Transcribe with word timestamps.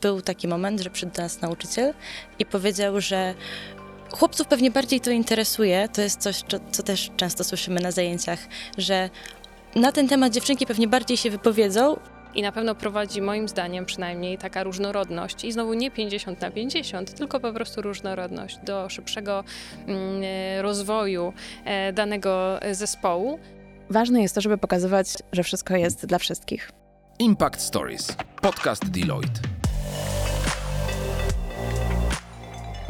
był 0.00 0.22
taki 0.22 0.48
moment, 0.48 0.80
że 0.80 0.90
przyszedł 0.90 1.16
do 1.16 1.22
nas 1.22 1.40
nauczyciel 1.40 1.94
i 2.38 2.46
powiedział, 2.46 3.00
że 3.00 3.34
chłopców 4.10 4.46
pewnie 4.46 4.70
bardziej 4.70 5.00
to 5.00 5.10
interesuje. 5.10 5.88
To 5.88 6.02
jest 6.02 6.20
coś, 6.20 6.42
co, 6.48 6.58
co 6.70 6.82
też 6.82 7.10
często 7.16 7.44
słyszymy 7.44 7.80
na 7.80 7.90
zajęciach, 7.90 8.38
że 8.78 9.10
na 9.74 9.92
ten 9.92 10.08
temat 10.08 10.32
dziewczynki 10.32 10.66
pewnie 10.66 10.88
bardziej 10.88 11.16
się 11.16 11.30
wypowiedzą, 11.30 11.96
I 12.34 12.42
na 12.42 12.52
pewno 12.52 12.74
prowadzi 12.74 13.22
moim 13.22 13.48
zdaniem 13.48 13.84
przynajmniej 13.86 14.38
taka 14.38 14.62
różnorodność 14.62 15.44
i 15.44 15.52
znowu 15.52 15.74
nie 15.74 15.90
50 15.90 16.40
na 16.40 16.50
50, 16.50 17.14
tylko 17.14 17.40
po 17.40 17.52
prostu 17.52 17.82
różnorodność 17.82 18.58
do 18.64 18.88
szybszego 18.88 19.44
mm, 19.86 20.22
e, 20.24 20.62
rozwoju 20.62 21.32
e, 21.64 21.92
danego 21.92 22.60
zespołu. 22.70 23.38
Ważne 23.90 24.22
jest 24.22 24.34
to, 24.34 24.40
żeby 24.40 24.58
pokazywać, 24.58 25.06
że 25.32 25.42
wszystko 25.42 25.76
jest 25.76 26.06
dla 26.06 26.18
wszystkich. 26.18 26.70
Impact 27.18 27.60
Stories. 27.60 28.16
Podcast 28.42 28.90
Deloitte. 28.90 29.51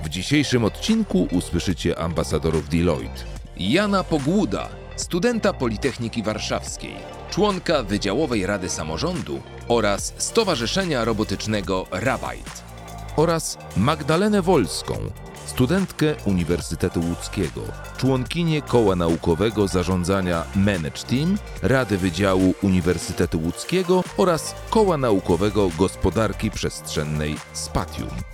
W 0.03 0.09
dzisiejszym 0.09 0.65
odcinku 0.65 1.29
usłyszycie 1.33 1.99
ambasadorów 1.99 2.69
Deloitte. 2.69 3.25
Jana 3.57 4.05
Pogłuda, 4.05 4.69
studenta 4.97 5.53
Politechniki 5.53 6.23
Warszawskiej, 6.23 6.95
członka 7.31 7.83
Wydziałowej 7.83 8.47
Rady 8.47 8.69
Samorządu 8.69 9.41
oraz 9.69 10.15
Stowarzyszenia 10.19 11.05
Robotycznego 11.05 11.87
Rabajt. 11.91 12.63
Oraz 13.17 13.59
Magdalenę 13.77 14.43
Wolską, 14.43 14.95
studentkę 15.47 16.15
Uniwersytetu 16.25 17.01
Łódzkiego, 17.01 17.61
członkinię 17.97 18.63
Koła 18.63 18.97
Naukowego 18.97 19.69
Zarządzania 19.69 20.45
Manage 20.57 21.03
Team, 21.11 21.39
Rady 21.63 21.99
Wydziału 21.99 22.55
Uniwersytetu 22.63 23.41
Łódzkiego 23.41 24.05
oraz 24.17 24.55
Koła 24.71 24.97
Naukowego 24.97 25.71
Gospodarki 25.79 26.51
Przestrzennej 26.51 27.37
Spatium. 27.53 28.32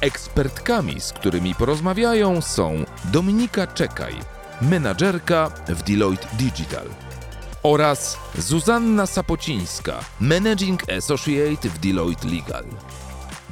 Ekspertkami, 0.00 1.00
z 1.00 1.12
którymi 1.12 1.54
porozmawiają 1.54 2.40
są 2.40 2.84
Dominika 3.04 3.66
Czekaj, 3.66 4.14
menadżerka 4.62 5.50
w 5.68 5.82
Deloitte 5.82 6.26
Digital 6.32 6.86
oraz 7.62 8.18
Zuzanna 8.38 9.06
Sapocińska, 9.06 10.00
Managing 10.20 10.92
Associate 10.92 11.68
w 11.68 11.78
Deloitte 11.78 12.28
Legal. 12.28 12.64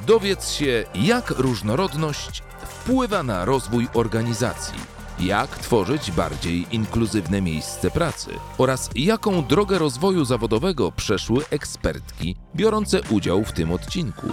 Dowiedz 0.05 0.51
się, 0.51 0.83
jak 0.95 1.29
różnorodność 1.29 2.43
wpływa 2.67 3.23
na 3.23 3.45
rozwój 3.45 3.87
organizacji, 3.93 4.79
jak 5.19 5.57
tworzyć 5.57 6.11
bardziej 6.11 6.67
inkluzywne 6.71 7.41
miejsce 7.41 7.91
pracy 7.91 8.31
oraz 8.57 8.89
jaką 8.95 9.43
drogę 9.45 9.77
rozwoju 9.77 10.25
zawodowego 10.25 10.91
przeszły 10.91 11.45
ekspertki 11.49 12.35
biorące 12.55 13.01
udział 13.09 13.43
w 13.43 13.51
tym 13.51 13.71
odcinku. 13.71 14.27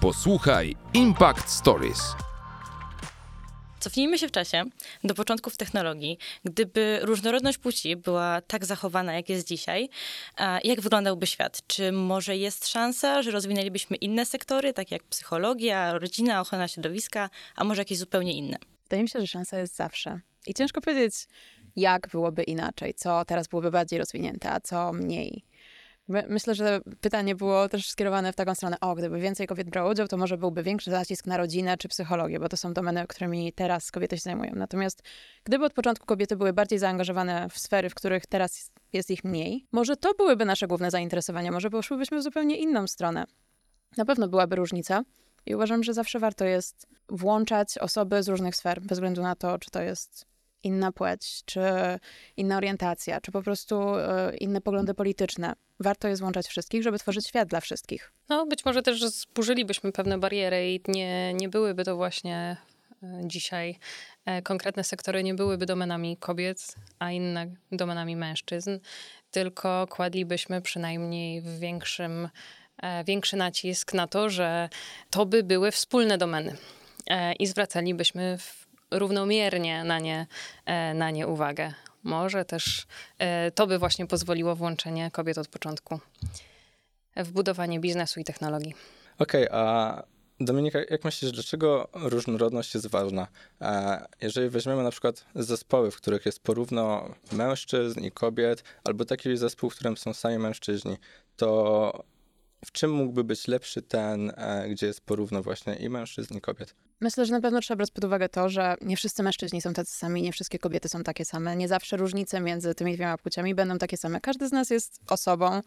Posłuchaj 0.00 0.76
Impact 0.94 1.50
Stories. 1.50 2.00
Cofnijmy 3.80 4.18
się 4.18 4.28
w 4.28 4.32
czasie 4.32 4.64
do 5.04 5.14
początków 5.14 5.56
technologii. 5.56 6.18
Gdyby 6.44 6.98
różnorodność 7.02 7.58
płci 7.58 7.96
była 7.96 8.40
tak 8.40 8.64
zachowana, 8.64 9.14
jak 9.14 9.28
jest 9.28 9.46
dzisiaj, 9.46 9.88
jak 10.64 10.80
wyglądałby 10.80 11.26
świat? 11.26 11.60
Czy 11.66 11.92
może 11.92 12.36
jest 12.36 12.68
szansa, 12.68 13.22
że 13.22 13.30
rozwinęlibyśmy 13.30 13.96
inne 13.96 14.26
sektory, 14.26 14.72
takie 14.72 14.94
jak 14.94 15.04
psychologia, 15.04 15.98
rodzina, 15.98 16.40
ochrona 16.40 16.68
środowiska, 16.68 17.30
a 17.56 17.64
może 17.64 17.80
jakieś 17.80 17.98
zupełnie 17.98 18.32
inne? 18.32 18.56
Wydaje 18.82 19.02
mi 19.02 19.08
się, 19.08 19.20
że 19.20 19.26
szansa 19.26 19.58
jest 19.58 19.76
zawsze. 19.76 20.20
I 20.46 20.54
ciężko 20.54 20.80
powiedzieć, 20.80 21.14
jak 21.76 22.08
byłoby 22.08 22.42
inaczej, 22.42 22.94
co 22.94 23.24
teraz 23.24 23.48
byłoby 23.48 23.70
bardziej 23.70 23.98
rozwinięte, 23.98 24.52
a 24.52 24.60
co 24.60 24.92
mniej. 24.92 25.44
My, 26.08 26.24
myślę, 26.28 26.54
że 26.54 26.80
pytanie 27.00 27.34
było 27.34 27.68
też 27.68 27.90
skierowane 27.90 28.32
w 28.32 28.36
taką 28.36 28.54
stronę, 28.54 28.76
o, 28.80 28.94
gdyby 28.94 29.20
więcej 29.20 29.46
kobiet 29.46 29.70
brało 29.70 29.90
udział, 29.90 30.08
to 30.08 30.16
może 30.16 30.38
byłby 30.38 30.62
większy 30.62 30.90
nacisk 30.90 31.26
na 31.26 31.36
rodzinę 31.36 31.76
czy 31.76 31.88
psychologię, 31.88 32.40
bo 32.40 32.48
to 32.48 32.56
są 32.56 32.72
domeny, 32.72 33.06
którymi 33.06 33.52
teraz 33.52 33.90
kobiety 33.90 34.16
się 34.16 34.22
zajmują. 34.22 34.52
Natomiast 34.54 35.02
gdyby 35.44 35.64
od 35.64 35.72
początku 35.72 36.06
kobiety 36.06 36.36
były 36.36 36.52
bardziej 36.52 36.78
zaangażowane 36.78 37.48
w 37.50 37.58
sfery, 37.58 37.90
w 37.90 37.94
których 37.94 38.26
teraz 38.26 38.70
jest 38.92 39.10
ich 39.10 39.24
mniej, 39.24 39.66
może 39.72 39.96
to 39.96 40.14
byłyby 40.14 40.44
nasze 40.44 40.66
główne 40.66 40.90
zainteresowania, 40.90 41.52
może 41.52 41.70
poszłybyśmy 41.70 42.18
w 42.18 42.22
zupełnie 42.22 42.56
inną 42.56 42.86
stronę. 42.86 43.24
Na 43.96 44.04
pewno 44.04 44.28
byłaby 44.28 44.56
różnica. 44.56 45.02
I 45.46 45.54
uważam, 45.54 45.84
że 45.84 45.94
zawsze 45.94 46.18
warto 46.18 46.44
jest 46.44 46.86
włączać 47.08 47.78
osoby 47.78 48.22
z 48.22 48.28
różnych 48.28 48.56
sfer, 48.56 48.80
bez 48.80 48.98
względu 48.98 49.22
na 49.22 49.36
to, 49.36 49.58
czy 49.58 49.70
to 49.70 49.82
jest 49.82 50.26
inna 50.62 50.92
płeć, 50.92 51.42
czy 51.44 51.60
inna 52.36 52.56
orientacja, 52.56 53.20
czy 53.20 53.32
po 53.32 53.42
prostu 53.42 53.96
e, 53.96 54.36
inne 54.36 54.60
poglądy 54.60 54.94
polityczne. 54.94 55.52
Warto 55.80 56.08
jest 56.08 56.20
włączać 56.20 56.46
wszystkich, 56.46 56.82
żeby 56.82 56.98
tworzyć 56.98 57.26
świat 57.26 57.48
dla 57.48 57.60
wszystkich. 57.60 58.12
No, 58.28 58.46
być 58.46 58.64
może 58.64 58.82
też 58.82 59.04
zburzylibyśmy 59.04 59.92
pewne 59.92 60.18
bariery 60.18 60.74
i 60.74 60.80
nie, 60.88 61.34
nie 61.34 61.48
byłyby 61.48 61.84
to 61.84 61.96
właśnie 61.96 62.56
e, 63.02 63.20
dzisiaj 63.24 63.78
e, 64.24 64.42
konkretne 64.42 64.84
sektory 64.84 65.22
nie 65.22 65.34
byłyby 65.34 65.66
domenami 65.66 66.16
kobiet, 66.16 66.74
a 66.98 67.10
inne 67.10 67.46
domenami 67.72 68.16
mężczyzn, 68.16 68.78
tylko 69.30 69.86
kładlibyśmy 69.90 70.62
przynajmniej 70.62 71.40
w 71.40 71.58
większym, 71.58 72.28
większy 73.04 73.36
nacisk 73.36 73.94
na 73.94 74.06
to, 74.06 74.30
że 74.30 74.68
to 75.10 75.26
by 75.26 75.42
były 75.42 75.70
wspólne 75.70 76.18
domeny 76.18 76.56
i 77.38 77.46
zwracalibyśmy 77.46 78.38
w, 78.38 78.67
równomiernie 78.90 79.84
na 79.84 79.98
nie, 79.98 80.26
e, 80.66 80.94
na 80.94 81.10
nie 81.10 81.26
uwagę. 81.26 81.72
Może 82.02 82.44
też 82.44 82.86
e, 83.18 83.50
to 83.50 83.66
by 83.66 83.78
właśnie 83.78 84.06
pozwoliło 84.06 84.56
włączenie 84.56 85.10
kobiet 85.10 85.38
od 85.38 85.48
początku 85.48 86.00
w 87.16 87.30
budowanie 87.32 87.80
biznesu 87.80 88.20
i 88.20 88.24
technologii. 88.24 88.74
Okej, 89.18 89.48
a 89.50 90.02
Dominika, 90.40 90.78
jak 90.90 91.04
myślisz, 91.04 91.32
dlaczego 91.32 91.88
różnorodność 91.94 92.74
jest 92.74 92.86
ważna? 92.86 93.26
E, 93.60 94.06
Jeżeli 94.22 94.48
weźmiemy 94.48 94.82
na 94.82 94.90
przykład 94.90 95.24
zespoły, 95.34 95.90
w 95.90 95.96
których 95.96 96.26
jest 96.26 96.40
porówno 96.40 97.14
mężczyzn 97.32 98.00
i 98.00 98.10
kobiet, 98.12 98.64
albo 98.84 99.04
taki 99.04 99.36
zespół, 99.36 99.70
w 99.70 99.74
którym 99.74 99.96
są 99.96 100.14
sami 100.14 100.38
mężczyźni, 100.38 100.96
to 101.36 102.04
w 102.64 102.72
czym 102.72 102.90
mógłby 102.90 103.24
być 103.24 103.48
lepszy 103.48 103.82
ten, 103.82 104.32
gdzie 104.70 104.86
jest 104.86 105.00
porówno 105.00 105.42
właśnie 105.42 105.74
i 105.74 105.88
mężczyzn 105.88 106.36
i 106.36 106.40
kobiet? 106.40 106.74
Myślę, 107.00 107.26
że 107.26 107.32
na 107.32 107.40
pewno 107.40 107.60
trzeba 107.60 107.76
brać 107.76 107.90
pod 107.90 108.04
uwagę 108.04 108.28
to, 108.28 108.48
że 108.48 108.74
nie 108.80 108.96
wszyscy 108.96 109.22
mężczyźni 109.22 109.62
są 109.62 109.72
tacy 109.72 109.92
sami, 109.92 110.22
nie 110.22 110.32
wszystkie 110.32 110.58
kobiety 110.58 110.88
są 110.88 111.02
takie 111.02 111.24
same. 111.24 111.56
Nie 111.56 111.68
zawsze 111.68 111.96
różnice 111.96 112.40
między 112.40 112.74
tymi 112.74 112.94
dwiema 112.94 113.18
płciami 113.18 113.54
będą 113.54 113.78
takie 113.78 113.96
same. 113.96 114.20
Każdy 114.20 114.48
z 114.48 114.52
nas 114.52 114.70
jest 114.70 115.00
osobą, 115.08 115.62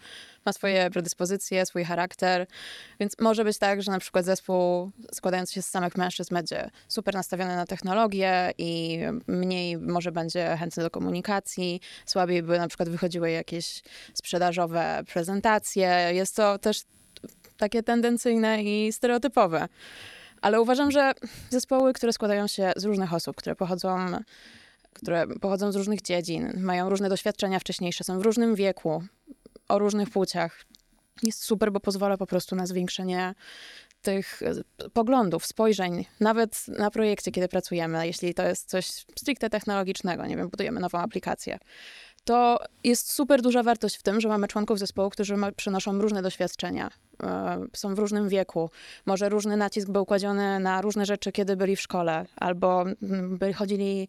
ma 0.46 0.54
swoje 0.54 0.90
predyspozycje, 0.90 1.66
swój 1.66 1.84
charakter, 1.84 2.48
więc 3.00 3.20
może 3.20 3.44
być 3.44 3.58
tak, 3.58 3.84
że 3.84 3.92
na 3.92 4.00
przykład 4.00 4.26
zespół 4.26 4.92
składający 5.14 5.54
się 5.54 5.62
z 5.62 5.68
samych 5.70 5.98
mężczyzn 5.98 6.34
będzie 6.34 6.70
super 6.88 7.14
nastawiony 7.14 7.56
na 7.56 7.66
technologię 7.66 8.52
i 8.58 9.00
mniej 9.28 9.78
może 9.78 10.12
będzie 10.12 10.58
chętny 10.60 10.84
do 10.84 10.90
komunikacji, 10.90 11.82
słabiej 12.06 12.44
by 12.44 12.58
na 12.58 12.68
przykład 12.68 12.90
wychodziły 12.90 13.32
jakieś 13.32 13.82
sprzedażowe 14.14 15.04
prezentacje. 15.14 16.10
Jest 16.12 16.36
to 16.36 16.60
też 16.60 16.82
takie 17.58 17.84
tendencyjne 17.84 18.64
i 18.64 18.94
stereotypowe. 18.94 19.68
Ale 20.42 20.62
uważam, 20.62 20.92
że 20.92 21.12
zespoły, 21.50 21.94
które 21.94 22.14
składają 22.14 22.48
się 22.48 22.72
z 22.76 22.86
różnych 22.86 23.14
osób, 23.14 23.36
które 23.36 23.56
pochodzą, 23.56 23.98
które 24.94 25.28
pochodzą 25.28 25.72
z 25.72 25.76
różnych 25.76 26.02
dziedzin, 26.02 26.54
mają 26.58 26.90
różne 26.90 27.10
doświadczenia 27.10 27.60
wcześniejsze, 27.60 28.04
są 28.04 28.20
w 28.20 28.22
różnym 28.22 28.56
wieku, 28.56 29.04
o 29.68 29.80
różnych 29.80 30.10
płciach, 30.10 30.66
jest 31.24 31.44
super, 31.44 31.72
bo 31.72 31.80
pozwala 31.80 32.18
po 32.18 32.28
prostu 32.28 32.56
na 32.56 32.66
zwiększenie 32.66 33.36
tych 34.02 34.42
e, 34.44 34.90
poglądów, 34.90 35.46
spojrzeń, 35.46 36.06
nawet 36.20 36.68
na 36.68 36.92
projekcie, 36.92 37.32
kiedy 37.32 37.48
pracujemy, 37.48 38.08
jeśli 38.08 38.34
to 38.34 38.44
jest 38.44 38.70
coś 38.70 38.86
stricte 39.16 39.50
technologicznego, 39.50 40.26
nie 40.26 40.38
wiem, 40.38 40.50
budujemy 40.50 40.80
nową 40.80 40.98
aplikację, 41.00 41.60
to 42.24 42.60
jest 42.84 43.12
super 43.12 43.42
duża 43.42 43.64
wartość 43.64 43.98
w 43.98 44.04
tym, 44.04 44.22
że 44.22 44.28
mamy 44.28 44.48
członków 44.48 44.80
zespołu, 44.80 45.10
którzy 45.10 45.38
ma, 45.38 45.52
przynoszą 45.52 46.02
różne 46.02 46.22
doświadczenia, 46.22 46.90
e, 47.24 47.66
są 47.74 47.96
w 47.96 48.00
różnym 48.00 48.30
wieku. 48.30 48.70
Może 49.06 49.30
różny 49.30 49.58
nacisk 49.58 49.90
był 49.90 50.06
kładziony 50.06 50.60
na 50.60 50.82
różne 50.82 51.06
rzeczy, 51.06 51.32
kiedy 51.32 51.56
byli 51.56 51.76
w 51.76 51.82
szkole, 51.82 52.26
albo 52.36 52.82
mm, 52.82 53.38
byli, 53.38 53.54
chodzili 53.54 54.08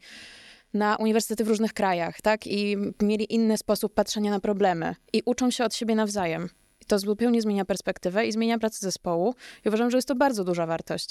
na 0.75 0.97
uniwersytety 0.97 1.44
w 1.44 1.49
różnych 1.49 1.73
krajach, 1.73 2.20
tak? 2.20 2.47
I 2.47 2.76
mieli 3.03 3.35
inny 3.35 3.59
sposób 3.59 3.94
patrzenia 3.94 4.31
na 4.31 4.41
problemy 4.41 4.94
i 5.12 5.23
uczą 5.25 5.50
się 5.50 5.65
od 5.65 5.75
siebie 5.75 5.94
nawzajem. 5.94 6.49
I 6.81 6.85
to 6.85 6.99
zupełnie 6.99 7.43
zmienia 7.43 7.65
perspektywę 7.65 8.26
i 8.26 8.32
zmienia 8.32 8.58
pracę 8.58 8.79
zespołu. 8.81 9.35
I 9.65 9.69
uważam, 9.69 9.91
że 9.91 9.99
jest 9.99 10.08
to 10.08 10.15
bardzo 10.15 10.44
duża 10.44 10.67
wartość. 10.67 11.11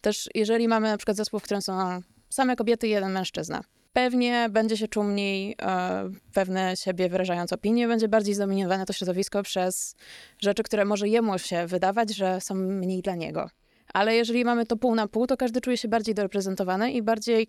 Też 0.00 0.28
jeżeli 0.34 0.68
mamy 0.68 0.88
na 0.88 0.96
przykład 0.96 1.16
zespół, 1.16 1.40
w 1.40 1.42
którym 1.42 1.62
są 1.62 2.02
same 2.28 2.56
kobiety 2.56 2.88
i 2.88 2.90
jeden 2.90 3.12
mężczyzna, 3.12 3.60
pewnie 3.98 4.48
będzie 4.50 4.76
się 4.76 4.88
czuł 4.88 5.04
mniej 5.04 5.56
e, 5.62 6.10
pewne 6.34 6.76
siebie 6.76 7.08
wyrażając 7.08 7.52
opinie, 7.52 7.88
będzie 7.88 8.08
bardziej 8.08 8.34
zdominowane 8.34 8.86
to 8.86 8.92
środowisko 8.92 9.42
przez 9.42 9.96
rzeczy, 10.38 10.62
które 10.62 10.84
może 10.84 11.08
jemu 11.08 11.38
się 11.38 11.66
wydawać, 11.66 12.16
że 12.16 12.40
są 12.40 12.54
mniej 12.54 13.02
dla 13.02 13.14
niego. 13.14 13.50
Ale 13.94 14.14
jeżeli 14.14 14.44
mamy 14.44 14.66
to 14.66 14.76
pół 14.76 14.94
na 14.94 15.08
pół, 15.08 15.26
to 15.26 15.36
każdy 15.36 15.60
czuje 15.60 15.76
się 15.76 15.88
bardziej 15.88 16.14
doreprezentowany 16.14 16.92
i 16.92 17.02
bardziej 17.02 17.46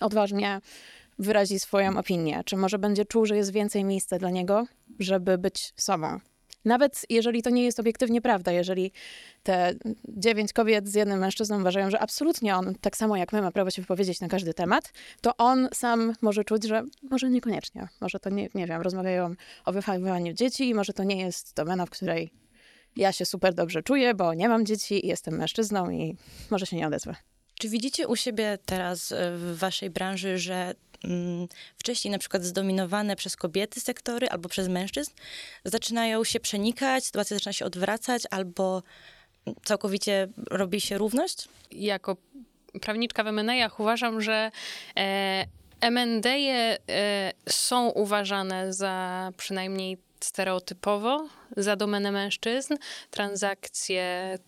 odważnie 0.00 0.60
wyrazi 1.18 1.58
swoją 1.58 1.98
opinię. 1.98 2.42
Czy 2.44 2.56
może 2.56 2.78
będzie 2.78 3.04
czuł, 3.04 3.26
że 3.26 3.36
jest 3.36 3.52
więcej 3.52 3.84
miejsca 3.84 4.18
dla 4.18 4.30
niego, 4.30 4.66
żeby 4.98 5.38
być 5.38 5.72
sobą. 5.76 6.20
Nawet 6.64 7.06
jeżeli 7.10 7.42
to 7.42 7.50
nie 7.50 7.64
jest 7.64 7.80
obiektywnie 7.80 8.20
prawda, 8.20 8.52
jeżeli 8.52 8.92
te 9.42 9.74
dziewięć 10.08 10.52
kobiet 10.52 10.88
z 10.88 10.94
jednym 10.94 11.18
mężczyzną 11.18 11.60
uważają, 11.60 11.90
że 11.90 12.00
absolutnie 12.00 12.56
on, 12.56 12.74
tak 12.80 12.96
samo 12.96 13.16
jak 13.16 13.32
my, 13.32 13.42
ma 13.42 13.52
prawo 13.52 13.70
się 13.70 13.82
wypowiedzieć 13.82 14.20
na 14.20 14.28
każdy 14.28 14.54
temat, 14.54 14.92
to 15.20 15.36
on 15.36 15.68
sam 15.74 16.12
może 16.22 16.44
czuć, 16.44 16.64
że 16.64 16.82
może 17.10 17.30
niekoniecznie. 17.30 17.88
Może 18.00 18.20
to 18.20 18.30
nie, 18.30 18.48
nie 18.54 18.66
wiem, 18.66 18.82
rozmawiają 18.82 19.34
o 19.64 19.72
wychowywaniu 19.72 20.32
dzieci 20.32 20.68
i 20.68 20.74
może 20.74 20.92
to 20.92 21.04
nie 21.04 21.20
jest 21.20 21.56
domena, 21.56 21.86
w 21.86 21.90
której 21.90 22.30
ja 22.96 23.12
się 23.12 23.24
super 23.24 23.54
dobrze 23.54 23.82
czuję, 23.82 24.14
bo 24.14 24.34
nie 24.34 24.48
mam 24.48 24.66
dzieci 24.66 25.06
i 25.06 25.08
jestem 25.08 25.34
mężczyzną 25.34 25.90
i 25.90 26.16
może 26.50 26.66
się 26.66 26.76
nie 26.76 26.86
odezwę. 26.86 27.14
Czy 27.58 27.68
widzicie 27.68 28.08
u 28.08 28.16
siebie 28.16 28.58
teraz 28.66 29.12
e, 29.12 29.36
w 29.36 29.58
waszej 29.58 29.90
branży, 29.90 30.38
że 30.38 30.74
wcześniej 31.76 32.12
na 32.12 32.18
przykład 32.18 32.44
zdominowane 32.44 33.16
przez 33.16 33.36
kobiety 33.36 33.80
sektory 33.80 34.28
albo 34.28 34.48
przez 34.48 34.68
mężczyzn 34.68 35.12
zaczynają 35.64 36.24
się 36.24 36.40
przenikać, 36.40 37.04
sytuacja 37.04 37.36
zaczyna 37.36 37.52
się 37.52 37.64
odwracać 37.64 38.22
albo 38.30 38.82
całkowicie 39.64 40.28
robi 40.50 40.80
się 40.80 40.98
równość? 40.98 41.48
Jako 41.72 42.16
prawniczka 42.80 43.24
w 43.24 43.26
M&A'ach 43.26 43.80
uważam, 43.80 44.20
że 44.20 44.50
e, 44.96 45.46
M&A'e 45.80 46.76
e, 46.88 47.32
są 47.48 47.88
uważane 47.88 48.72
za 48.72 49.30
przynajmniej 49.36 49.98
stereotypowo 50.20 51.28
za 51.56 51.76
domenę 51.76 52.12
mężczyzn. 52.12 52.74
Transakcje 53.10 54.38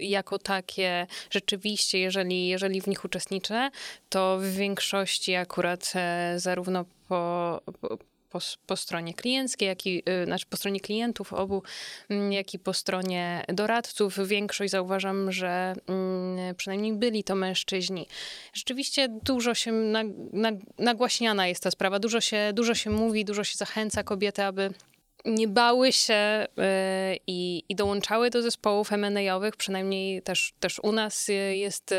jako 0.00 0.38
takie, 0.38 1.06
rzeczywiście, 1.30 1.98
jeżeli, 1.98 2.48
jeżeli 2.48 2.80
w 2.80 2.86
nich 2.86 3.04
uczestniczę, 3.04 3.70
to 4.08 4.38
w 4.38 4.44
większości 4.44 5.34
akurat 5.34 5.92
e, 5.94 6.34
zarówno 6.38 6.84
po, 7.08 7.60
po, 7.80 7.98
po, 8.30 8.38
po 8.66 8.76
stronie 8.76 9.14
klienckiej, 9.14 9.68
jak 9.68 9.86
i, 9.86 10.02
y, 10.08 10.24
znaczy 10.24 10.46
po 10.50 10.56
stronie 10.56 10.80
klientów 10.80 11.32
obu, 11.32 11.62
mm, 12.08 12.32
jak 12.32 12.54
i 12.54 12.58
po 12.58 12.72
stronie 12.72 13.44
doradców, 13.48 14.28
większość 14.28 14.70
zauważam, 14.70 15.32
że 15.32 15.74
mm, 15.86 16.54
przynajmniej 16.54 16.92
byli 16.92 17.24
to 17.24 17.34
mężczyźni. 17.34 18.06
Rzeczywiście 18.52 19.08
dużo 19.22 19.54
się 19.54 19.72
nag, 19.72 20.06
nagłaśniana 20.78 21.46
jest 21.46 21.62
ta 21.62 21.70
sprawa, 21.70 21.98
dużo 21.98 22.20
się, 22.20 22.50
dużo 22.54 22.74
się 22.74 22.90
mówi, 22.90 23.24
dużo 23.24 23.44
się 23.44 23.56
zachęca 23.56 24.02
kobiety, 24.02 24.42
aby 24.42 24.70
nie 25.24 25.48
bały 25.48 25.92
się 25.92 26.46
y, 26.58 26.62
i, 27.26 27.64
i 27.68 27.74
dołączały 27.74 28.30
do 28.30 28.42
zespołów 28.42 28.92
M&A-owych, 28.92 29.56
przynajmniej 29.56 30.22
też, 30.22 30.52
też 30.60 30.78
u 30.82 30.92
nas 30.92 31.28
jest, 31.52 31.92
y, 31.92 31.96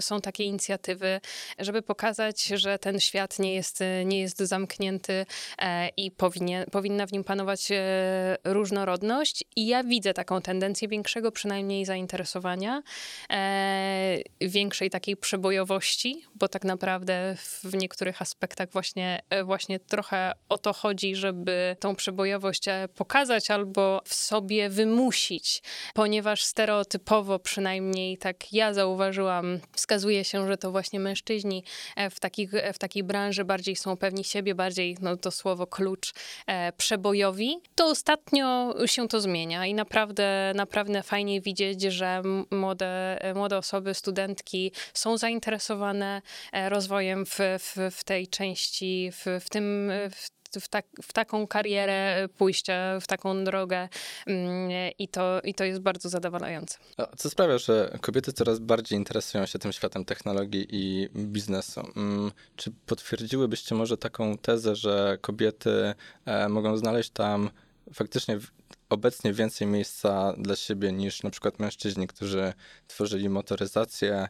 są 0.00 0.20
takie 0.20 0.44
inicjatywy, 0.44 1.20
żeby 1.58 1.82
pokazać, 1.82 2.44
że 2.44 2.78
ten 2.78 3.00
świat 3.00 3.38
nie 3.38 3.54
jest, 3.54 3.80
nie 4.04 4.20
jest 4.20 4.38
zamknięty 4.38 5.26
e, 5.58 5.88
i 5.96 6.10
powinien, 6.10 6.64
powinna 6.72 7.06
w 7.06 7.12
nim 7.12 7.24
panować 7.24 7.70
e, 7.70 8.36
różnorodność. 8.44 9.44
I 9.56 9.66
ja 9.66 9.84
widzę 9.84 10.14
taką 10.14 10.42
tendencję 10.42 10.88
większego 10.88 11.32
przynajmniej 11.32 11.84
zainteresowania, 11.84 12.82
e, 13.30 14.18
większej 14.40 14.90
takiej 14.90 15.16
przebojowości, 15.16 16.22
bo 16.34 16.48
tak 16.48 16.64
naprawdę 16.64 17.36
w 17.64 17.74
niektórych 17.74 18.22
aspektach 18.22 18.68
właśnie, 18.70 19.22
właśnie 19.44 19.80
trochę 19.80 20.32
o 20.48 20.58
to 20.58 20.72
chodzi, 20.72 21.14
żeby 21.14 21.76
tą 21.80 21.96
przebojowość 21.96 22.57
pokazać 22.94 23.50
albo 23.50 24.00
w 24.04 24.14
sobie 24.14 24.68
wymusić, 24.68 25.62
ponieważ 25.94 26.44
stereotypowo, 26.44 27.38
przynajmniej 27.38 28.18
tak 28.18 28.52
ja 28.52 28.74
zauważyłam, 28.74 29.60
wskazuje 29.72 30.24
się, 30.24 30.46
że 30.46 30.56
to 30.56 30.70
właśnie 30.70 31.00
mężczyźni 31.00 31.64
e, 31.96 32.10
w, 32.10 32.20
takich, 32.20 32.54
e, 32.54 32.72
w 32.72 32.78
takiej 32.78 33.02
branży 33.02 33.44
bardziej 33.44 33.76
są 33.76 33.96
pewni 33.96 34.24
siebie, 34.24 34.54
bardziej, 34.54 34.96
no 35.00 35.16
to 35.16 35.30
słowo 35.30 35.66
klucz, 35.66 36.12
e, 36.46 36.72
przebojowi. 36.72 37.56
To 37.74 37.86
ostatnio 37.86 38.74
się 38.86 39.08
to 39.08 39.20
zmienia 39.20 39.66
i 39.66 39.74
naprawdę, 39.74 40.52
naprawdę 40.54 41.02
fajnie 41.02 41.40
widzieć, 41.40 41.82
że 41.82 42.22
młode, 42.50 43.18
młode 43.34 43.58
osoby, 43.58 43.94
studentki 43.94 44.72
są 44.94 45.16
zainteresowane 45.16 46.22
rozwojem 46.68 47.26
w, 47.26 47.38
w, 47.58 47.76
w 47.96 48.04
tej 48.04 48.28
części, 48.28 49.10
w, 49.12 49.44
w 49.44 49.50
tym, 49.50 49.90
w 50.10 50.37
w, 50.60 50.68
tak, 50.68 50.86
w 51.02 51.12
taką 51.12 51.46
karierę 51.46 52.28
pójścia, 52.38 53.00
w 53.00 53.06
taką 53.06 53.44
drogę 53.44 53.88
mm, 54.26 54.70
i 54.98 55.08
to, 55.08 55.40
i 55.44 55.54
to 55.54 55.64
jest 55.64 55.80
bardzo 55.80 56.08
zadowalające. 56.08 56.78
Co 57.16 57.30
sprawia, 57.30 57.58
że 57.58 57.98
kobiety 58.00 58.32
coraz 58.32 58.58
bardziej 58.58 58.98
interesują 58.98 59.46
się 59.46 59.58
tym 59.58 59.72
światem 59.72 60.04
technologii 60.04 60.66
i 60.70 61.08
biznesu? 61.14 61.80
Mm, 61.96 62.32
czy 62.56 62.72
potwierdziłybyście 62.86 63.74
może 63.74 63.96
taką 63.96 64.38
tezę, 64.38 64.76
że 64.76 65.18
kobiety 65.20 65.94
e, 66.24 66.48
mogą 66.48 66.76
znaleźć 66.76 67.10
tam 67.10 67.50
faktycznie 67.94 68.38
obecnie 68.88 69.32
więcej 69.32 69.66
miejsca 69.66 70.34
dla 70.38 70.56
siebie 70.56 70.92
niż 70.92 71.22
na 71.22 71.30
przykład 71.30 71.58
mężczyźni, 71.58 72.06
którzy 72.06 72.52
tworzyli 72.86 73.28
motoryzację, 73.28 74.14
e, 74.14 74.28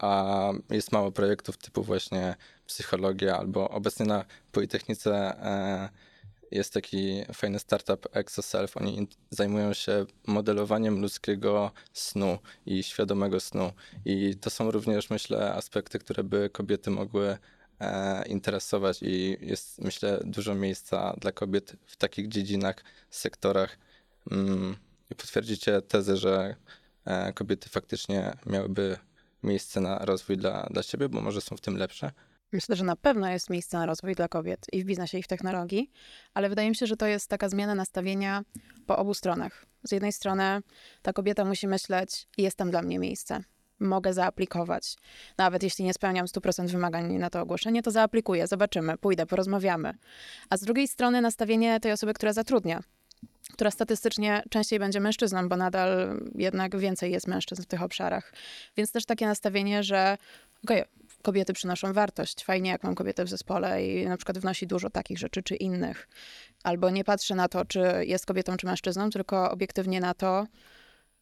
a 0.00 0.52
jest 0.70 0.92
mało 0.92 1.12
projektów 1.12 1.58
typu 1.58 1.82
właśnie 1.82 2.34
psychologia, 2.66 3.38
albo 3.38 3.70
obecnie 3.70 4.06
na 4.06 4.24
Politechnice 4.52 5.12
e, 5.14 5.88
jest 6.50 6.72
taki 6.72 7.22
fajny 7.34 7.58
startup 7.58 8.08
ExoSelf. 8.12 8.76
Oni 8.76 9.08
zajmują 9.30 9.72
się 9.72 10.06
modelowaniem 10.26 11.00
ludzkiego 11.00 11.72
snu 11.92 12.38
i 12.66 12.82
świadomego 12.82 13.40
snu. 13.40 13.72
I 14.04 14.36
to 14.36 14.50
są 14.50 14.70
również, 14.70 15.10
myślę, 15.10 15.54
aspekty, 15.54 15.98
które 15.98 16.24
by 16.24 16.50
kobiety 16.52 16.90
mogły 16.90 17.38
e, 17.80 18.26
interesować 18.26 19.02
i 19.02 19.36
jest, 19.40 19.78
myślę, 19.78 20.20
dużo 20.24 20.54
miejsca 20.54 21.14
dla 21.20 21.32
kobiet 21.32 21.76
w 21.86 21.96
takich 21.96 22.28
dziedzinach, 22.28 22.84
sektorach. 23.10 23.78
Mm, 24.30 24.76
I 25.10 25.14
potwierdzicie 25.14 25.82
tezę, 25.82 26.16
że 26.16 26.56
e, 27.04 27.32
kobiety 27.32 27.68
faktycznie 27.68 28.32
miałyby 28.46 28.96
miejsce 29.42 29.80
na 29.80 29.98
rozwój 29.98 30.36
dla, 30.36 30.66
dla 30.70 30.82
siebie, 30.82 31.08
bo 31.08 31.20
może 31.20 31.40
są 31.40 31.56
w 31.56 31.60
tym 31.60 31.76
lepsze. 31.76 32.12
Myślę, 32.52 32.76
że 32.76 32.84
na 32.84 32.96
pewno 32.96 33.30
jest 33.30 33.50
miejsce 33.50 33.78
na 33.78 33.86
rozwój 33.86 34.14
dla 34.14 34.28
kobiet 34.28 34.66
i 34.72 34.82
w 34.82 34.86
biznesie, 34.86 35.18
i 35.18 35.22
w 35.22 35.26
technologii, 35.26 35.90
ale 36.34 36.48
wydaje 36.48 36.68
mi 36.68 36.76
się, 36.76 36.86
że 36.86 36.96
to 36.96 37.06
jest 37.06 37.28
taka 37.28 37.48
zmiana 37.48 37.74
nastawienia 37.74 38.42
po 38.86 38.96
obu 38.96 39.14
stronach. 39.14 39.66
Z 39.84 39.92
jednej 39.92 40.12
strony 40.12 40.60
ta 41.02 41.12
kobieta 41.12 41.44
musi 41.44 41.68
myśleć, 41.68 42.28
jest 42.38 42.56
tam 42.56 42.70
dla 42.70 42.82
mnie 42.82 42.98
miejsce, 42.98 43.44
mogę 43.80 44.14
zaaplikować. 44.14 44.96
Nawet 45.38 45.62
jeśli 45.62 45.84
nie 45.84 45.94
spełniam 45.94 46.26
100% 46.26 46.66
wymagań 46.66 47.12
na 47.12 47.30
to 47.30 47.40
ogłoszenie, 47.40 47.82
to 47.82 47.90
zaaplikuję, 47.90 48.46
zobaczymy, 48.46 48.98
pójdę, 48.98 49.26
porozmawiamy. 49.26 49.94
A 50.50 50.56
z 50.56 50.60
drugiej 50.60 50.88
strony 50.88 51.20
nastawienie 51.20 51.80
tej 51.80 51.92
osoby, 51.92 52.14
która 52.14 52.32
zatrudnia, 52.32 52.82
która 53.60 53.70
statystycznie 53.70 54.42
częściej 54.50 54.78
będzie 54.78 55.00
mężczyzną, 55.00 55.48
bo 55.48 55.56
nadal 55.56 56.20
jednak 56.34 56.78
więcej 56.78 57.12
jest 57.12 57.26
mężczyzn 57.26 57.62
w 57.62 57.66
tych 57.66 57.82
obszarach. 57.82 58.32
Więc 58.76 58.92
też 58.92 59.04
takie 59.04 59.26
nastawienie, 59.26 59.82
że 59.82 60.18
okej, 60.64 60.82
okay, 60.82 60.92
kobiety 61.22 61.52
przynoszą 61.52 61.92
wartość. 61.92 62.44
Fajnie, 62.44 62.70
jak 62.70 62.84
mam 62.84 62.94
kobietę 62.94 63.24
w 63.24 63.28
zespole 63.28 63.86
i 63.86 64.06
na 64.06 64.16
przykład 64.16 64.38
wnosi 64.38 64.66
dużo 64.66 64.90
takich 64.90 65.18
rzeczy 65.18 65.42
czy 65.42 65.56
innych. 65.56 66.08
Albo 66.62 66.90
nie 66.90 67.04
patrzę 67.04 67.34
na 67.34 67.48
to, 67.48 67.64
czy 67.64 67.80
jest 68.00 68.26
kobietą 68.26 68.56
czy 68.56 68.66
mężczyzną, 68.66 69.10
tylko 69.10 69.50
obiektywnie 69.50 70.00
na 70.00 70.14
to, 70.14 70.46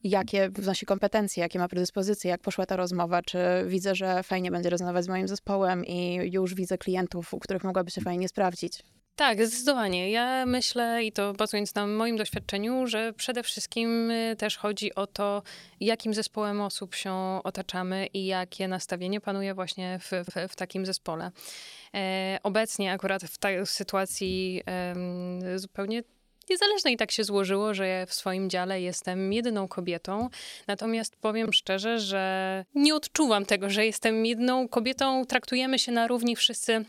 jakie 0.05 0.49
wnosi 0.49 0.87
kompetencje, 0.87 1.43
jakie 1.43 1.59
ma 1.59 1.69
predyspozycje, 1.69 2.31
jak 2.31 2.41
poszła 2.41 2.67
ta 2.67 2.77
rozmowa, 2.77 3.23
czy 3.23 3.39
widzę, 3.67 3.95
że 3.95 4.23
fajnie 4.23 4.51
będzie 4.51 4.71
rozmawiać 4.71 5.05
z 5.05 5.09
moim 5.09 5.29
zespołem 5.29 5.85
i 5.85 6.15
już 6.33 6.55
widzę 6.55 6.79
klientów, 6.79 7.35
u 7.35 7.39
których 7.39 7.65
mogłaby 7.65 7.91
się 7.91 8.01
fajnie 8.01 8.29
sprawdzić. 8.29 8.83
Tak, 9.19 9.47
zdecydowanie. 9.47 10.11
Ja 10.11 10.47
myślę, 10.47 11.05
i 11.05 11.13
to 11.13 11.33
bazując 11.33 11.75
na 11.75 11.87
moim 11.87 12.17
doświadczeniu, 12.17 12.87
że 12.87 13.13
przede 13.13 13.43
wszystkim 13.43 14.11
y, 14.11 14.37
też 14.39 14.57
chodzi 14.57 14.95
o 14.95 15.07
to, 15.07 15.43
jakim 15.81 16.15
zespołem 16.15 16.61
osób 16.61 16.95
się 16.95 17.41
otaczamy 17.45 18.07
i 18.07 18.27
jakie 18.27 18.69
nastawienie 18.69 19.21
panuje 19.21 19.55
właśnie 19.55 19.99
w, 19.99 20.11
w, 20.11 20.53
w 20.53 20.57
takim 20.57 20.87
zespole. 20.87 21.31
E, 21.95 22.39
obecnie 22.43 22.93
akurat 22.93 23.23
w 23.23 23.39
tej 23.39 23.67
sytuacji 23.67 24.63
e, 24.67 25.59
zupełnie 25.59 26.03
niezależnej 26.51 26.97
tak 26.97 27.11
się 27.11 27.25
złożyło, 27.25 27.75
że 27.75 28.07
w 28.07 28.15
swoim 28.15 28.51
dziale 28.51 28.81
jestem 28.81 29.33
jedyną 29.33 29.69
kobietą. 29.69 30.29
Natomiast 30.67 31.17
powiem 31.17 31.53
szczerze, 31.53 31.99
że 31.99 32.65
nie 32.75 32.95
odczuwam 32.95 33.47
tego, 33.47 33.71
że 33.71 33.87
jestem 33.87 34.27
jedną 34.27 34.69
kobietą. 34.69 35.25
Traktujemy 35.27 35.79
się 35.79 35.93
na 35.93 36.07
równi 36.07 36.37
wszyscy 36.37 36.85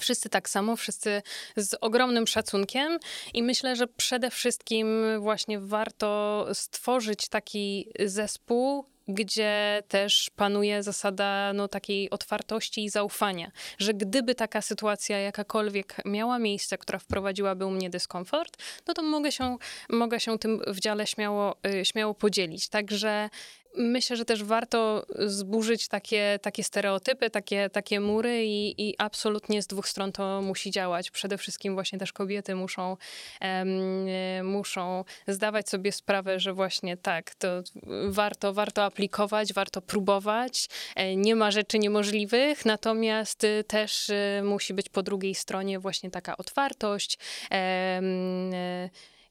Wszyscy 0.00 0.28
tak 0.28 0.48
samo, 0.48 0.76
wszyscy 0.76 1.22
z 1.56 1.74
ogromnym 1.80 2.26
szacunkiem 2.26 2.98
i 3.34 3.42
myślę, 3.42 3.76
że 3.76 3.86
przede 3.86 4.30
wszystkim 4.30 5.04
właśnie 5.20 5.60
warto 5.60 6.46
stworzyć 6.52 7.28
taki 7.28 7.92
zespół, 8.04 8.84
gdzie 9.14 9.82
też 9.88 10.30
panuje 10.36 10.82
zasada 10.82 11.52
no, 11.52 11.68
takiej 11.68 12.10
otwartości 12.10 12.84
i 12.84 12.90
zaufania, 12.90 13.50
że 13.78 13.94
gdyby 13.94 14.34
taka 14.34 14.62
sytuacja 14.62 15.18
jakakolwiek 15.18 15.96
miała 16.04 16.38
miejsce, 16.38 16.78
która 16.78 16.98
wprowadziłaby 16.98 17.66
u 17.66 17.70
mnie 17.70 17.90
dyskomfort, 17.90 18.56
no 18.86 18.94
to 18.94 19.02
mogę 19.02 19.32
się, 19.32 19.56
mogę 19.88 20.20
się 20.20 20.38
tym 20.38 20.60
w 20.66 20.80
dziale 20.80 21.06
śmiało, 21.06 21.56
y, 21.66 21.84
śmiało 21.84 22.14
podzielić. 22.14 22.68
Także 22.68 23.30
Myślę, 23.76 24.16
że 24.16 24.24
też 24.24 24.44
warto 24.44 25.06
zburzyć 25.18 25.88
takie, 25.88 26.38
takie 26.42 26.64
stereotypy, 26.64 27.30
takie, 27.30 27.70
takie 27.70 28.00
mury 28.00 28.44
i, 28.46 28.88
i 28.88 28.94
absolutnie 28.98 29.62
z 29.62 29.66
dwóch 29.66 29.88
stron 29.88 30.12
to 30.12 30.42
musi 30.42 30.70
działać. 30.70 31.10
Przede 31.10 31.38
wszystkim 31.38 31.74
właśnie 31.74 31.98
też 31.98 32.12
kobiety 32.12 32.54
muszą, 32.54 32.96
e, 33.40 34.42
muszą 34.42 35.04
zdawać 35.28 35.68
sobie 35.68 35.92
sprawę, 35.92 36.40
że 36.40 36.52
właśnie 36.52 36.96
tak, 36.96 37.34
to 37.34 37.62
warto, 38.08 38.52
warto 38.52 38.84
aplikować, 38.84 39.52
warto 39.52 39.82
próbować. 39.82 40.68
E, 40.96 41.16
Nie 41.16 41.36
ma 41.36 41.50
rzeczy 41.50 41.78
niemożliwych, 41.78 42.64
natomiast 42.64 43.44
y, 43.44 43.64
też 43.64 44.08
y, 44.08 44.42
musi 44.44 44.74
być 44.74 44.88
po 44.88 45.02
drugiej 45.02 45.34
stronie 45.34 45.78
właśnie 45.78 46.10
taka 46.10 46.36
otwartość 46.36 47.18
e, 47.50 48.00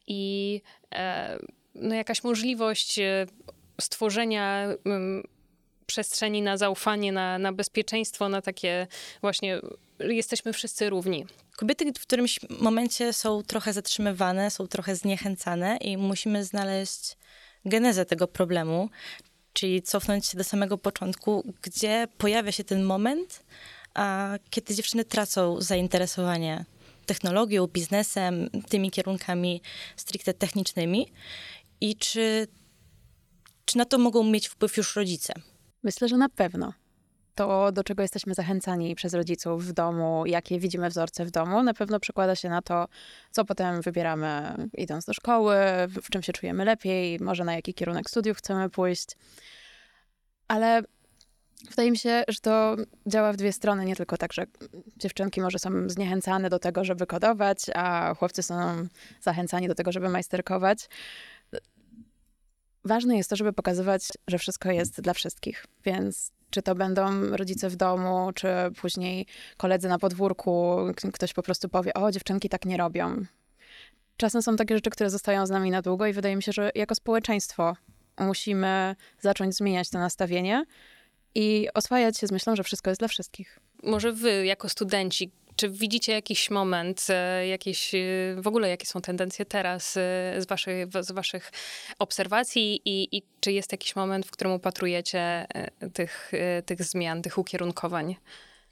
i 0.08 0.62
e, 0.96 1.40
no 1.76 1.96
jakaś 1.96 2.24
możliwość 2.24 3.00
stworzenia 3.80 4.68
mm, 4.86 5.24
przestrzeni 5.86 6.42
na 6.42 6.58
zaufanie, 6.58 7.12
na, 7.12 7.38
na 7.38 7.54
bezpieczeństwo, 7.54 8.30
na 8.30 8.42
takie 8.42 8.88
właśnie 9.22 9.62
jesteśmy 10.00 10.54
wszyscy 10.54 10.90
równi. 10.90 11.26
Kobiety 11.58 11.94
w 11.94 12.02
którymś 12.02 12.40
momencie 12.60 13.14
są 13.14 13.44
trochę 13.44 13.74
zatrzymywane, 13.74 14.52
są 14.52 14.68
trochę 14.68 14.96
zniechęcane 14.96 15.78
i 15.78 15.98
musimy 15.98 16.44
znaleźć 16.44 17.18
genezę 17.66 18.06
tego 18.06 18.28
problemu, 18.28 18.90
czyli 19.54 19.82
cofnąć 19.82 20.26
się 20.26 20.38
do 20.38 20.44
samego 20.44 20.78
początku, 20.78 21.54
gdzie 21.62 22.08
pojawia 22.18 22.52
się 22.52 22.64
ten 22.64 22.84
moment, 22.84 23.44
a 23.94 24.38
kiedy 24.50 24.76
dziewczyny 24.76 25.06
tracą 25.06 25.62
zainteresowanie 25.62 26.66
technologią, 27.06 27.68
biznesem, 27.68 28.50
tymi 28.70 28.92
kierunkami 28.92 29.62
stricte 29.96 30.34
technicznymi 30.34 31.08
i 31.82 31.96
czy, 31.96 32.48
czy 33.70 33.78
na 33.78 33.86
to 33.86 33.98
mogą 33.98 34.24
mieć 34.24 34.48
wpływ 34.48 34.78
już 34.78 34.96
rodzice. 34.96 35.34
Myślę, 35.84 36.08
że 36.08 36.18
na 36.18 36.30
pewno. 36.30 36.74
To, 37.36 37.72
do 37.72 37.84
czego 37.84 38.02
jesteśmy 38.02 38.34
zachęcani 38.34 38.96
przez 38.96 39.14
rodziców 39.14 39.66
w 39.66 39.72
domu, 39.74 40.26
jakie 40.26 40.60
widzimy 40.60 40.90
wzorce 40.90 41.26
w 41.26 41.32
domu, 41.32 41.64
na 41.64 41.74
pewno 41.74 42.00
przekłada 42.00 42.36
się 42.36 42.50
na 42.50 42.62
to, 42.62 42.88
co 43.32 43.46
potem 43.46 43.82
wybieramy 43.82 44.56
idąc 44.78 45.06
do 45.06 45.14
szkoły, 45.14 45.56
w, 46.04 46.10
czym 46.10 46.24
się 46.24 46.34
czujemy 46.34 46.66
lepiej, 46.66 47.20
może 47.20 47.44
na 47.44 47.56
jaki 47.56 47.74
kierunek 47.74 48.10
studiów 48.10 48.38
chcemy 48.38 48.70
pójść. 48.70 49.08
Ale 50.48 50.82
wydaje 51.70 51.92
mi 51.92 51.98
się, 51.98 52.24
że 52.28 52.40
to 52.40 52.76
działa 53.08 53.34
w 53.34 53.36
dwie 53.36 53.54
strony, 53.54 53.86
nie 53.86 53.96
tylko 53.96 54.18
tak, 54.18 54.34
że 54.34 54.46
dziewczynki 54.98 55.42
może 55.42 55.60
są 55.60 55.90
zniechęcane 55.90 56.50
do 56.50 56.60
tego, 56.60 56.84
żeby 56.86 57.06
kodować, 57.06 57.60
a 57.76 58.14
chłopcy 58.14 58.44
są 58.44 58.88
zachęcani 59.22 59.68
do 59.68 59.76
tego, 59.76 59.92
żeby 59.92 60.10
majsterkować. 60.10 60.90
Ważne 62.90 63.18
jest 63.18 63.30
to, 63.30 63.36
żeby 63.36 63.54
pokazywać, 63.54 64.08
że 64.28 64.38
wszystko 64.38 64.72
jest 64.72 65.02
dla 65.02 65.14
wszystkich, 65.14 65.66
więc 65.86 66.32
czy 66.50 66.62
to 66.62 66.76
będą 66.76 67.30
rodzice 67.30 67.70
w 67.70 67.76
domu, 67.76 68.32
czy 68.36 68.48
później 68.82 69.26
koledzy 69.58 69.88
na 69.88 70.00
podwórku, 70.00 70.78
ktoś 71.14 71.34
po 71.34 71.44
prostu 71.44 71.70
powie, 71.70 71.94
o, 71.94 72.12
dziewczynki 72.12 72.50
tak 72.50 72.66
nie 72.66 72.78
robią. 72.78 73.26
Czasem 74.18 74.42
są 74.42 74.56
takie 74.56 74.76
rzeczy, 74.76 74.90
które 74.90 75.10
zostają 75.10 75.46
z 75.46 75.50
nami 75.50 75.72
na 75.72 75.82
długo 75.82 76.08
i 76.08 76.14
wydaje 76.14 76.36
mi 76.36 76.44
się, 76.44 76.52
że 76.52 76.72
jako 76.76 76.96
społeczeństwo 76.96 77.76
musimy 78.20 78.96
zacząć 79.22 79.56
zmieniać 79.56 79.90
to 79.90 80.00
nastawienie 80.00 80.66
i 81.36 81.68
oswajać 81.74 82.18
się 82.18 82.28
z 82.28 82.32
myślą, 82.32 82.56
że 82.56 82.64
wszystko 82.64 82.90
jest 82.90 83.02
dla 83.02 83.08
wszystkich. 83.08 83.60
Może 83.84 84.14
wy, 84.14 84.46
jako 84.46 84.70
studenci, 84.70 85.32
czy 85.60 85.70
widzicie 85.70 86.12
jakiś 86.12 86.52
moment, 86.52 87.08
e, 87.10 87.48
jakieś, 87.48 87.96
e, 87.96 87.98
w 88.38 88.48
ogóle 88.48 88.70
jakie 88.70 88.86
są 88.86 89.02
tendencje 89.02 89.46
teraz 89.46 89.98
e, 89.98 90.02
z 90.38 90.48
waszych, 90.48 90.88
z 91.00 91.12
waszych 91.12 91.52
obserwacji 92.00 92.82
i, 92.86 93.18
i 93.18 93.24
czy 93.40 93.52
jest 93.52 93.72
jakiś 93.72 93.96
moment, 93.96 94.26
w 94.26 94.32
którym 94.32 94.54
upatrujecie 94.54 95.48
tych, 95.94 96.32
tych 96.66 96.84
zmian, 96.84 97.22
tych 97.22 97.38
ukierunkowań? 97.38 98.16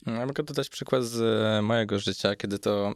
Ja 0.06 0.26
mogę 0.26 0.42
dodać 0.42 0.68
przykład 0.68 1.04
z 1.04 1.20
mojego 1.64 1.98
życia, 1.98 2.36
kiedy 2.36 2.58
to 2.58 2.94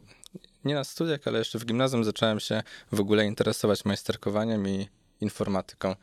nie 0.65 0.75
na 0.75 0.83
studiach, 0.83 1.19
ale 1.25 1.39
jeszcze 1.39 1.59
w 1.59 1.65
gimnazjum 1.65 2.03
zacząłem 2.03 2.39
się 2.39 2.63
w 2.91 2.99
ogóle 2.99 3.25
interesować 3.25 3.85
majsterkowaniem 3.85 4.67
i 4.67 4.87
informatyką. 5.21 5.95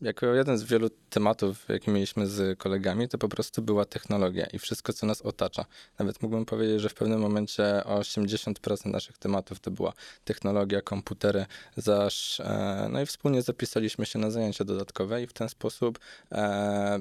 Jako 0.00 0.26
jeden 0.26 0.58
z 0.58 0.62
wielu 0.62 0.90
tematów, 1.10 1.68
jakie 1.68 1.92
mieliśmy 1.92 2.26
z 2.26 2.58
kolegami, 2.58 3.08
to 3.08 3.18
po 3.18 3.28
prostu 3.28 3.62
była 3.62 3.84
technologia 3.84 4.46
i 4.46 4.58
wszystko, 4.58 4.92
co 4.92 5.06
nas 5.06 5.22
otacza. 5.22 5.64
Nawet 5.98 6.22
mógłbym 6.22 6.44
powiedzieć, 6.44 6.80
że 6.80 6.88
w 6.88 6.94
pewnym 6.94 7.20
momencie 7.20 7.62
80% 7.84 8.86
naszych 8.86 9.18
tematów 9.18 9.60
to 9.60 9.70
była 9.70 9.92
technologia, 10.24 10.82
komputery, 10.82 11.46
zaś 11.76 12.40
e, 12.40 12.88
no 12.92 13.00
i 13.00 13.06
wspólnie 13.06 13.42
zapisaliśmy 13.42 14.06
się 14.06 14.18
na 14.18 14.30
zajęcia 14.30 14.64
dodatkowe 14.64 15.22
i 15.22 15.26
w 15.26 15.32
ten 15.32 15.48
sposób 15.48 15.98
e, 16.32 16.98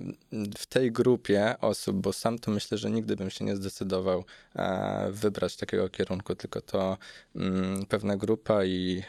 w 0.58 0.66
tej 0.66 0.92
grupie 0.92 1.56
osób, 1.62 1.98
bo 1.98 2.14
sam 2.14 2.40
to 2.40 2.52
myślę, 2.52 2.78
że 2.78 2.92
nigdy 2.92 3.16
bym 3.16 3.30
się 3.30 3.46
nie 3.46 3.56
zdecydował 3.56 4.24
e, 4.56 5.08
wybrać 5.12 5.56
takiego 5.56 5.90
kierunku, 5.90 6.36
tylko 6.36 6.62
to 6.62 6.98
mm, 7.36 7.86
pewna 7.86 8.18
grupa 8.18 8.66
i 8.66 9.04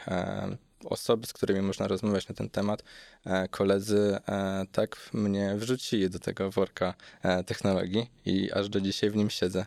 osoby, 0.85 1.27
z 1.27 1.33
którymi 1.33 1.61
można 1.61 1.87
rozmawiać 1.87 2.27
na 2.27 2.35
ten 2.35 2.49
temat, 2.49 2.83
e, 3.25 3.47
koledzy 3.47 4.17
e, 4.27 4.65
tak 4.71 5.09
mnie 5.13 5.55
wrzucili 5.55 6.09
do 6.09 6.19
tego 6.19 6.51
worka 6.51 6.93
e, 7.23 7.43
technologii 7.43 8.09
i 8.25 8.51
aż 8.51 8.69
do 8.69 8.81
dzisiaj 8.81 9.09
w 9.09 9.15
nim 9.15 9.29
siedzę. 9.29 9.65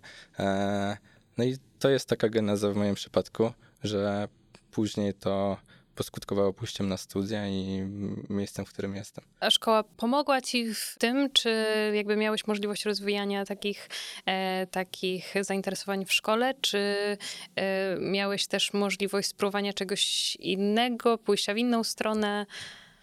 No 1.38 1.44
i 1.44 1.56
to 1.78 1.90
jest 1.90 2.08
taka 2.08 2.28
geneza 2.28 2.70
w 2.70 2.76
moim 2.76 2.94
przypadku, 2.94 3.52
że 3.84 4.28
później 4.70 5.14
to 5.14 5.56
poskutkowało 5.94 6.52
pójściem 6.52 6.88
na 6.88 6.96
studia 6.96 7.48
i 7.48 7.88
miejscem, 8.30 8.66
w 8.66 8.72
którym 8.72 8.96
jestem. 8.96 9.24
A 9.40 9.50
szkoła 9.50 9.84
pomogła 9.84 10.40
ci 10.40 10.74
w 10.74 10.94
tym, 10.98 11.30
czy 11.32 11.64
jakby 11.94 12.16
miałeś 12.16 12.46
możliwość 12.46 12.84
rozwijania 12.84 13.44
takich, 13.44 13.88
e, 14.26 14.66
takich 14.66 15.34
zainteresowań 15.40 16.04
w 16.04 16.12
szkole, 16.12 16.54
czy 16.60 16.78
e, 17.56 17.96
miałeś 18.00 18.46
też 18.46 18.72
możliwość 18.72 19.28
spróbowania 19.28 19.72
czegoś 19.72 20.36
innego, 20.36 21.18
pójścia 21.18 21.54
w 21.54 21.58
inną 21.58 21.84
stronę? 21.84 22.46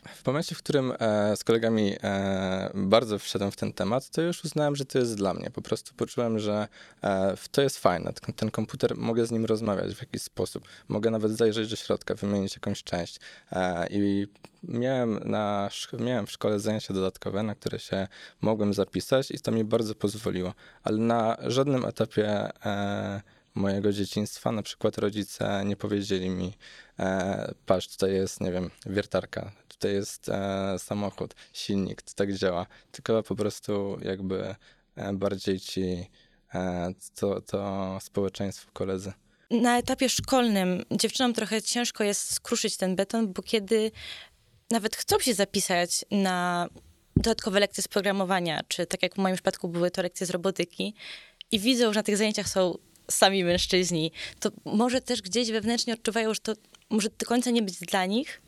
W 0.07 0.25
momencie, 0.25 0.55
w 0.55 0.57
którym 0.57 0.93
e, 0.99 1.35
z 1.35 1.43
kolegami 1.43 1.95
e, 2.03 2.71
bardzo 2.73 3.19
wszedłem 3.19 3.51
w 3.51 3.55
ten 3.55 3.73
temat, 3.73 4.09
to 4.09 4.21
już 4.21 4.43
uznałem, 4.45 4.75
że 4.75 4.85
to 4.85 4.99
jest 4.99 5.15
dla 5.15 5.33
mnie. 5.33 5.51
Po 5.51 5.61
prostu 5.61 5.93
poczułem, 5.93 6.39
że 6.39 6.67
e, 7.03 7.37
to 7.51 7.61
jest 7.61 7.79
fajne. 7.79 8.13
Ten, 8.13 8.35
ten 8.35 8.51
komputer, 8.51 8.97
mogę 8.97 9.25
z 9.25 9.31
nim 9.31 9.45
rozmawiać 9.45 9.95
w 9.95 10.01
jakiś 10.01 10.21
sposób. 10.21 10.67
Mogę 10.87 11.11
nawet 11.11 11.31
zajrzeć 11.31 11.69
do 11.69 11.75
środka, 11.75 12.15
wymienić 12.15 12.55
jakąś 12.55 12.83
część. 12.83 13.19
E, 13.51 13.87
I 13.91 14.27
miałem, 14.63 15.19
na, 15.25 15.69
miałem 15.99 16.27
w 16.27 16.31
szkole 16.31 16.59
zajęcia 16.59 16.93
dodatkowe, 16.93 17.43
na 17.43 17.55
które 17.55 17.79
się 17.79 18.07
mogłem 18.41 18.73
zapisać 18.73 19.31
i 19.31 19.39
to 19.39 19.51
mi 19.51 19.63
bardzo 19.63 19.95
pozwoliło. 19.95 20.53
Ale 20.83 20.97
na 20.97 21.37
żadnym 21.41 21.85
etapie 21.85 22.49
e, 22.65 23.21
mojego 23.55 23.93
dzieciństwa, 23.93 24.51
na 24.51 24.63
przykład 24.63 24.97
rodzice 24.97 25.63
nie 25.65 25.75
powiedzieli 25.75 26.29
mi, 26.29 26.53
e, 26.99 27.53
patrz, 27.65 27.87
tutaj 27.87 28.13
jest, 28.13 28.41
nie 28.41 28.51
wiem, 28.51 28.69
wiertarka, 28.85 29.51
tutaj 29.79 29.93
jest 29.93 30.29
e, 30.29 30.75
samochód, 30.79 31.35
silnik, 31.53 32.01
to 32.01 32.11
tak 32.15 32.33
działa. 32.33 32.65
Tylko 32.91 33.23
po 33.23 33.35
prostu 33.35 33.99
jakby 34.01 34.55
e, 34.95 35.13
bardziej 35.13 35.59
ci 35.59 36.09
e, 36.53 36.93
to, 37.15 37.41
to 37.41 37.97
społeczeństwo, 38.01 38.69
koledzy. 38.73 39.13
Na 39.51 39.77
etapie 39.77 40.09
szkolnym 40.09 40.83
dziewczynom 40.91 41.33
trochę 41.33 41.61
ciężko 41.61 42.03
jest 42.03 42.33
skruszyć 42.33 42.77
ten 42.77 42.95
beton, 42.95 43.33
bo 43.33 43.41
kiedy 43.41 43.91
nawet 44.71 44.95
chcą 44.95 45.19
się 45.19 45.33
zapisać 45.33 46.05
na 46.11 46.67
dodatkowe 47.15 47.59
lekcje 47.59 47.83
z 47.83 47.87
programowania, 47.87 48.61
czy 48.67 48.85
tak 48.85 49.03
jak 49.03 49.15
w 49.15 49.17
moim 49.17 49.35
przypadku 49.35 49.69
były 49.69 49.91
to 49.91 50.01
lekcje 50.01 50.27
z 50.27 50.29
robotyki 50.29 50.93
i 51.51 51.59
widzą, 51.59 51.93
że 51.93 51.99
na 51.99 52.03
tych 52.03 52.17
zajęciach 52.17 52.49
są 52.49 52.77
sami 53.11 53.43
mężczyźni, 53.43 54.11
to 54.39 54.49
może 54.65 55.01
też 55.01 55.21
gdzieś 55.21 55.51
wewnętrznie 55.51 55.93
odczuwają, 55.93 56.33
że 56.33 56.39
to 56.39 56.53
może 56.89 57.09
do 57.19 57.25
końca 57.25 57.49
nie 57.49 57.61
być 57.61 57.79
dla 57.79 58.05
nich. 58.05 58.41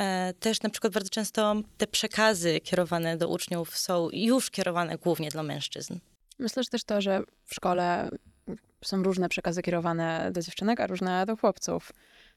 E, 0.00 0.32
Też 0.40 0.62
na 0.62 0.70
przykład 0.70 0.92
bardzo 0.92 1.10
często 1.10 1.54
te 1.78 1.86
przekazy 1.86 2.60
kierowane 2.60 3.16
do 3.16 3.28
uczniów 3.28 3.78
są 3.78 4.08
już 4.12 4.50
kierowane 4.50 4.98
głównie 4.98 5.28
dla 5.28 5.42
mężczyzn. 5.42 5.98
Myślę, 6.38 6.62
że 6.62 6.70
też 6.70 6.84
to, 6.84 7.00
że 7.00 7.22
w 7.44 7.54
szkole 7.54 8.10
są 8.84 9.02
różne 9.02 9.28
przekazy 9.28 9.62
kierowane 9.62 10.30
do 10.32 10.42
dziewczynek, 10.42 10.80
a 10.80 10.86
różne 10.86 11.26
do 11.26 11.36
chłopców. 11.36 11.92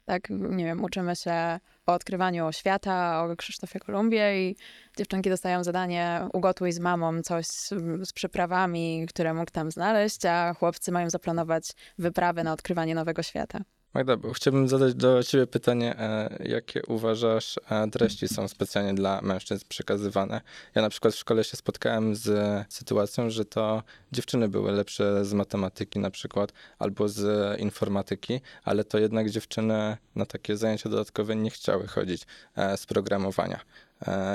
Tak, 0.05 0.29
nie 0.29 0.65
wiem, 0.65 0.83
uczymy 0.83 1.15
się 1.15 1.59
o 1.85 1.93
odkrywaniu 1.93 2.51
świata, 2.51 3.23
o 3.23 3.35
Krzysztofie 3.35 3.79
Kolumbie 3.79 4.17
i 4.35 4.55
dziewczynki 4.97 5.29
dostają 5.29 5.63
zadanie 5.63 6.27
ugotuj 6.33 6.71
z 6.71 6.79
mamą 6.79 7.21
coś 7.21 7.45
z, 7.45 7.69
z 8.03 8.13
przyprawami, 8.13 9.05
które 9.09 9.33
mógł 9.33 9.51
tam 9.51 9.71
znaleźć, 9.71 10.25
a 10.25 10.53
chłopcy 10.53 10.91
mają 10.91 11.09
zaplanować 11.09 11.71
wyprawę 11.97 12.43
na 12.43 12.53
odkrywanie 12.53 12.95
nowego 12.95 13.23
świata. 13.23 13.59
Magda, 13.93 14.17
chciałbym 14.35 14.67
zadać 14.67 14.95
do 14.95 15.23
ciebie 15.23 15.47
pytanie, 15.47 15.99
e, 15.99 16.37
jakie 16.45 16.81
uważasz 16.87 17.59
e, 17.69 17.87
treści 17.89 18.27
są 18.27 18.47
specjalnie 18.47 18.93
dla 18.93 19.21
mężczyzn 19.21 19.65
przekazywane? 19.69 20.41
Ja 20.75 20.81
na 20.81 20.89
przykład 20.89 21.13
w 21.13 21.17
szkole 21.17 21.43
się 21.43 21.57
spotkałem 21.57 22.15
z 22.15 22.29
sytuacją, 22.73 23.29
że 23.29 23.45
to 23.45 23.83
dziewczyny 24.11 24.49
były 24.49 24.71
lepsze 24.71 25.25
z 25.25 25.33
matematyki 25.33 25.99
na 25.99 26.11
przykład, 26.11 26.53
albo 26.79 27.09
z 27.09 27.59
informatyki, 27.59 28.41
ale 28.63 28.83
to 28.83 28.99
jednak 28.99 29.29
dziewczyny 29.29 29.97
na 30.15 30.25
takie 30.25 30.57
zajęcia 30.57 30.89
dodatkowe 30.89 31.35
nie 31.35 31.49
chciały 31.49 31.87
chodzić 31.87 32.23
e, 32.55 32.77
z 32.77 32.85
programowania. 32.85 33.59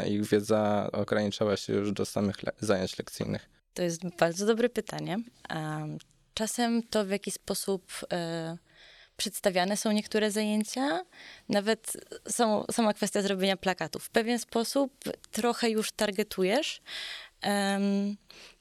ich 0.09 0.27
wiedza 0.27 0.91
ograniczała 0.93 1.57
się 1.57 1.73
już 1.73 1.93
do 1.93 2.05
samych 2.07 2.43
le- 2.43 2.53
zajęć 2.61 2.99
lekcyjnych? 2.99 3.49
To 3.75 3.83
jest 3.83 4.00
bardzo 4.19 4.47
dobre 4.47 4.69
pytanie. 4.69 5.17
Czasem 6.35 6.83
to, 6.83 7.05
w 7.05 7.11
jaki 7.11 7.31
sposób 7.31 7.93
e, 8.12 8.59
przedstawiane 9.19 9.77
są 9.77 9.93
niektóre 9.93 10.31
zajęcia, 10.31 11.05
nawet 11.49 11.93
są, 12.29 12.65
sama 12.73 12.95
kwestia 12.95 13.23
zrobienia 13.23 13.57
plakatów. 13.57 14.05
W 14.05 14.11
pewien 14.11 14.39
sposób 14.39 14.93
trochę 15.31 15.71
już 15.71 15.93
targetujesz. 15.93 16.81
Em, 17.41 18.17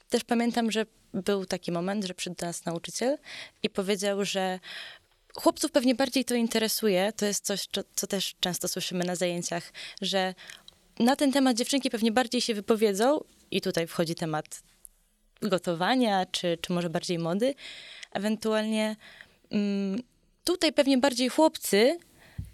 też 0.08 0.24
pamiętam, 0.24 0.70
że 0.70 0.86
był 1.14 1.46
taki 1.46 1.72
moment, 1.72 2.04
że 2.04 2.14
przyszedł 2.14 2.36
do 2.36 2.46
nas 2.46 2.64
nauczyciel 2.64 3.18
i 3.62 3.70
powiedział, 3.70 4.24
że 4.24 4.60
chłopców 5.34 5.72
pewnie 5.72 5.94
bardziej 5.94 6.24
to 6.24 6.34
interesuje. 6.34 7.12
To 7.12 7.26
jest 7.26 7.44
coś, 7.44 7.66
co, 7.72 7.80
co 7.94 8.06
też 8.06 8.34
często 8.40 8.68
słyszymy 8.68 9.04
na 9.04 9.16
zajęciach, 9.16 9.72
że 10.02 10.34
na 10.98 11.16
ten 11.16 11.32
temat 11.32 11.56
dziewczynki 11.56 11.90
pewnie 11.90 12.12
bardziej 12.12 12.40
się 12.40 12.54
wypowiedzą 12.54 13.20
i 13.50 13.60
tutaj 13.60 13.86
wchodzi 13.86 14.14
temat 14.14 14.62
gotowania, 15.42 16.26
czy, 16.26 16.58
czy 16.60 16.72
może 16.72 16.90
bardziej 16.90 17.18
mody. 17.18 17.54
Ewentualnie 18.12 18.96
mm, 19.50 20.02
tutaj 20.48 20.72
pewnie 20.72 20.98
bardziej 20.98 21.28
chłopcy 21.28 21.98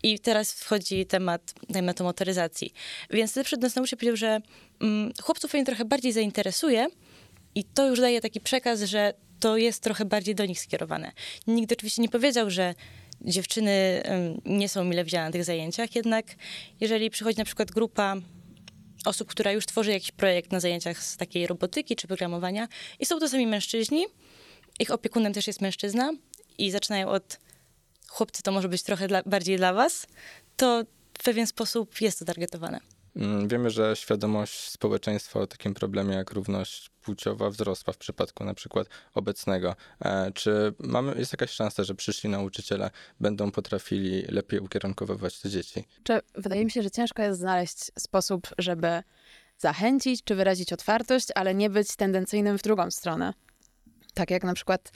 i 0.02 0.18
teraz 0.18 0.52
wchodzi 0.52 1.06
temat, 1.06 1.54
dajmy 1.68 1.94
to, 1.94 2.04
motoryzacji. 2.04 2.72
Więc 3.10 3.38
przed 3.44 3.62
nas 3.62 3.76
nauczyciel 3.76 3.98
powiedział, 3.98 4.16
że 4.16 4.40
mm, 4.80 5.12
chłopców 5.22 5.50
pewnie 5.50 5.66
trochę 5.66 5.84
bardziej 5.84 6.12
zainteresuje 6.12 6.86
i 7.54 7.64
to 7.64 7.88
już 7.88 8.00
daje 8.00 8.20
taki 8.20 8.40
przekaz, 8.40 8.82
że 8.82 9.14
to 9.40 9.56
jest 9.56 9.82
trochę 9.82 10.04
bardziej 10.04 10.34
do 10.34 10.46
nich 10.46 10.60
skierowane. 10.60 11.12
Nikt 11.46 11.72
oczywiście 11.72 12.02
nie 12.02 12.08
powiedział, 12.08 12.50
że 12.50 12.74
dziewczyny 13.20 14.02
em, 14.04 14.40
nie 14.44 14.68
są 14.68 14.84
mile 14.84 15.04
widziane 15.04 15.26
na 15.26 15.32
tych 15.32 15.44
zajęciach, 15.44 15.96
jednak 15.96 16.26
jeżeli 16.80 17.10
przychodzi 17.10 17.38
na 17.38 17.44
przykład 17.44 17.70
grupa 17.70 18.16
osób, 19.06 19.28
która 19.28 19.52
już 19.52 19.66
tworzy 19.66 19.90
jakiś 19.90 20.10
projekt 20.10 20.52
na 20.52 20.60
zajęciach 20.60 21.02
z 21.02 21.16
takiej 21.16 21.46
robotyki 21.46 21.96
czy 21.96 22.06
programowania 22.06 22.68
i 23.00 23.06
są 23.06 23.18
to 23.18 23.28
sami 23.28 23.46
mężczyźni, 23.46 24.06
ich 24.80 24.90
opiekunem 24.90 25.32
też 25.32 25.46
jest 25.46 25.60
mężczyzna 25.60 26.12
i 26.58 26.70
zaczynają 26.70 27.08
od 27.08 27.43
chłopcy 28.14 28.42
to 28.42 28.52
może 28.52 28.68
być 28.68 28.82
trochę 28.82 29.08
dla, 29.08 29.22
bardziej 29.26 29.56
dla 29.56 29.72
was, 29.72 30.06
to 30.56 30.84
w 31.18 31.22
pewien 31.22 31.46
sposób 31.46 32.00
jest 32.00 32.18
to 32.18 32.24
targetowane. 32.24 32.80
Mm, 33.16 33.48
Wiemy, 33.48 33.70
że 33.70 33.96
świadomość 33.96 34.68
społeczeństwa 34.70 35.40
o 35.40 35.46
takim 35.46 35.74
problemie 35.74 36.14
jak 36.14 36.30
równość 36.30 36.90
płciowa 37.02 37.50
wzrosła 37.50 37.92
w 37.92 37.96
przypadku 37.96 38.44
na 38.44 38.54
przykład 38.54 38.86
obecnego. 39.14 39.76
E, 40.04 40.32
Czy 40.32 40.74
mamy, 40.78 41.14
jest 41.18 41.32
jakaś 41.32 41.50
szansa, 41.50 41.84
że 41.84 41.94
przyszli 41.94 42.30
nauczyciele 42.30 42.90
będą 43.20 43.50
potrafili 43.50 44.22
lepiej 44.22 44.60
ukierunkowywać 44.60 45.40
te 45.40 45.50
dzieci? 45.50 45.84
Czy 46.02 46.20
wydaje 46.34 46.64
mi 46.64 46.70
się, 46.70 46.82
że 46.82 46.90
ciężko 46.90 47.22
jest 47.22 47.40
znaleźć 47.40 47.78
sposób, 47.98 48.48
żeby 48.58 49.02
zachęcić 49.58 50.24
czy 50.24 50.34
wyrazić 50.34 50.72
otwartość, 50.72 51.28
ale 51.34 51.54
nie 51.54 51.70
być 51.70 51.96
tendencyjnym 51.96 52.58
w 52.58 52.62
drugą 52.62 52.90
stronę. 52.90 53.34
Tak 54.14 54.30
jak 54.30 54.44
na 54.44 54.54
przykład 54.54 54.92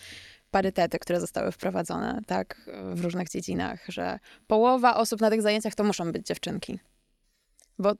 parytety, 0.50 0.98
które 0.98 1.20
zostały 1.20 1.52
wprowadzone 1.52 2.20
tak 2.26 2.70
w 2.94 3.00
różnych 3.00 3.28
dziedzinach, 3.28 3.84
że 3.88 4.18
połowa 4.46 4.96
osób 4.96 5.20
na 5.20 5.30
tych 5.30 5.42
zajęciach 5.42 5.74
to 5.74 5.84
muszą 5.84 6.12
być 6.12 6.26
dziewczynki. 6.26 6.78
Bo 7.78 7.92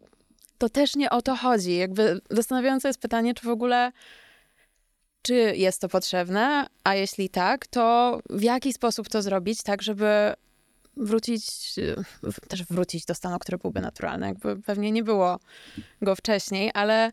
to 0.59 0.69
też 0.69 0.97
nie 0.97 1.11
o 1.11 1.23
to 1.23 1.37
chodzi. 1.37 1.76
Jakby 1.76 2.21
zastanawiające 2.31 2.88
jest 2.88 3.00
pytanie, 3.00 3.35
czy 3.35 3.47
w 3.47 3.49
ogóle 3.49 3.93
czy 5.23 5.35
jest 5.57 5.81
to 5.81 5.88
potrzebne, 5.88 6.67
a 6.85 6.95
jeśli 6.95 7.28
tak, 7.28 7.67
to 7.67 8.19
w 8.31 8.43
jaki 8.43 8.73
sposób 8.73 9.09
to 9.09 9.23
zrobić, 9.23 9.62
tak 9.62 9.83
żeby 9.83 10.35
wrócić, 10.97 11.75
też 12.49 12.64
wrócić 12.64 13.05
do 13.05 13.14
stanu, 13.14 13.38
który 13.38 13.59
byłby 13.59 13.81
naturalny. 13.81 14.26
Jakby 14.26 14.62
pewnie 14.62 14.93
nie 14.93 15.02
było 15.02 15.38
go 16.02 16.17
wcześniej, 16.17 16.71
ale 16.75 17.12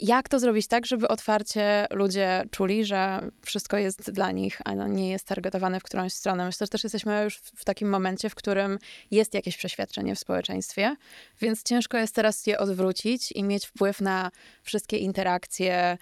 jak 0.00 0.28
to 0.28 0.38
zrobić 0.38 0.66
tak, 0.66 0.86
żeby 0.86 1.08
otwarcie 1.08 1.86
ludzie 1.90 2.44
czuli, 2.50 2.84
że 2.84 3.20
wszystko 3.42 3.78
jest 3.78 4.10
dla 4.10 4.30
nich, 4.30 4.60
a 4.64 4.74
nie 4.74 5.10
jest 5.10 5.26
targetowane 5.26 5.80
w 5.80 5.82
którąś 5.82 6.12
stronę. 6.12 6.46
Myślę, 6.46 6.66
że 6.66 6.68
też 6.68 6.84
jesteśmy 6.84 7.24
już 7.24 7.36
w 7.36 7.60
w 7.60 7.64
takim 7.64 7.88
momencie, 7.88 8.30
w 8.30 8.34
którym 8.34 8.78
jest 9.10 9.34
jakieś 9.34 9.56
przeświadczenie 9.56 10.14
w 10.14 10.18
społeczeństwie, 10.18 10.96
więc 11.40 11.62
ciężko 11.62 11.98
jest 11.98 12.14
teraz 12.14 12.46
je 12.46 12.58
odwrócić 12.58 13.32
i 13.32 13.44
mieć 13.44 13.66
wpływ 13.66 14.00
na 14.00 14.30
wszystkie 14.62 14.96
interakcje, 14.96 15.98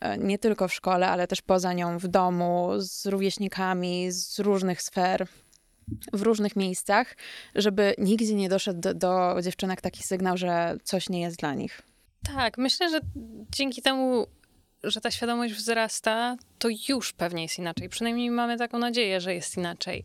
e, 0.00 0.18
nie 0.18 0.38
tylko 0.38 0.68
w 0.68 0.74
szkole, 0.74 1.08
ale 1.08 1.26
też 1.26 1.42
poza 1.42 1.72
nią, 1.72 1.98
w 1.98 2.08
domu, 2.08 2.70
z 2.78 3.06
rówieśnikami, 3.06 4.12
z 4.12 4.38
różnych 4.38 4.82
sfer 4.82 5.26
w 6.12 6.22
różnych 6.22 6.56
miejscach, 6.56 7.16
żeby 7.54 7.94
nigdzie 7.98 8.34
nie 8.34 8.48
doszedł 8.48 8.80
do, 8.80 8.94
do 8.94 9.36
dziewczynek 9.42 9.80
taki 9.80 10.02
sygnał, 10.02 10.36
że 10.36 10.76
coś 10.84 11.08
nie 11.08 11.20
jest 11.20 11.36
dla 11.36 11.54
nich. 11.54 11.89
Tak, 12.22 12.58
myślę, 12.58 12.90
że 12.90 13.00
dzięki 13.50 13.82
temu, 13.82 14.26
że 14.84 15.00
ta 15.00 15.10
świadomość 15.10 15.54
wzrasta, 15.54 16.36
to 16.58 16.68
już 16.88 17.12
pewnie 17.12 17.42
jest 17.42 17.58
inaczej. 17.58 17.88
Przynajmniej 17.88 18.30
mamy 18.30 18.58
taką 18.58 18.78
nadzieję, 18.78 19.20
że 19.20 19.34
jest 19.34 19.56
inaczej. 19.56 20.04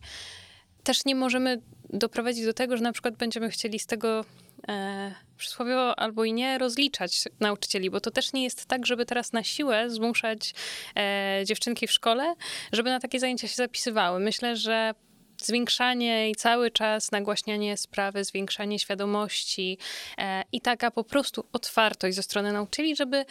Też 0.82 1.04
nie 1.04 1.14
możemy 1.14 1.62
doprowadzić 1.90 2.44
do 2.44 2.54
tego, 2.54 2.76
że 2.76 2.82
na 2.82 2.92
przykład 2.92 3.16
będziemy 3.16 3.50
chcieli 3.50 3.78
z 3.78 3.86
tego 3.86 4.24
e, 4.68 5.14
przysłowiowo 5.36 5.98
albo 5.98 6.24
i 6.24 6.32
nie 6.32 6.58
rozliczać 6.58 7.24
nauczycieli, 7.40 7.90
bo 7.90 8.00
to 8.00 8.10
też 8.10 8.32
nie 8.32 8.44
jest 8.44 8.66
tak, 8.66 8.86
żeby 8.86 9.06
teraz 9.06 9.32
na 9.32 9.44
siłę 9.44 9.90
zmuszać 9.90 10.54
e, 10.96 11.42
dziewczynki 11.44 11.86
w 11.86 11.92
szkole, 11.92 12.34
żeby 12.72 12.90
na 12.90 13.00
takie 13.00 13.20
zajęcia 13.20 13.48
się 13.48 13.54
zapisywały. 13.54 14.20
Myślę, 14.20 14.56
że 14.56 14.94
zwiększanie 15.42 16.30
i 16.30 16.34
cały 16.34 16.70
czas 16.70 17.12
nagłaśnianie 17.12 17.76
sprawy, 17.76 18.24
zwiększanie 18.24 18.78
świadomości 18.78 19.78
e, 20.18 20.42
i 20.52 20.60
taka 20.60 20.90
po 20.90 21.04
prostu 21.04 21.44
otwartość 21.52 22.16
ze 22.16 22.22
strony 22.22 22.52
nauczycieli, 22.52 22.96
żeby, 22.96 23.24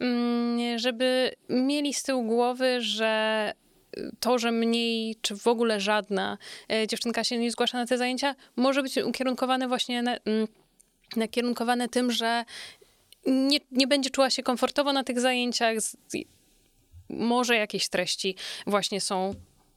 mm, 0.00 0.78
żeby 0.78 1.32
mieli 1.48 1.94
z 1.94 2.02
tyłu 2.02 2.22
głowy, 2.24 2.80
że 2.80 3.52
to, 4.20 4.38
że 4.38 4.52
mniej 4.52 5.16
czy 5.22 5.36
w 5.36 5.46
ogóle 5.46 5.80
żadna 5.80 6.38
e, 6.72 6.86
dziewczynka 6.86 7.24
się 7.24 7.38
nie 7.38 7.50
zgłasza 7.50 7.78
na 7.78 7.86
te 7.86 7.98
zajęcia, 7.98 8.34
może 8.56 8.82
być 8.82 8.96
ukierunkowane 8.96 9.68
właśnie 9.68 10.02
na, 10.02 10.16
mm, 10.16 10.48
nakierunkowane 11.16 11.88
tym, 11.88 12.12
że 12.12 12.44
nie, 13.26 13.58
nie 13.70 13.86
będzie 13.86 14.10
czuła 14.10 14.30
się 14.30 14.42
komfortowo 14.42 14.92
na 14.92 15.04
tych 15.04 15.20
zajęciach. 15.20 15.80
z- 15.80 15.96
Może 17.08 17.56
jakieś 17.56 17.88
treści 17.88 18.36
właśnie 18.66 19.00
są, 19.00 19.34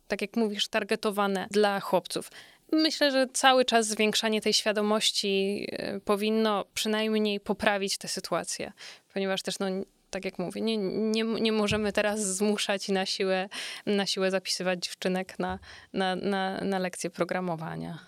tak 0.08 0.22
jak 0.22 0.36
mówisz, 0.36 0.68
targetowane 0.68 1.48
dla 1.52 1.80
chłopców. 1.80 2.32
Myślę, 2.72 3.12
że 3.12 3.28
cały 3.34 3.66
czas 3.66 3.88
zwiększanie 3.88 4.42
tej 4.42 4.54
świadomości 4.54 5.66
e, 5.72 6.00
powinno 6.00 6.66
przynajmniej 6.74 7.40
poprawić 7.40 7.98
tę 7.98 8.08
sytuację, 8.08 8.72
ponieważ 9.14 9.42
też, 9.42 9.60
no, 9.60 9.68
tak 10.10 10.26
jak 10.26 10.40
mówię, 10.40 10.62
nie, 10.62 10.78
nie, 10.78 11.24
nie 11.24 11.52
możemy 11.52 11.92
teraz 11.92 12.20
zmuszać 12.20 12.90
na 12.90 13.06
siłę, 13.06 13.50
na 13.86 14.06
siłę 14.06 14.32
zapisywać 14.32 14.86
dziewczynek 14.86 15.40
na, 15.40 15.60
na, 15.94 16.16
na, 16.16 16.62
na 16.62 16.80
lekcje 16.80 17.10
programowania. 17.10 18.00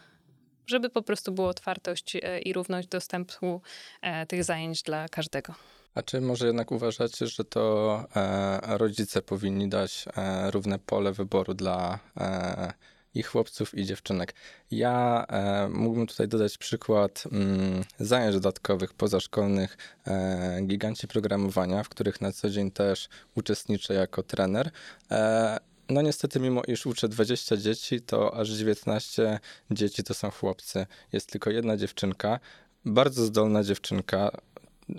Żeby 0.67 0.89
po 0.89 1.01
prostu 1.01 1.31
była 1.31 1.49
otwartość 1.49 2.15
e, 2.15 2.39
i 2.39 2.53
równość 2.53 2.87
dostępu 2.87 3.61
e, 4.01 4.25
tych 4.25 4.43
zajęć 4.43 4.83
dla 4.83 5.07
każdego. 5.07 5.53
A 5.97 6.03
czy 6.03 6.21
może 6.21 6.47
jednak 6.47 6.71
uważacie, 6.71 7.27
że 7.27 7.43
to 7.43 8.05
e, 8.15 8.77
rodzice 8.77 9.21
powinni 9.21 9.69
dać 9.69 10.05
e, 10.17 10.51
równe 10.51 10.79
pole 10.79 11.11
wyboru 11.11 11.53
dla 11.53 11.99
e, 12.17 12.73
i 13.13 13.23
chłopców, 13.23 13.75
i 13.77 13.85
dziewczynek? 13.85 14.33
Ja 14.71 15.25
e, 15.29 15.69
mógłbym 15.69 16.07
tutaj 16.07 16.27
dodać 16.27 16.57
przykład 16.57 17.23
mm, 17.31 17.83
zajęć 17.99 18.33
dodatkowych, 18.33 18.93
pozaszkolnych, 18.93 19.77
e, 20.07 20.61
giganci 20.61 21.07
programowania, 21.07 21.83
w 21.83 21.89
których 21.89 22.21
na 22.21 22.31
co 22.31 22.49
dzień 22.49 22.71
też 22.71 23.09
uczestniczę 23.35 23.93
jako 23.93 24.23
trener. 24.23 24.71
E, 25.11 25.57
no 25.89 26.01
niestety, 26.01 26.39
mimo 26.39 26.61
iż 26.67 26.85
uczę 26.85 27.09
20 27.09 27.57
dzieci, 27.57 28.01
to 28.01 28.35
aż 28.35 28.49
19 28.49 29.39
dzieci 29.71 30.03
to 30.03 30.13
są 30.13 30.31
chłopcy. 30.31 30.85
Jest 31.13 31.31
tylko 31.31 31.49
jedna 31.49 31.77
dziewczynka, 31.77 32.39
bardzo 32.85 33.25
zdolna 33.25 33.63
dziewczynka, 33.63 34.31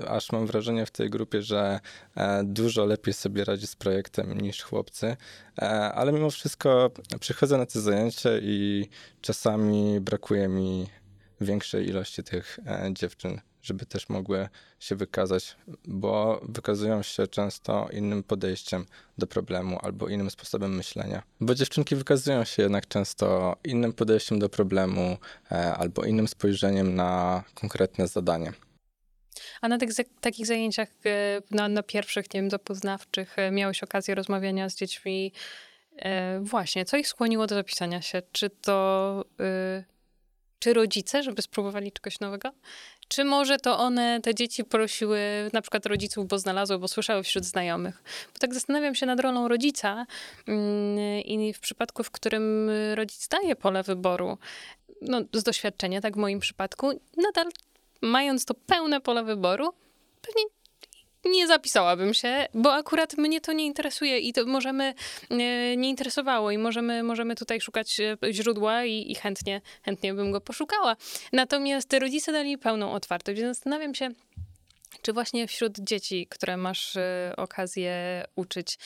aż 0.08 0.32
mam 0.32 0.46
wrażenie 0.46 0.86
w 0.86 0.90
tej 0.90 1.10
grupie, 1.10 1.42
że 1.42 1.80
e, 2.16 2.44
dużo 2.44 2.84
lepiej 2.84 3.14
sobie 3.14 3.44
radzi 3.44 3.66
z 3.66 3.76
projektem 3.76 4.40
niż 4.40 4.62
chłopcy, 4.62 5.16
e, 5.58 5.62
ale 5.92 6.12
mimo 6.12 6.30
wszystko 6.30 6.90
przychodzę 7.20 7.58
na 7.58 7.66
te 7.66 7.80
zajęcia 7.80 8.30
i 8.42 8.88
czasami 9.20 10.00
brakuje 10.00 10.48
mi 10.48 10.86
większej 11.40 11.88
ilości 11.88 12.22
tych 12.22 12.58
e, 12.66 12.90
dziewczyn, 12.92 13.40
żeby 13.62 13.86
też 13.86 14.08
mogły 14.08 14.48
się 14.80 14.96
wykazać, 14.96 15.56
bo 15.84 16.40
wykazują 16.48 17.02
się 17.02 17.26
często 17.26 17.88
innym 17.92 18.22
podejściem 18.22 18.86
do 19.18 19.26
problemu 19.26 19.78
albo 19.82 20.08
innym 20.08 20.30
sposobem 20.30 20.76
myślenia. 20.76 21.22
Bo 21.40 21.54
dziewczynki 21.54 21.96
wykazują 21.96 22.44
się 22.44 22.62
jednak 22.62 22.88
często 22.88 23.56
innym 23.64 23.92
podejściem 23.92 24.38
do 24.38 24.48
problemu 24.48 25.16
albo 25.76 26.04
innym 26.04 26.28
spojrzeniem 26.28 26.94
na 26.94 27.44
konkretne 27.54 28.08
zadanie. 28.08 28.52
A 29.60 29.68
na 29.68 29.78
tych, 29.78 29.90
takich 30.20 30.46
zajęciach, 30.46 30.88
e, 31.06 31.40
na, 31.50 31.68
na 31.68 31.82
pierwszych, 31.82 32.34
nie 32.34 32.40
wiem, 32.40 32.50
zapoznawczych, 32.50 33.38
e, 33.38 33.50
miałeś 33.50 33.82
okazję 33.82 34.14
rozmawiania 34.14 34.68
z 34.68 34.76
dziećmi. 34.76 35.32
E, 35.96 36.40
właśnie, 36.40 36.84
co 36.84 36.96
ich 36.96 37.08
skłoniło 37.08 37.46
do 37.46 37.54
zapisania 37.54 38.02
się? 38.02 38.22
Czy 38.32 38.50
to, 38.50 39.24
czy 40.58 40.74
rodzice, 40.74 41.22
żeby 41.22 41.42
spróbowali 41.42 41.92
czegoś 41.92 42.20
nowego? 42.20 42.52
Czy 43.08 43.24
może 43.24 43.58
to 43.58 43.78
one, 43.78 44.20
te 44.20 44.34
dzieci 44.34 44.64
prosiły 44.64 45.20
na 45.52 45.62
przykład 45.62 45.86
rodziców, 45.86 46.28
bo 46.28 46.38
znalazły, 46.38 46.78
bo 46.78 46.88
słyszały 46.88 47.22
wśród 47.22 47.44
znajomych? 47.44 48.02
Bo 48.34 48.38
tak 48.38 48.54
zastanawiam 48.54 48.94
się 48.94 49.06
nad 49.06 49.20
rolą 49.20 49.48
rodzica 49.48 50.06
mm, 50.46 50.98
i 51.24 51.52
w 51.52 51.60
przypadku, 51.60 52.04
w 52.04 52.10
którym 52.10 52.70
rodzic 52.94 53.28
daje 53.28 53.56
pole 53.56 53.82
wyboru, 53.82 54.38
no 55.02 55.20
z 55.32 55.42
doświadczenia, 55.42 56.00
tak 56.00 56.14
w 56.14 56.18
moim 56.18 56.40
przypadku, 56.40 57.00
nadal 57.16 57.46
mając 58.02 58.44
to 58.44 58.54
pełne 58.54 59.00
pole 59.00 59.24
wyboru, 59.24 59.74
pewnie 60.22 60.42
nie 61.24 61.46
zapisałabym 61.46 62.14
się, 62.14 62.46
bo 62.54 62.74
akurat 62.74 63.18
mnie 63.18 63.40
to 63.40 63.52
nie 63.52 63.66
interesuje 63.66 64.18
i 64.18 64.32
to 64.32 64.46
możemy, 64.46 64.94
e, 65.30 65.36
nie 65.76 65.88
interesowało 65.88 66.50
i 66.50 66.58
możemy, 66.58 67.02
możemy 67.02 67.34
tutaj 67.34 67.60
szukać 67.60 68.00
e, 68.00 68.16
źródła 68.32 68.84
i, 68.84 69.12
i 69.12 69.14
chętnie, 69.14 69.60
chętnie 69.82 70.14
bym 70.14 70.32
go 70.32 70.40
poszukała. 70.40 70.96
Natomiast 71.32 71.92
rodzice 71.92 72.32
dali 72.32 72.58
pełną 72.58 72.92
otwartość, 72.92 73.40
więc 73.40 73.56
zastanawiam 73.56 73.94
się, 73.94 74.08
czy 75.02 75.12
właśnie 75.12 75.46
wśród 75.46 75.78
dzieci, 75.78 76.26
które 76.30 76.56
masz 76.56 76.96
e, 76.96 77.32
okazję 77.36 78.24
uczyć, 78.36 78.78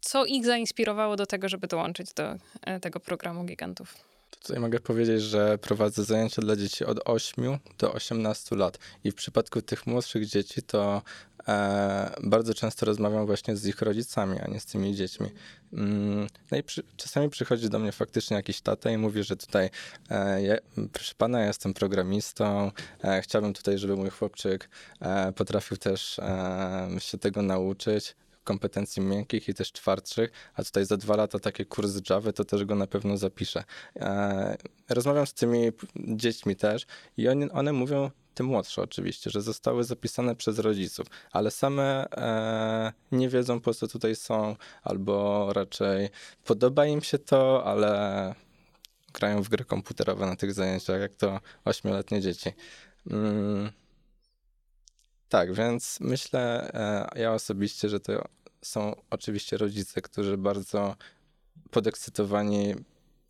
co 0.00 0.24
ich 0.24 0.44
zainspirowało 0.44 1.16
do 1.16 1.26
tego, 1.26 1.48
żeby 1.48 1.66
dołączyć 1.66 2.12
do 2.12 2.34
tego 2.80 3.00
programu 3.00 3.44
Gigantów? 3.44 4.15
Tutaj 4.30 4.60
mogę 4.60 4.80
powiedzieć, 4.80 5.22
że 5.22 5.58
prowadzę 5.58 6.04
zajęcia 6.04 6.42
dla 6.42 6.56
dzieci 6.56 6.84
od 6.84 7.00
8 7.04 7.58
do 7.78 7.92
18 7.92 8.56
lat 8.56 8.78
i 9.04 9.10
w 9.10 9.14
przypadku 9.14 9.62
tych 9.62 9.86
młodszych 9.86 10.26
dzieci 10.26 10.62
to 10.62 11.02
e, 11.48 12.14
bardzo 12.22 12.54
często 12.54 12.86
rozmawiam 12.86 13.26
właśnie 13.26 13.56
z 13.56 13.66
ich 13.66 13.82
rodzicami, 13.82 14.38
a 14.40 14.46
nie 14.46 14.60
z 14.60 14.66
tymi 14.66 14.94
dziećmi. 14.94 15.30
Mm, 15.72 16.26
no 16.50 16.58
i 16.58 16.62
przy, 16.62 16.82
czasami 16.96 17.30
przychodzi 17.30 17.70
do 17.70 17.78
mnie 17.78 17.92
faktycznie 17.92 18.36
jakiś 18.36 18.60
tata 18.60 18.90
i 18.90 18.96
mówi, 18.98 19.22
że 19.22 19.36
tutaj, 19.36 19.70
e, 20.10 20.42
je, 20.42 20.58
proszę 20.92 21.14
pana, 21.18 21.44
jestem 21.44 21.74
programistą, 21.74 22.70
e, 23.04 23.22
chciałbym 23.22 23.54
tutaj, 23.54 23.78
żeby 23.78 23.96
mój 23.96 24.10
chłopczyk 24.10 24.68
e, 25.00 25.32
potrafił 25.32 25.76
też 25.76 26.18
e, 26.18 26.88
się 26.98 27.18
tego 27.18 27.42
nauczyć 27.42 28.16
kompetencji 28.46 29.02
miękkich 29.02 29.48
i 29.48 29.54
też 29.54 29.72
twardszych, 29.72 30.30
a 30.54 30.64
tutaj 30.64 30.84
za 30.86 30.96
dwa 30.96 31.16
lata 31.16 31.38
taki 31.38 31.66
kurs 31.66 32.00
Java, 32.10 32.32
to 32.32 32.44
też 32.44 32.64
go 32.64 32.74
na 32.74 32.86
pewno 32.86 33.16
zapiszę. 33.16 33.64
E, 33.96 34.56
rozmawiam 34.88 35.26
z 35.26 35.34
tymi 35.34 35.72
dziećmi 35.96 36.56
też 36.56 36.86
i 37.16 37.28
oni, 37.28 37.50
one 37.50 37.72
mówią, 37.72 38.10
te 38.34 38.42
młodsze 38.44 38.82
oczywiście, 38.82 39.30
że 39.30 39.42
zostały 39.42 39.84
zapisane 39.84 40.36
przez 40.36 40.58
rodziców, 40.58 41.06
ale 41.32 41.50
same 41.50 42.10
e, 42.10 42.92
nie 43.12 43.28
wiedzą 43.28 43.60
po 43.60 43.74
co 43.74 43.88
tutaj 43.88 44.16
są, 44.16 44.56
albo 44.82 45.48
raczej 45.52 46.08
podoba 46.44 46.86
im 46.86 47.02
się 47.02 47.18
to, 47.18 47.64
ale 47.64 48.34
grają 49.12 49.42
w 49.42 49.48
gry 49.48 49.64
komputerowe 49.64 50.26
na 50.26 50.36
tych 50.36 50.52
zajęciach, 50.52 51.00
jak 51.00 51.14
to 51.14 51.40
ośmioletnie 51.64 52.20
dzieci. 52.20 52.50
Mm. 53.10 53.70
Tak, 55.28 55.54
więc 55.54 55.98
myślę 56.00 56.70
e, 56.74 57.20
ja 57.20 57.32
osobiście, 57.32 57.88
że 57.88 58.00
to 58.00 58.24
są 58.62 58.94
oczywiście 59.10 59.56
rodzice, 59.56 60.02
którzy 60.02 60.36
bardzo 60.36 60.96
podekscytowani 61.70 62.74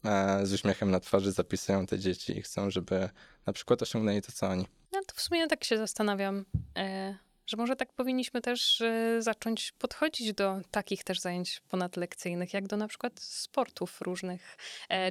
e, 0.04 0.46
z 0.46 0.52
uśmiechem 0.52 0.90
na 0.90 1.00
twarzy 1.00 1.32
zapisują 1.32 1.86
te 1.86 1.98
dzieci 1.98 2.38
i 2.38 2.42
chcą, 2.42 2.70
żeby 2.70 3.08
na 3.46 3.52
przykład 3.52 3.82
osiągnęli 3.82 4.22
to, 4.22 4.32
co 4.32 4.48
oni. 4.48 4.66
No 4.92 5.00
to 5.06 5.14
w 5.14 5.20
sumie 5.20 5.46
tak 5.46 5.64
się 5.64 5.78
zastanawiam, 5.78 6.44
e, 6.78 7.16
że 7.46 7.56
może 7.56 7.76
tak 7.76 7.92
powinniśmy 7.92 8.40
też 8.40 8.80
e, 8.80 9.22
zacząć 9.22 9.72
podchodzić 9.72 10.32
do 10.32 10.60
takich 10.70 11.04
też 11.04 11.20
zajęć 11.20 11.62
ponadlekcyjnych, 11.68 12.54
jak 12.54 12.66
do 12.66 12.76
na 12.76 12.88
przykład 12.88 13.20
sportów 13.20 14.00
różnych, 14.00 14.56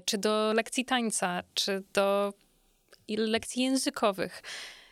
czy 0.05 0.17
do 0.17 0.53
lekcji 0.53 0.85
tańca, 0.85 1.43
czy 1.53 1.83
do 1.93 2.33
lekcji 3.07 3.63
językowych 3.63 4.41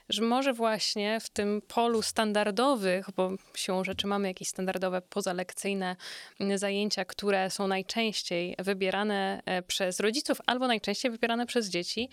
że 0.10 0.22
może 0.22 0.54
właśnie 0.54 1.20
w 1.20 1.30
tym 1.30 1.62
polu 1.68 2.02
standardowych, 2.02 3.08
bo 3.16 3.32
siłą 3.56 3.84
rzeczy 3.84 4.08
mamy 4.08 4.28
jakieś 4.28 4.48
standardowe 4.48 5.02
pozalekcyjne 5.02 5.96
zajęcia, 6.56 7.06
które 7.06 7.50
są 7.50 7.68
najczęściej 7.68 8.56
wybierane 8.60 9.42
e, 9.46 9.62
przez 9.62 10.00
rodziców 10.00 10.38
albo 10.46 10.68
najczęściej 10.68 11.12
wybierane 11.12 11.46
przez 11.46 11.70
dzieci, 11.70 12.10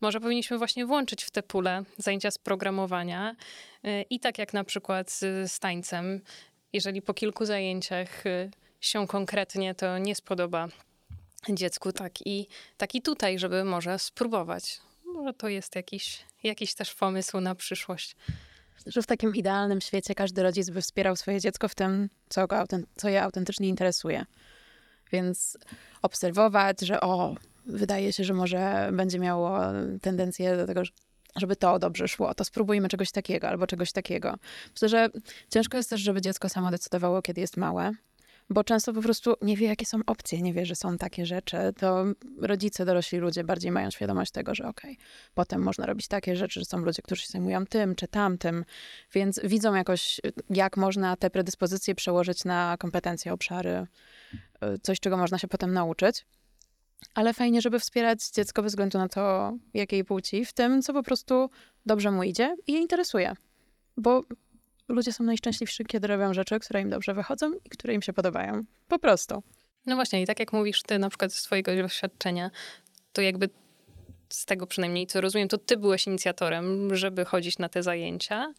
może 0.00 0.20
powinniśmy 0.20 0.58
właśnie 0.58 0.86
włączyć 0.86 1.24
w 1.24 1.30
te 1.30 1.42
pule 1.42 1.82
zajęcia 1.98 2.30
z 2.30 2.38
programowania 2.38 3.36
e, 3.84 4.02
i 4.02 4.20
tak 4.20 4.38
jak 4.38 4.52
na 4.52 4.64
przykład 4.64 5.10
z, 5.10 5.58
tańcem, 5.58 6.20
jeżeli 6.72 7.02
po 7.02 7.14
kilku 7.14 7.44
zajęciach 7.44 8.26
e, 8.26 8.50
się 8.80 9.06
konkretnie 9.06 9.74
to 9.74 9.98
nie 9.98 10.14
spodoba 10.14 10.68
dziecku, 11.48 11.92
tak 11.92 12.26
i, 12.26 12.46
tak 12.76 12.94
i 12.94 13.02
tutaj, 13.02 13.38
żeby 13.38 13.64
może 13.64 13.98
spróbować 13.98 14.80
może 15.06 15.34
to 15.34 15.48
jest 15.48 15.76
jakiś, 15.76 16.24
jakiś 16.42 16.74
też 16.74 16.94
pomysł 16.94 17.40
na 17.40 17.54
przyszłość. 17.54 18.16
Że 18.86 19.02
w 19.02 19.06
takim 19.06 19.34
idealnym 19.34 19.80
świecie 19.80 20.14
każdy 20.14 20.42
rodzic 20.42 20.70
by 20.70 20.82
wspierał 20.82 21.16
swoje 21.16 21.40
dziecko 21.40 21.68
w 21.68 21.74
tym, 21.74 22.08
co, 22.28 22.46
go, 22.46 22.64
co 22.96 23.08
je 23.08 23.22
autentycznie 23.22 23.68
interesuje. 23.68 24.24
Więc 25.12 25.58
obserwować, 26.02 26.80
że 26.80 27.00
o, 27.00 27.34
wydaje 27.66 28.12
się, 28.12 28.24
że 28.24 28.34
może 28.34 28.90
będzie 28.92 29.18
miało 29.18 29.60
tendencję 30.02 30.56
do 30.56 30.66
tego, 30.66 30.82
żeby 31.36 31.56
to 31.56 31.78
dobrze 31.78 32.08
szło, 32.08 32.34
to 32.34 32.44
spróbujmy 32.44 32.88
czegoś 32.88 33.10
takiego 33.10 33.48
albo 33.48 33.66
czegoś 33.66 33.92
takiego. 33.92 34.34
Myślę, 34.72 34.88
że 34.88 35.08
ciężko 35.50 35.76
jest 35.76 35.90
też, 35.90 36.00
żeby 36.00 36.20
dziecko 36.20 36.48
samo 36.48 36.70
decydowało, 36.70 37.22
kiedy 37.22 37.40
jest 37.40 37.56
małe, 37.56 37.92
bo 38.50 38.64
często 38.64 38.92
po 38.92 39.02
prostu 39.02 39.34
nie 39.42 39.56
wie, 39.56 39.66
jakie 39.66 39.86
są 39.86 39.98
opcje, 40.06 40.42
nie 40.42 40.52
wie, 40.52 40.66
że 40.66 40.74
są 40.74 40.98
takie 40.98 41.26
rzeczy, 41.26 41.56
to 41.78 42.04
rodzice, 42.40 42.84
dorośli 42.84 43.18
ludzie 43.18 43.44
bardziej 43.44 43.70
mają 43.72 43.90
świadomość 43.90 44.32
tego, 44.32 44.54
że 44.54 44.68
okej, 44.68 44.92
okay, 44.92 45.06
potem 45.34 45.62
można 45.62 45.86
robić 45.86 46.08
takie 46.08 46.36
rzeczy, 46.36 46.60
że 46.60 46.66
są 46.66 46.78
ludzie, 46.78 47.02
którzy 47.02 47.22
się 47.22 47.28
zajmują 47.28 47.66
tym 47.66 47.94
czy 47.94 48.08
tamtym, 48.08 48.64
więc 49.12 49.40
widzą 49.44 49.74
jakoś, 49.74 50.20
jak 50.50 50.76
można 50.76 51.16
te 51.16 51.30
predyspozycje 51.30 51.94
przełożyć 51.94 52.44
na 52.44 52.76
kompetencje, 52.78 53.32
obszary, 53.32 53.86
y, 54.74 54.78
coś, 54.82 55.00
czego 55.00 55.16
można 55.16 55.38
się 55.38 55.48
potem 55.48 55.72
nauczyć. 55.72 56.26
Ale 57.14 57.34
fajnie, 57.34 57.62
żeby 57.62 57.80
wspierać 57.80 58.30
dziecko 58.30 58.62
bez 58.62 58.72
względu 58.72 58.98
na 58.98 59.08
to, 59.08 59.52
jakiej 59.74 60.04
płci, 60.04 60.44
w 60.44 60.52
tym, 60.52 60.82
co 60.82 60.92
po 60.92 61.02
prostu 61.02 61.50
dobrze 61.86 62.10
mu 62.10 62.22
idzie 62.22 62.56
i 62.66 62.72
je 62.72 62.80
interesuje. 62.80 63.34
Bo 63.96 64.22
ludzie 64.88 65.12
są 65.12 65.24
najszczęśliwsi, 65.24 65.84
kiedy 65.84 66.06
robią 66.06 66.34
rzeczy, 66.34 66.60
które 66.60 66.80
im 66.80 66.90
dobrze 66.90 67.14
wychodzą 67.14 67.52
i 67.64 67.70
które 67.70 67.94
im 67.94 68.02
się 68.02 68.12
podobają. 68.12 68.64
Po 68.88 68.98
prostu. 68.98 69.42
No 69.86 69.94
właśnie, 69.94 70.22
i 70.22 70.26
tak 70.26 70.40
jak 70.40 70.52
mówisz 70.52 70.82
ty 70.82 70.98
na 70.98 71.08
przykład 71.08 71.32
ze 71.32 71.40
swojego 71.40 71.76
doświadczenia, 71.76 72.50
to 73.12 73.22
jakby 73.22 73.48
z 74.28 74.44
tego 74.44 74.66
przynajmniej, 74.66 75.06
co 75.06 75.20
rozumiem, 75.20 75.48
to 75.48 75.58
ty 75.58 75.76
byłeś 75.76 76.06
inicjatorem, 76.06 76.96
żeby 76.96 77.24
chodzić 77.24 77.58
na 77.58 77.68
te 77.68 77.82
zajęcia, 77.82 78.52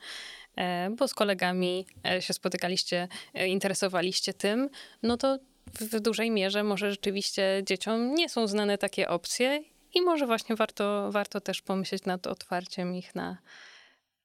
e, 0.56 0.90
bo 0.90 1.08
z 1.08 1.14
kolegami 1.14 1.86
e, 2.06 2.22
się 2.22 2.34
spotykaliście, 2.34 3.08
e, 3.34 3.48
interesowaliście 3.48 4.34
tym, 4.34 4.70
no 5.04 5.18
to 5.18 5.40
w 5.80 6.00
dużej 6.00 6.32
mierze 6.32 6.64
może 6.64 6.92
rzeczywiście 6.92 7.62
dzieciom 7.66 8.16
nie 8.16 8.30
są 8.30 8.48
znane 8.48 8.78
takie 8.78 9.10
opcje 9.10 9.64
i 9.94 10.02
może 10.02 10.28
właśnie 10.28 10.56
warto, 10.56 11.12
warto 11.12 11.42
też 11.42 11.62
pomyśleć 11.62 12.06
nad 12.06 12.28
otwarciem 12.28 12.96
ich 12.96 13.16
na, 13.16 13.38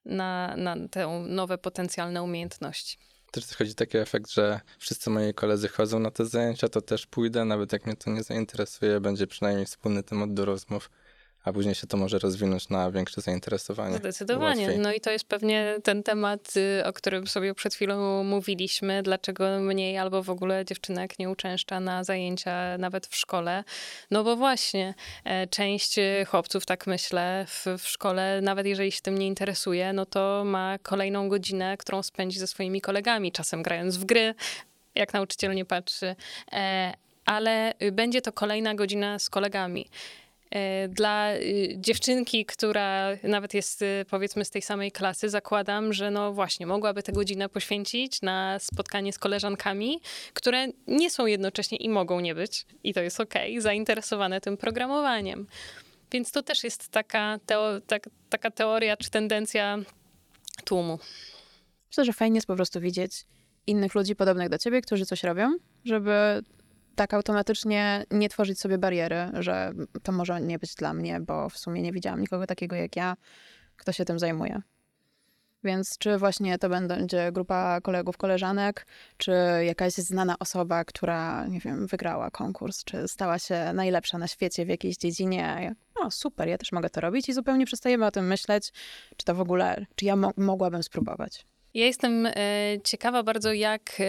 na, 0.04 0.54
na 0.56 0.76
te 0.90 1.24
nowe 1.28 1.58
potencjalne 1.58 2.22
umiejętności. 2.22 2.98
Też 3.30 3.46
chodzi 3.56 3.74
taki 3.74 3.98
efekt, 3.98 4.30
że 4.30 4.60
wszyscy 4.78 5.10
moi 5.10 5.34
koledzy 5.34 5.68
chodzą 5.68 5.98
na 5.98 6.10
te 6.10 6.26
zajęcia, 6.26 6.68
to 6.68 6.80
też 6.80 7.06
pójdę, 7.06 7.44
nawet 7.44 7.72
jak 7.72 7.86
mnie 7.86 7.96
to 7.96 8.10
nie 8.10 8.22
zainteresuje, 8.22 9.00
będzie 9.00 9.26
przynajmniej 9.26 9.66
wspólny 9.66 10.02
temat 10.02 10.34
do 10.34 10.44
rozmów 10.44 10.90
a 11.44 11.52
później 11.52 11.74
się 11.74 11.86
to 11.86 11.96
może 11.96 12.18
rozwinąć 12.18 12.68
na 12.68 12.90
większe 12.90 13.20
zainteresowanie. 13.20 13.96
Zdecydowanie. 13.96 14.62
Łatwiej. 14.62 14.78
No 14.78 14.92
i 14.92 15.00
to 15.00 15.10
jest 15.10 15.24
pewnie 15.24 15.76
ten 15.82 16.02
temat, 16.02 16.54
y, 16.56 16.86
o 16.86 16.92
którym 16.92 17.26
sobie 17.26 17.54
przed 17.54 17.74
chwilą 17.74 18.24
mówiliśmy, 18.24 19.02
dlaczego 19.02 19.60
mniej 19.60 19.98
albo 19.98 20.22
w 20.22 20.30
ogóle 20.30 20.64
dziewczynek 20.64 21.18
nie 21.18 21.30
uczęszcza 21.30 21.80
na 21.80 22.04
zajęcia 22.04 22.78
nawet 22.78 23.06
w 23.06 23.16
szkole. 23.16 23.64
No 24.10 24.24
bo 24.24 24.36
właśnie, 24.36 24.94
e, 25.24 25.46
część 25.46 25.96
chłopców, 26.26 26.66
tak 26.66 26.86
myślę, 26.86 27.46
w, 27.48 27.66
w 27.78 27.88
szkole, 27.88 28.40
nawet 28.40 28.66
jeżeli 28.66 28.92
się 28.92 29.00
tym 29.00 29.18
nie 29.18 29.26
interesuje, 29.26 29.92
no 29.92 30.06
to 30.06 30.42
ma 30.46 30.78
kolejną 30.82 31.28
godzinę, 31.28 31.76
którą 31.76 32.02
spędzi 32.02 32.38
ze 32.38 32.46
swoimi 32.46 32.80
kolegami, 32.80 33.32
czasem 33.32 33.62
grając 33.62 33.96
w 33.96 34.04
gry, 34.04 34.34
jak 34.94 35.12
nauczyciel 35.12 35.54
nie 35.54 35.64
patrzy 35.64 36.16
e, 36.52 36.92
ale 37.24 37.74
będzie 37.92 38.22
to 38.22 38.32
kolejna 38.32 38.74
godzina 38.74 39.18
z 39.18 39.30
kolegami. 39.30 39.88
E, 40.52 40.88
dla 40.88 41.34
y, 41.34 41.74
dziewczynki, 41.76 42.46
która 42.46 43.08
nawet 43.22 43.54
jest 43.54 43.82
y, 43.82 44.04
powiedzmy 44.10 44.44
z 44.44 44.50
tej 44.50 44.62
samej 44.62 44.92
klasy, 44.92 45.28
zakładam, 45.28 45.92
że 45.92 46.10
no 46.10 46.32
właśnie 46.32 46.66
mogłaby 46.66 47.02
tę 47.02 47.12
godzinę 47.12 47.48
poświęcić 47.48 48.22
na 48.22 48.58
spotkanie 48.58 49.12
z 49.12 49.18
koleżankami, 49.18 50.00
które 50.34 50.66
nie 50.86 51.10
są 51.10 51.26
jednocześnie 51.26 51.78
i 51.78 51.88
mogą 51.88 52.20
nie 52.20 52.34
być, 52.34 52.66
i 52.84 52.94
to 52.94 53.00
jest 53.00 53.20
okej, 53.20 53.52
okay, 53.52 53.60
zainteresowane 53.60 54.40
tym 54.40 54.56
programowaniem. 54.56 55.46
Więc 56.12 56.32
to 56.32 56.42
też 56.42 56.64
jest 56.64 56.88
taka, 56.88 57.38
teo, 57.46 57.80
tak, 57.80 58.08
taka 58.28 58.50
teoria 58.50 58.96
czy 58.96 59.10
tendencja 59.10 59.78
tłumu. 60.64 60.98
Myślę, 61.90 62.04
że 62.04 62.12
fajnie 62.12 62.36
jest 62.36 62.46
po 62.46 62.56
prostu 62.56 62.80
widzieć 62.80 63.12
innych 63.66 63.94
ludzi 63.94 64.16
podobnych 64.16 64.48
do 64.48 64.58
ciebie, 64.58 64.82
którzy 64.82 65.06
coś 65.06 65.22
robią, 65.22 65.56
żeby 65.84 66.42
tak 66.94 67.14
automatycznie 67.14 68.04
nie 68.10 68.28
tworzyć 68.28 68.60
sobie 68.60 68.78
bariery, 68.78 69.30
że 69.38 69.72
to 70.02 70.12
może 70.12 70.40
nie 70.40 70.58
być 70.58 70.74
dla 70.74 70.94
mnie, 70.94 71.20
bo 71.20 71.48
w 71.48 71.58
sumie 71.58 71.82
nie 71.82 71.92
widziałam 71.92 72.20
nikogo 72.20 72.46
takiego 72.46 72.76
jak 72.76 72.96
ja, 72.96 73.16
kto 73.76 73.92
się 73.92 74.04
tym 74.04 74.18
zajmuje. 74.18 74.62
Więc 75.64 75.98
czy 75.98 76.18
właśnie 76.18 76.58
to 76.58 76.68
będzie 76.68 77.32
grupa 77.32 77.80
kolegów, 77.80 78.16
koleżanek, 78.16 78.86
czy 79.16 79.32
jakaś 79.64 79.92
znana 79.92 80.38
osoba, 80.38 80.84
która, 80.84 81.46
nie 81.46 81.60
wiem, 81.60 81.86
wygrała 81.86 82.30
konkurs, 82.30 82.84
czy 82.84 83.08
stała 83.08 83.38
się 83.38 83.72
najlepsza 83.74 84.18
na 84.18 84.28
świecie 84.28 84.66
w 84.66 84.68
jakiejś 84.68 84.96
dziedzinie. 84.96 85.74
No 86.02 86.10
super, 86.10 86.48
ja 86.48 86.58
też 86.58 86.72
mogę 86.72 86.90
to 86.90 87.00
robić 87.00 87.28
i 87.28 87.32
zupełnie 87.32 87.66
przestajemy 87.66 88.06
o 88.06 88.10
tym 88.10 88.26
myśleć, 88.26 88.72
czy 89.16 89.24
to 89.24 89.34
w 89.34 89.40
ogóle, 89.40 89.86
czy 89.94 90.04
ja 90.04 90.16
mo 90.16 90.30
mogłabym 90.36 90.82
spróbować. 90.82 91.46
Ja 91.74 91.86
jestem 91.86 92.26
e, 92.26 92.32
ciekawa 92.84 93.22
bardzo, 93.22 93.52
jak 93.52 93.92
e, 94.00 94.04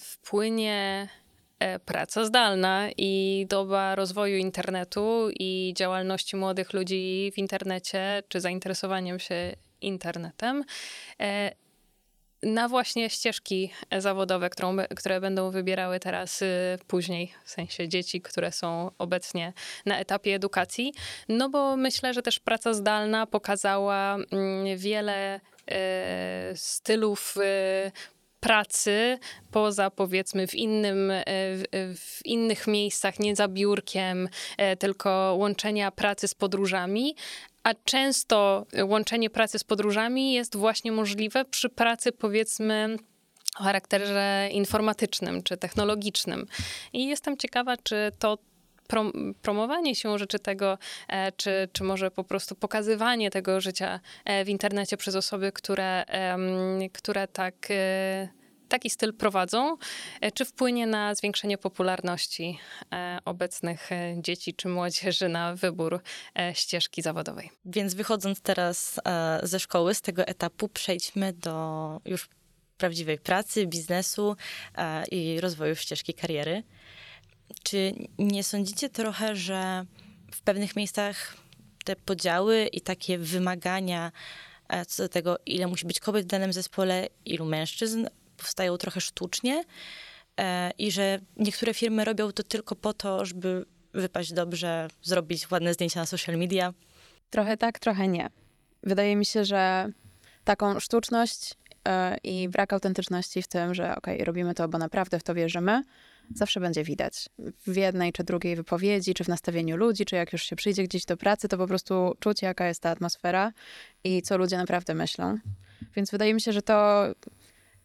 wpłynie 0.00 1.08
praca 1.84 2.24
zdalna 2.24 2.88
i 2.96 3.46
doba 3.48 3.94
rozwoju 3.94 4.36
internetu 4.36 5.28
i 5.40 5.74
działalności 5.76 6.36
młodych 6.36 6.72
ludzi 6.72 7.32
w 7.34 7.38
internecie, 7.38 8.22
czy 8.28 8.40
zainteresowaniem 8.40 9.18
się 9.18 9.56
internetem 9.80 10.64
e, 11.20 11.50
na 12.42 12.68
właśnie 12.68 13.10
ścieżki 13.10 13.72
zawodowe, 13.98 14.50
którą, 14.50 14.76
które 14.96 15.20
będą 15.20 15.50
wybierały 15.50 16.00
teraz 16.00 16.42
y, 16.42 16.78
później, 16.86 17.32
w 17.44 17.50
sensie 17.50 17.88
dzieci, 17.88 18.20
które 18.20 18.52
są 18.52 18.90
obecnie 18.98 19.52
na 19.86 19.98
etapie 19.98 20.34
edukacji. 20.34 20.94
No 21.28 21.48
bo 21.48 21.76
myślę, 21.76 22.14
że 22.14 22.22
też 22.22 22.40
praca 22.40 22.74
zdalna 22.74 23.26
pokazała 23.26 24.14
mm, 24.14 24.78
wiele 24.78 25.40
e, 25.70 26.52
stylów 26.54 27.34
e, 27.36 27.92
pracy 28.46 29.18
poza 29.50 29.90
powiedzmy 29.90 30.46
w, 30.46 30.54
innym, 30.54 31.12
w 31.94 32.20
innych 32.24 32.66
miejscach, 32.66 33.18
nie 33.18 33.36
za 33.36 33.48
biurkiem, 33.48 34.28
tylko 34.78 35.36
łączenia 35.38 35.90
pracy 35.90 36.28
z 36.28 36.34
podróżami, 36.34 37.16
a 37.62 37.74
często 37.84 38.66
łączenie 38.84 39.30
pracy 39.30 39.58
z 39.58 39.64
podróżami 39.64 40.32
jest 40.32 40.56
właśnie 40.56 40.92
możliwe 40.92 41.44
przy 41.44 41.68
pracy, 41.68 42.12
powiedzmy, 42.12 42.96
o 43.60 43.62
charakterze 43.62 44.48
informatycznym 44.52 45.42
czy 45.42 45.56
technologicznym. 45.56 46.46
I 46.92 47.06
jestem 47.06 47.36
ciekawa, 47.36 47.76
czy 47.76 48.12
to 48.18 48.38
promowanie 49.42 49.94
się 49.94 50.18
rzeczy 50.18 50.38
tego, 50.38 50.78
e, 51.08 51.32
czy, 51.32 51.68
czy 51.72 51.84
może 51.84 52.10
po 52.10 52.24
prostu 52.24 52.54
pokazywanie 52.54 53.30
tego 53.30 53.60
życia 53.60 54.00
e, 54.24 54.44
w 54.44 54.48
internecie 54.48 54.96
przez 54.96 55.14
osoby, 55.14 55.52
które, 55.52 56.04
które 56.92 57.28
tak 57.28 57.54
e, 57.70 58.28
taki 58.68 58.90
styl 58.90 59.14
prowadzą, 59.14 59.76
e, 60.20 60.32
czy 60.32 60.44
wpłynie 60.44 60.86
na 60.86 61.14
zwiększenie 61.14 61.58
popularności 61.58 62.58
e, 62.92 63.18
obecnych 63.24 63.92
e, 63.92 64.14
dzieci 64.18 64.54
czy 64.54 64.68
młodzieży 64.68 65.28
na 65.28 65.54
wybór 65.54 66.00
ścieżki 66.54 67.02
zawodowej. 67.02 67.50
Więc 67.64 67.94
wychodząc 67.94 68.40
teraz 68.40 69.00
ze 69.42 69.60
szkoły, 69.60 69.94
z 69.94 70.00
tego 70.00 70.26
etapu, 70.26 70.68
przejdźmy 70.68 71.32
do 71.32 72.00
już 72.04 72.28
prawdziwej 72.78 73.18
pracy, 73.18 73.66
biznesu 73.66 74.36
i 75.10 75.40
rozwoju 75.40 75.76
ścieżki 75.76 76.14
kariery. 76.14 76.62
Czy 77.62 77.92
nie 78.18 78.44
sądzicie 78.44 78.88
trochę, 78.88 79.36
że 79.36 79.84
w 80.32 80.40
pewnych 80.40 80.76
miejscach 80.76 81.36
te 81.84 81.96
podziały 81.96 82.66
i 82.72 82.80
takie 82.80 83.18
wymagania 83.18 84.12
co 84.88 85.02
do 85.02 85.08
tego, 85.08 85.38
ile 85.46 85.66
musi 85.66 85.86
być 85.86 86.00
kobiet 86.00 86.24
w 86.24 86.28
danym 86.28 86.52
zespole, 86.52 87.08
ilu 87.24 87.44
mężczyzn, 87.44 88.06
powstają 88.36 88.76
trochę 88.76 89.00
sztucznie 89.00 89.64
e, 90.40 90.70
i 90.78 90.90
że 90.90 91.18
niektóre 91.36 91.74
firmy 91.74 92.04
robią 92.04 92.32
to 92.32 92.42
tylko 92.42 92.76
po 92.76 92.92
to, 92.92 93.24
żeby 93.24 93.64
wypaść 93.94 94.32
dobrze, 94.32 94.88
zrobić 95.02 95.50
ładne 95.50 95.74
zdjęcia 95.74 96.00
na 96.00 96.06
social 96.06 96.38
media. 96.38 96.72
Trochę 97.30 97.56
tak, 97.56 97.78
trochę 97.78 98.08
nie. 98.08 98.30
Wydaje 98.82 99.16
mi 99.16 99.26
się, 99.26 99.44
że 99.44 99.88
taką 100.44 100.80
sztuczność 100.80 101.54
e, 101.88 102.16
i 102.24 102.48
brak 102.48 102.72
autentyczności 102.72 103.42
w 103.42 103.48
tym, 103.48 103.74
że 103.74 103.96
okej, 103.96 104.14
okay, 104.14 104.24
robimy 104.24 104.54
to, 104.54 104.68
bo 104.68 104.78
naprawdę 104.78 105.18
w 105.18 105.22
to 105.22 105.34
wierzymy, 105.34 105.82
zawsze 106.34 106.60
będzie 106.60 106.84
widać. 106.84 107.28
W 107.66 107.76
jednej 107.76 108.12
czy 108.12 108.24
drugiej 108.24 108.56
wypowiedzi, 108.56 109.14
czy 109.14 109.24
w 109.24 109.28
nastawieniu 109.28 109.76
ludzi, 109.76 110.04
czy 110.04 110.16
jak 110.16 110.32
już 110.32 110.42
się 110.42 110.56
przyjdzie 110.56 110.82
gdzieś 110.82 111.04
do 111.04 111.16
pracy, 111.16 111.48
to 111.48 111.58
po 111.58 111.66
prostu 111.66 112.14
czuć, 112.20 112.42
jaka 112.42 112.66
jest 112.66 112.82
ta 112.82 112.90
atmosfera 112.90 113.52
i 114.04 114.22
co 114.22 114.38
ludzie 114.38 114.56
naprawdę 114.56 114.94
myślą. 114.94 115.38
Więc 115.96 116.10
wydaje 116.10 116.34
mi 116.34 116.40
się, 116.40 116.52
że 116.52 116.62
to 116.62 117.06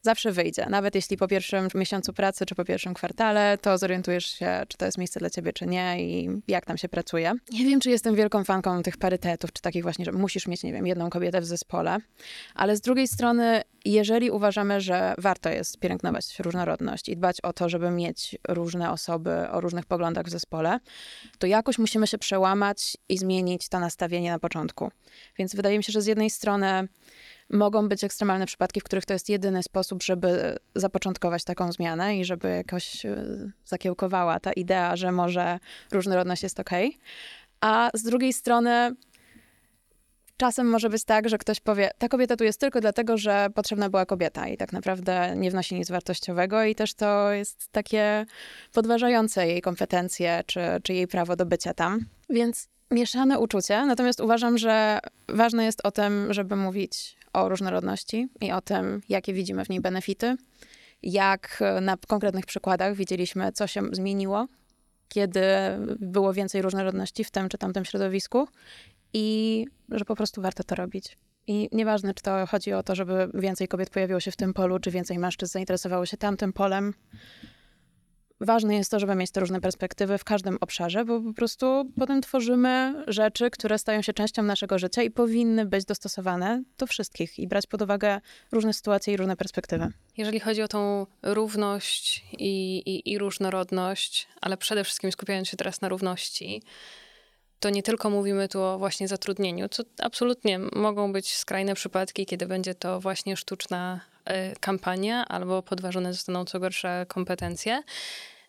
zawsze 0.02 0.32
wyjdzie. 0.32 0.66
Nawet 0.70 0.96
jeśli 0.96 1.18
po 1.18 1.28
pierwszym 1.28 1.68
miesiącu 1.76 2.14
pracy, 2.14 2.46
czy 2.46 2.56
po 2.56 2.66
pierwszym 2.66 2.94
kwartale, 2.94 3.58
to 3.62 3.78
zorientujesz 3.78 4.26
się, 4.26 4.64
czy 4.68 4.78
to 4.78 4.86
jest 4.86 4.98
miejsce 4.98 5.20
dla 5.20 5.30
ciebie, 5.30 5.54
czy 5.54 5.68
nie 5.68 6.04
i 6.04 6.30
jak 6.48 6.66
tam 6.66 6.78
się 6.78 6.90
pracuje. 6.90 7.34
Nie 7.52 7.66
wiem, 7.66 7.80
czy 7.80 7.90
jestem 7.90 8.16
wielką 8.16 8.44
fanką 8.44 8.84
tych 8.84 8.98
parytetów, 8.98 9.54
czy 9.54 9.62
takich 9.62 9.84
właśnie, 9.84 10.06
że 10.06 10.12
musisz 10.12 10.48
mieć, 10.48 10.64
nie 10.64 10.74
wiem, 10.74 10.88
jedną 10.88 11.10
kobietę 11.10 11.42
w 11.42 11.46
zespole, 11.46 11.98
ale 12.56 12.76
z 12.76 12.82
drugiej 12.82 13.08
strony, 13.08 13.62
jeżeli 13.86 14.32
uważamy, 14.32 14.82
że 14.82 15.16
warto 15.18 15.50
jest 15.50 15.80
pielęgnować 15.80 16.40
różnorodność 16.40 17.10
i 17.10 17.18
dbać 17.18 17.42
o 17.42 17.54
to, 17.54 17.70
żeby 17.70 17.92
mieć 17.92 18.38
różne 18.48 18.92
osoby 18.92 19.50
o 19.52 19.62
różnych 19.62 19.86
poglądach 19.86 20.26
w 20.26 20.30
zespole, 20.30 20.80
to 21.40 21.48
jakoś 21.48 21.78
musimy 21.78 22.08
się 22.08 22.18
przełamać 22.18 22.98
i 23.10 23.18
zmienić 23.18 23.70
to 23.70 23.80
nastawienie 23.80 24.32
na 24.32 24.40
początku. 24.40 24.92
Więc 25.38 25.56
wydaje 25.56 25.78
mi 25.78 25.84
się, 25.84 25.92
że 25.92 26.02
z 26.02 26.06
jednej 26.06 26.30
strony 26.30 26.88
mogą 27.52 27.90
być 27.90 28.04
ekstremalne 28.04 28.46
przypadki, 28.46 28.82
w 28.82 28.84
których 28.84 29.06
to 29.06 29.14
jest 29.14 29.30
jedyny 29.30 29.64
sposób, 29.64 30.04
żeby 30.04 30.58
zapoczątkować 30.76 31.44
taką 31.44 31.72
zmianę 31.72 32.18
i 32.18 32.26
żeby 32.26 32.50
jakoś 32.50 33.06
e, 33.06 33.26
zakiełkowała 33.66 34.40
ta 34.40 34.54
idea, 34.54 34.96
że 34.96 35.12
może 35.12 35.60
różnorodność 35.92 36.44
jest 36.44 36.60
ok. 36.60 36.70
A 37.62 37.90
z 37.94 38.04
drugiej 38.04 38.34
strony 38.34 38.96
czasem 40.38 40.70
może 40.70 40.90
być 40.90 41.04
tak, 41.04 41.30
że 41.30 41.38
ktoś 41.38 41.60
powie, 41.60 41.92
ta 41.98 42.08
kobieta 42.08 42.36
tu 42.36 42.44
jest 42.44 42.60
tylko 42.60 42.82
dlatego, 42.82 43.18
że 43.18 43.48
potrzebna 43.56 43.90
była 43.90 44.06
kobieta 44.06 44.48
i 44.48 44.58
tak 44.58 44.74
naprawdę 44.74 45.34
nie 45.36 45.52
wnosi 45.52 45.76
nic 45.76 45.92
wartościowego 45.92 46.64
i 46.64 46.76
też 46.76 46.94
to 46.94 47.32
jest 47.32 47.68
takie 47.72 48.26
podważające 48.74 49.48
jej 49.48 49.62
kompetencje 49.62 50.44
czy, 50.46 50.60
czy 50.84 50.94
jej 50.94 51.08
prawo 51.08 51.36
do 51.36 51.46
bycia 51.46 51.74
tam. 51.74 52.06
Więc 52.30 52.68
mieszane 52.92 53.40
uczucie, 53.40 53.86
natomiast 53.86 54.20
uważam, 54.20 54.58
że 54.58 55.00
ważne 55.30 55.66
jest 55.66 55.86
o 55.86 55.92
tym, 55.92 56.34
żeby 56.34 56.56
mówić 56.56 57.18
o 57.34 57.50
różnorodności 57.50 58.28
i 58.42 58.52
o 58.52 58.62
tym, 58.62 59.02
jakie 59.10 59.34
widzimy 59.34 59.66
w 59.66 59.70
niej 59.70 59.82
benefity, 59.82 60.36
jak 61.04 61.64
na 61.82 61.98
konkretnych 62.08 62.46
przykładach 62.46 62.96
widzieliśmy, 62.96 63.52
co 63.52 63.68
się 63.68 63.82
zmieniło, 63.92 64.48
kiedy 65.08 65.42
było 66.00 66.34
więcej 66.34 66.62
różnorodności 66.62 67.24
w 67.24 67.32
tym 67.32 67.50
czy 67.50 67.58
tamtym 67.58 67.86
środowisku 67.86 68.48
i 69.14 69.66
że 69.90 70.06
po 70.06 70.16
prostu 70.16 70.42
warto 70.42 70.64
to 70.64 70.76
robić. 70.76 71.18
I 71.48 71.70
nieważne, 71.72 72.14
czy 72.14 72.24
to 72.24 72.48
chodzi 72.48 72.74
o 72.74 72.84
to, 72.84 72.96
żeby 72.96 73.30
więcej 73.34 73.68
kobiet 73.68 73.90
pojawiło 73.90 74.20
się 74.20 74.32
w 74.32 74.36
tym 74.36 74.54
polu, 74.54 74.80
czy 74.80 74.92
więcej 74.92 75.20
mężczyzn 75.20 75.52
zainteresowało 75.52 76.06
się 76.06 76.18
tamtym 76.18 76.54
polem, 76.54 76.94
ważne 78.42 78.76
jest 78.76 78.92
to, 78.92 79.00
żeby 79.00 79.16
mieć 79.16 79.32
te 79.32 79.40
różne 79.40 79.62
perspektywy 79.62 80.18
w 80.18 80.24
każdym 80.24 80.58
obszarze, 80.62 81.06
bo 81.06 81.22
po 81.22 81.34
prostu 81.34 81.92
potem 82.00 82.22
tworzymy 82.22 83.04
rzeczy, 83.08 83.50
które 83.50 83.78
stają 83.78 84.02
się 84.02 84.14
częścią 84.14 84.44
naszego 84.44 84.80
życia 84.80 85.04
i 85.04 85.12
powinny 85.12 85.66
być 85.66 85.86
dostosowane 85.86 86.64
do 86.78 86.88
wszystkich 86.88 87.40
i 87.40 87.48
brać 87.48 87.68
pod 87.68 87.82
uwagę 87.82 88.22
różne 88.52 88.74
sytuacje 88.74 89.14
i 89.14 89.18
różne 89.18 89.38
perspektywy. 89.38 89.92
Jeżeli 90.18 90.40
chodzi 90.40 90.62
o 90.62 90.68
tą 90.68 91.08
równość 91.24 92.26
i, 92.32 92.78
i, 92.86 93.12
i 93.12 93.18
różnorodność, 93.18 94.28
ale 94.42 94.58
przede 94.58 94.84
wszystkim 94.84 95.12
skupiając 95.12 95.48
się 95.48 95.58
teraz 95.58 95.82
na 95.82 95.90
równości, 95.90 96.64
to 97.60 97.70
nie 97.70 97.84
tylko 97.84 98.10
mówimy 98.10 98.48
tu 98.48 98.62
o 98.62 98.78
właśnie 98.78 99.08
zatrudnieniu, 99.08 99.70
co 99.70 99.84
absolutnie 100.02 100.60
mogą 100.60 101.14
być 101.14 101.36
skrajne 101.36 101.76
przypadki, 101.76 102.26
kiedy 102.26 102.46
będzie 102.46 102.76
to 102.76 103.00
właśnie 103.00 103.38
sztuczna 103.38 104.02
y, 104.30 104.60
kampania 104.60 105.28
albo 105.28 105.64
podważone 105.64 106.14
zostaną 106.14 106.46
co 106.46 106.60
gorsze 106.60 107.06
kompetencje. 107.08 107.84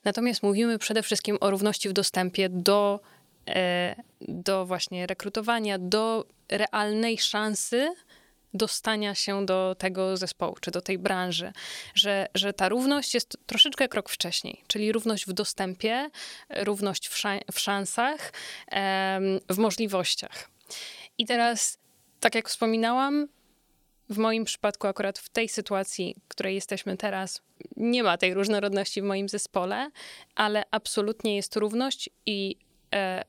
Natomiast 0.04 0.42
mówimy 0.42 0.78
przede 0.78 1.02
wszystkim 1.02 1.38
o 1.40 1.50
równości 1.50 1.88
w 1.88 1.92
dostępie 1.92 2.48
do, 2.48 3.00
e, 3.48 3.96
do 4.20 4.66
właśnie 4.66 5.06
rekrutowania, 5.06 5.78
do 5.78 6.26
realnej 6.48 7.18
szansy 7.18 7.94
dostania 8.54 9.14
się 9.14 9.46
do 9.46 9.76
tego 9.78 10.16
zespołu, 10.16 10.56
czy 10.61 10.70
do 10.70 10.80
tej 10.80 10.98
branży, 10.98 11.52
że, 11.94 12.26
że 12.35 12.52
ta 12.52 12.68
równość 12.68 13.14
jest 13.14 13.38
troszeczkę 13.46 13.88
krok 13.88 14.08
wcześniej, 14.08 14.64
czyli 14.66 14.92
równość 14.92 15.26
w 15.26 15.32
dostępie, 15.32 16.11
równość 16.50 17.08
w, 17.08 17.22
w 17.52 17.61
szansach, 17.61 18.32
w 19.50 19.58
możliwościach. 19.58 20.50
I 21.18 21.26
teraz, 21.26 21.78
tak 22.20 22.35
jak 22.35 22.48
wspominałam, 22.48 23.28
w 24.09 24.19
moim 24.19 24.45
przypadku, 24.45 24.87
akurat 24.87 25.19
w 25.19 25.29
tej 25.29 25.49
sytuacji, 25.49 26.15
w 26.25 26.29
której 26.29 26.55
jesteśmy 26.55 26.97
teraz, 26.97 27.43
nie 27.77 28.03
ma 28.03 28.19
tej 28.19 28.35
różnorodności 28.35 29.03
w 29.03 29.05
moim 29.05 29.29
zespole, 29.29 29.91
ale 30.35 30.62
absolutnie 30.71 31.37
jest 31.37 31.57
równość 31.57 32.11
i 32.27 32.57
e, 32.95 33.25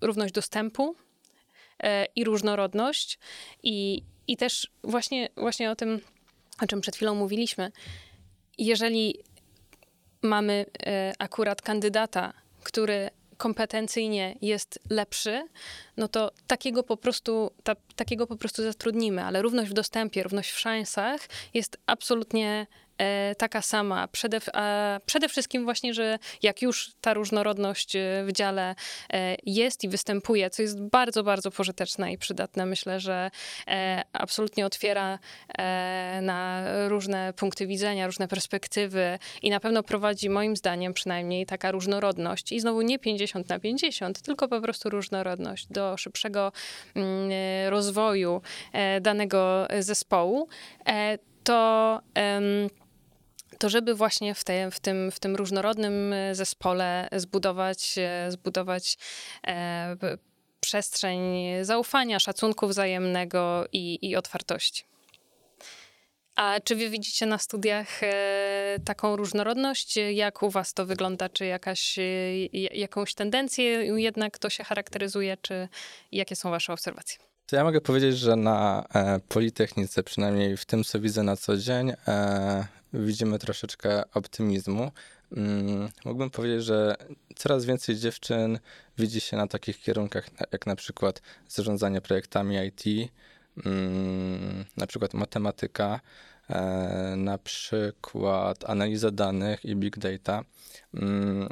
równość 0.00 0.34
dostępu 0.34 0.96
e, 1.82 2.06
i 2.16 2.24
różnorodność. 2.24 3.18
I, 3.62 4.02
i 4.26 4.36
też 4.36 4.70
właśnie, 4.84 5.28
właśnie 5.36 5.70
o 5.70 5.76
tym, 5.76 6.00
o 6.62 6.66
czym 6.66 6.80
przed 6.80 6.96
chwilą 6.96 7.14
mówiliśmy. 7.14 7.72
Jeżeli 8.58 9.14
mamy 10.22 10.66
e, 10.86 11.12
akurat 11.18 11.62
kandydata, 11.62 12.32
który 12.62 13.10
kompetencyjnie 13.38 14.36
jest 14.42 14.78
lepszy, 14.90 15.48
no 15.96 16.08
to 16.08 16.30
takiego 16.46 16.82
po 16.82 16.96
prostu, 16.96 17.50
ta, 17.62 17.74
takiego 17.96 18.26
po 18.26 18.36
prostu 18.36 18.62
zatrudnimy, 18.62 19.24
ale 19.24 19.42
równość 19.42 19.70
w 19.70 19.74
dostępie, 19.74 20.22
równość 20.22 20.50
w 20.50 20.58
szansach 20.58 21.20
jest 21.54 21.78
absolutnie 21.86 22.66
taka 23.38 23.62
sama. 23.62 24.08
Przede, 24.08 24.40
przede 25.06 25.28
wszystkim 25.28 25.64
właśnie, 25.64 25.94
że 25.94 26.18
jak 26.42 26.62
już 26.62 26.92
ta 27.00 27.14
różnorodność 27.14 27.96
e, 27.96 28.24
w 28.26 28.32
dziale 28.32 28.74
e, 29.12 29.36
jest 29.46 29.84
i 29.84 29.88
występuje, 29.88 30.50
co 30.50 30.62
jest 30.62 30.82
bardzo, 30.82 31.22
bardzo 31.22 31.50
pożyteczne 31.50 32.12
i 32.12 32.18
przydatne, 32.18 32.66
myślę, 32.66 33.00
że 33.00 33.30
e, 33.68 34.02
absolutnie 34.12 34.66
otwiera 34.66 35.18
e, 35.58 36.20
na 36.22 36.64
różne 36.88 37.32
punkty 37.32 37.66
widzenia, 37.66 38.06
różne 38.06 38.28
perspektywy 38.28 39.18
i 39.42 39.50
na 39.50 39.60
pewno 39.60 39.82
prowadzi, 39.82 40.30
moim 40.30 40.56
zdaniem 40.56 40.94
przynajmniej, 40.94 41.46
taka 41.46 41.70
różnorodność 41.70 42.52
i 42.52 42.60
znowu 42.60 42.82
nie 42.82 42.98
50 42.98 43.48
na 43.48 43.58
50, 43.58 44.22
tylko 44.22 44.48
po 44.48 44.60
prostu 44.60 44.90
różnorodność 44.90 45.66
do 45.66 45.96
szybszego 45.96 46.52
mm, 46.94 47.30
e, 47.32 47.70
rozwoju 47.70 48.42
e, 48.72 49.00
danego 49.00 49.68
zespołu, 49.80 50.48
e, 50.86 51.18
to 51.44 52.00
em, 52.14 52.68
to 53.58 53.68
żeby 53.68 53.94
właśnie 53.94 54.34
w, 54.34 54.44
te, 54.44 54.70
w, 54.70 54.80
tym, 54.80 55.10
w 55.10 55.20
tym 55.20 55.36
różnorodnym 55.36 56.12
e, 56.12 56.34
zespole 56.34 57.08
zbudować, 57.12 57.94
e, 57.98 58.30
zbudować 58.30 58.98
e, 59.46 59.96
przestrzeń 60.60 61.20
zaufania, 61.62 62.18
szacunku 62.18 62.68
wzajemnego 62.68 63.64
i, 63.72 64.10
i 64.10 64.16
otwartości. 64.16 64.84
A 66.36 66.60
czy 66.60 66.76
wy 66.76 66.90
widzicie 66.90 67.26
na 67.26 67.38
studiach 67.38 68.02
e, 68.02 68.78
taką 68.84 69.16
różnorodność? 69.16 69.96
Jak 69.96 70.42
u 70.42 70.50
was 70.50 70.74
to 70.74 70.86
wygląda? 70.86 71.28
Czy 71.28 71.46
jakaś, 71.46 71.98
jakąś 72.72 73.14
tendencję 73.14 73.64
jednak 74.00 74.38
to 74.38 74.50
się 74.50 74.64
charakteryzuje? 74.64 75.36
Czy 75.42 75.68
jakie 76.12 76.36
są 76.36 76.50
wasze 76.50 76.72
obserwacje? 76.72 77.18
To 77.46 77.56
ja 77.56 77.64
mogę 77.64 77.80
powiedzieć, 77.80 78.18
że 78.18 78.36
na 78.36 78.84
Politechnice, 79.28 80.02
przynajmniej 80.02 80.56
w 80.56 80.64
tym, 80.64 80.84
co 80.84 81.00
widzę 81.00 81.22
na 81.22 81.36
co 81.36 81.56
dzień, 81.56 81.92
widzimy 82.92 83.38
troszeczkę 83.38 84.10
optymizmu. 84.14 84.90
Mm, 85.32 85.88
mógłbym 86.04 86.30
powiedzieć, 86.30 86.64
że 86.64 86.96
coraz 87.36 87.64
więcej 87.64 87.96
dziewczyn 87.96 88.58
widzi 88.98 89.20
się 89.20 89.36
na 89.36 89.46
takich 89.46 89.80
kierunkach, 89.80 90.28
jak 90.52 90.66
na 90.66 90.76
przykład 90.76 91.22
zarządzanie 91.48 92.00
projektami 92.00 92.56
IT, 92.66 93.10
mm, 93.66 94.64
na 94.76 94.86
przykład 94.86 95.14
matematyka, 95.14 96.00
e, 96.50 97.14
na 97.16 97.38
przykład 97.38 98.70
analiza 98.70 99.10
danych 99.10 99.64
i 99.64 99.76
big 99.76 99.98
data. 99.98 100.44
Mm, 100.94 101.48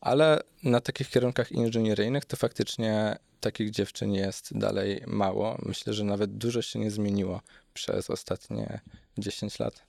ale 0.00 0.40
na 0.62 0.80
takich 0.80 1.08
kierunkach 1.10 1.52
inżynieryjnych 1.52 2.24
to 2.24 2.36
faktycznie 2.36 3.16
takich 3.40 3.70
dziewczyn 3.70 4.12
jest 4.12 4.58
dalej 4.58 5.02
mało. 5.06 5.58
Myślę, 5.62 5.92
że 5.92 6.04
nawet 6.04 6.36
dużo 6.36 6.62
się 6.62 6.78
nie 6.78 6.90
zmieniło 6.90 7.40
przez 7.74 8.10
ostatnie 8.10 8.80
10 9.18 9.58
lat. 9.58 9.85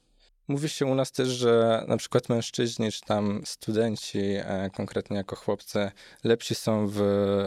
Mówi 0.48 0.70
się 0.70 0.86
u 0.86 0.96
nas 0.96 1.12
też, 1.12 1.28
że 1.28 1.86
na 1.88 1.98
przykład 1.98 2.30
mężczyźni, 2.30 2.92
czy 2.92 3.02
tam 3.02 3.42
studenci, 3.46 4.20
e, 4.20 4.70
konkretnie 4.76 5.18
jako 5.18 5.36
chłopcy, 5.36 5.92
lepsi 6.24 6.56
są 6.56 6.88
w 6.88 7.02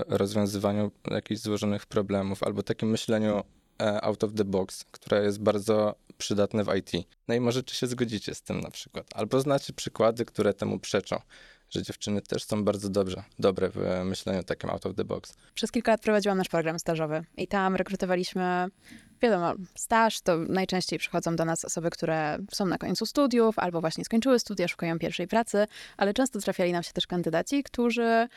rozwiązywaniu 0.09 0.91
jakichś 1.11 1.41
złożonych 1.41 1.87
problemów 1.87 2.43
albo 2.43 2.63
takim 2.63 2.91
myśleniu 2.91 3.43
e, 3.81 4.01
out 4.05 4.25
of 4.25 4.35
the 4.35 4.45
box, 4.45 4.85
które 4.85 5.25
jest 5.25 5.41
bardzo 5.41 5.95
przydatne 6.19 6.65
w 6.65 6.75
IT. 6.77 7.07
No 7.29 7.35
i 7.35 7.41
może 7.41 7.63
czy 7.63 7.75
się 7.77 7.87
zgodzicie 7.87 8.35
z 8.35 8.43
tym 8.43 8.61
na 8.61 8.71
przykład, 8.71 9.07
albo 9.15 9.41
znacie 9.41 9.73
przykłady, 9.73 10.25
które 10.25 10.55
temu 10.55 10.79
przeczą, 10.79 11.21
że 11.71 11.83
dziewczyny 11.83 12.21
też 12.21 12.45
są 12.45 12.65
bardzo 12.65 12.89
dobrze, 12.89 13.23
dobre 13.39 13.71
w 13.71 14.05
myśleniu 14.05 14.43
takim 14.43 14.71
out 14.71 14.87
of 14.87 14.95
the 14.95 15.05
box. 15.05 15.35
Przez 15.55 15.71
kilka 15.71 15.93
lat 15.93 16.01
prowadziłam 16.01 16.39
nasz 16.39 16.49
program 16.49 16.79
stażowy 16.79 17.25
i 17.37 17.49
tam 17.49 17.77
rekrutowaliśmy, 17.77 18.69
wiadomo, 19.23 19.55
staż 19.75 20.21
to 20.21 20.37
najczęściej 20.37 20.99
przychodzą 20.99 21.37
do 21.37 21.45
nas 21.45 21.65
osoby, 21.65 21.91
które 21.91 22.39
są 22.53 22.67
na 22.67 22.79
końcu 22.79 23.07
studiów 23.07 23.59
albo 23.59 23.81
właśnie 23.81 24.05
skończyły 24.05 24.39
studia, 24.39 24.69
szukają 24.69 24.99
pierwszej 24.99 25.29
pracy, 25.29 25.67
ale 25.97 26.15
często 26.15 26.41
trafiali 26.41 26.73
nam 26.73 26.83
się 26.83 26.93
też 26.93 27.07
kandydaci, 27.07 27.63
którzy 27.63 28.29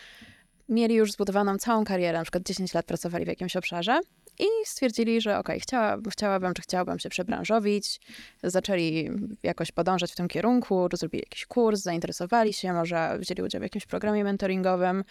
mieli 0.70 0.96
już 0.96 1.12
zbudowaną 1.12 1.58
całą 1.58 1.84
karierę, 1.84 2.18
na 2.18 2.24
przykład 2.24 2.44
10 2.44 2.74
lat 2.74 2.86
pracowali 2.86 3.26
w 3.26 3.28
jakimś 3.28 3.56
obszarze 3.56 4.00
i 4.40 4.46
stwierdzili, 4.66 5.22
że 5.22 5.38
okej, 5.38 5.60
chciała, 5.60 5.98
chciałabym, 6.12 6.54
czy 6.54 6.62
chciałabym 6.62 7.00
się 7.00 7.10
przebranżowić. 7.10 8.02
Zaczęli 8.44 9.10
jakoś 9.44 9.72
podążać 9.72 10.12
w 10.12 10.16
tym 10.16 10.28
kierunku, 10.28 10.90
zrobili 10.94 11.24
jakiś 11.24 11.46
kurs, 11.46 11.82
zainteresowali 11.82 12.54
się, 12.54 12.74
może 12.74 13.18
wzięli 13.20 13.42
udział 13.42 13.60
w 13.60 13.64
jakimś 13.64 13.86
programie 13.86 14.24
mentoringowym. 14.24 15.04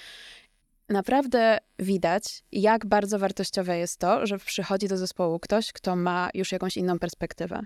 Naprawdę 0.93 1.59
widać, 1.79 2.43
jak 2.53 2.87
bardzo 2.87 3.19
wartościowe 3.19 3.79
jest 3.79 3.99
to, 3.99 4.27
że 4.27 4.39
przychodzi 4.39 4.89
do 4.89 4.97
zespołu 4.97 5.39
ktoś, 5.39 5.73
kto 5.73 5.97
ma 5.97 6.31
już 6.35 6.53
jakąś 6.53 6.77
inną 6.77 6.99
perspektywę. 6.99 7.61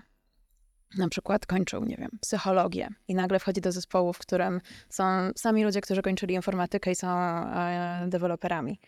Na 0.97 1.09
przykład 1.09 1.45
kończył, 1.45 1.85
nie 1.85 1.95
wiem, 1.97 2.09
psychologię 2.21 2.89
i 3.07 3.15
nagle 3.15 3.39
wchodzi 3.39 3.61
do 3.61 3.71
zespołu, 3.71 4.13
w 4.13 4.17
którym 4.17 4.61
są 4.89 5.03
sami 5.35 5.63
ludzie, 5.63 5.81
którzy 5.81 6.01
kończyli 6.01 6.35
informatykę 6.35 6.91
i 6.91 6.95
są 6.95 7.07
e, 7.07 8.05
deweloperami. 8.07 8.79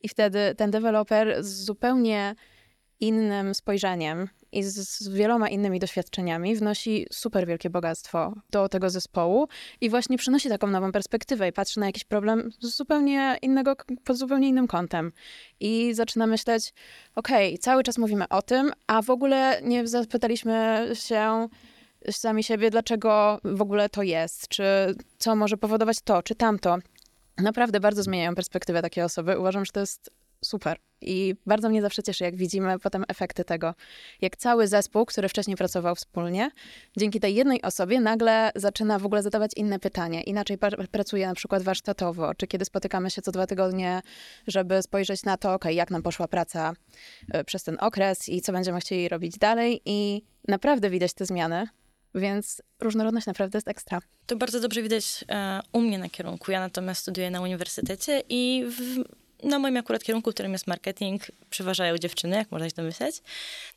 I 0.00 0.08
wtedy 0.08 0.54
ten 0.56 0.70
deweloper 0.70 1.44
zupełnie 1.44 2.34
innym 3.02 3.54
spojrzeniem 3.54 4.28
i 4.52 4.62
z, 4.62 4.74
z 4.74 5.08
wieloma 5.08 5.48
innymi 5.48 5.80
doświadczeniami 5.80 6.56
wnosi 6.56 7.06
super 7.12 7.46
wielkie 7.46 7.70
bogactwo 7.70 8.34
do 8.50 8.68
tego 8.68 8.90
zespołu 8.90 9.48
i 9.80 9.90
właśnie 9.90 10.18
przynosi 10.18 10.48
taką 10.48 10.66
nową 10.66 10.92
perspektywę 10.92 11.48
i 11.48 11.52
patrzy 11.52 11.80
na 11.80 11.86
jakiś 11.86 12.04
problem 12.04 12.50
z 12.60 12.76
zupełnie 12.76 13.38
innego, 13.42 13.76
pod 14.04 14.16
zupełnie 14.16 14.48
innym 14.48 14.66
kątem. 14.66 15.12
I 15.60 15.94
zaczyna 15.94 16.26
myśleć, 16.26 16.74
okej, 17.14 17.58
cały 17.58 17.82
czas 17.82 17.98
mówimy 17.98 18.28
o 18.28 18.42
tym, 18.42 18.72
a 18.86 19.02
w 19.02 19.10
ogóle 19.10 19.60
nie 19.62 19.86
zapytaliśmy 19.86 20.88
się 20.94 21.48
sami 22.10 22.42
siebie, 22.44 22.70
dlaczego 22.70 23.40
w 23.44 23.62
ogóle 23.62 23.88
to 23.88 24.02
jest, 24.02 24.48
czy 24.48 24.64
co 25.18 25.36
może 25.36 25.56
powodować 25.56 26.00
to, 26.04 26.22
czy 26.22 26.34
tamto. 26.34 26.78
Naprawdę 27.38 27.80
bardzo 27.80 28.02
zmieniają 28.02 28.34
perspektywę 28.34 28.82
takie 28.82 29.04
osoby. 29.04 29.38
Uważam, 29.38 29.64
że 29.64 29.72
to 29.72 29.80
jest 29.80 30.10
super. 30.44 30.78
I 31.02 31.34
bardzo 31.46 31.68
mnie 31.68 31.82
zawsze 31.82 32.02
cieszy, 32.02 32.24
jak 32.24 32.36
widzimy 32.36 32.78
potem 32.78 33.04
efekty 33.08 33.44
tego. 33.44 33.74
Jak 34.20 34.36
cały 34.36 34.68
zespół, 34.68 35.06
który 35.06 35.28
wcześniej 35.28 35.56
pracował 35.56 35.94
wspólnie, 35.94 36.50
dzięki 36.96 37.20
tej 37.20 37.34
jednej 37.34 37.62
osobie 37.62 38.00
nagle 38.00 38.50
zaczyna 38.54 38.98
w 38.98 39.06
ogóle 39.06 39.22
zadawać 39.22 39.50
inne 39.56 39.78
pytania. 39.78 40.22
Inaczej 40.22 40.58
pracuje 40.90 41.26
na 41.26 41.34
przykład 41.34 41.62
warsztatowo, 41.62 42.34
czy 42.34 42.46
kiedy 42.46 42.64
spotykamy 42.64 43.10
się 43.10 43.22
co 43.22 43.32
dwa 43.32 43.46
tygodnie, 43.46 44.02
żeby 44.46 44.82
spojrzeć 44.82 45.24
na 45.24 45.36
to, 45.36 45.54
ok, 45.54 45.64
jak 45.64 45.90
nam 45.90 46.02
poszła 46.02 46.28
praca 46.28 46.72
y, 47.34 47.44
przez 47.44 47.62
ten 47.62 47.76
okres 47.80 48.28
i 48.28 48.40
co 48.40 48.52
będziemy 48.52 48.80
chcieli 48.80 49.08
robić 49.08 49.38
dalej. 49.38 49.82
I 49.84 50.22
naprawdę 50.48 50.90
widać 50.90 51.12
te 51.12 51.26
zmiany. 51.26 51.68
Więc 52.14 52.62
różnorodność 52.80 53.26
naprawdę 53.26 53.56
jest 53.56 53.68
ekstra. 53.68 54.00
To 54.26 54.36
bardzo 54.36 54.60
dobrze 54.60 54.82
widać 54.82 55.24
e, 55.28 55.60
u 55.72 55.80
mnie 55.80 55.98
na 55.98 56.08
kierunku. 56.08 56.52
Ja 56.52 56.60
natomiast 56.60 57.00
studiuję 57.00 57.30
na 57.30 57.40
uniwersytecie 57.40 58.22
i 58.28 58.64
w, 58.68 59.04
na 59.42 59.58
moim 59.58 59.76
akurat 59.76 60.04
kierunku, 60.04 60.30
którym 60.30 60.52
jest 60.52 60.66
marketing, 60.66 61.22
przeważają 61.50 61.98
dziewczyny, 61.98 62.36
jak 62.36 62.50
można 62.50 62.68
się 62.68 62.74
domyśleć. 62.76 63.16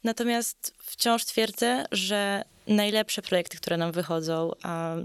Natomiast 0.04 0.74
wciąż 0.78 1.26
twierdzę, 1.26 1.86
że 1.92 2.44
najlepsze 2.68 3.22
projekty, 3.22 3.58
które 3.58 3.78
nam 3.78 3.92
wychodzą, 3.92 4.52
a 4.64 4.96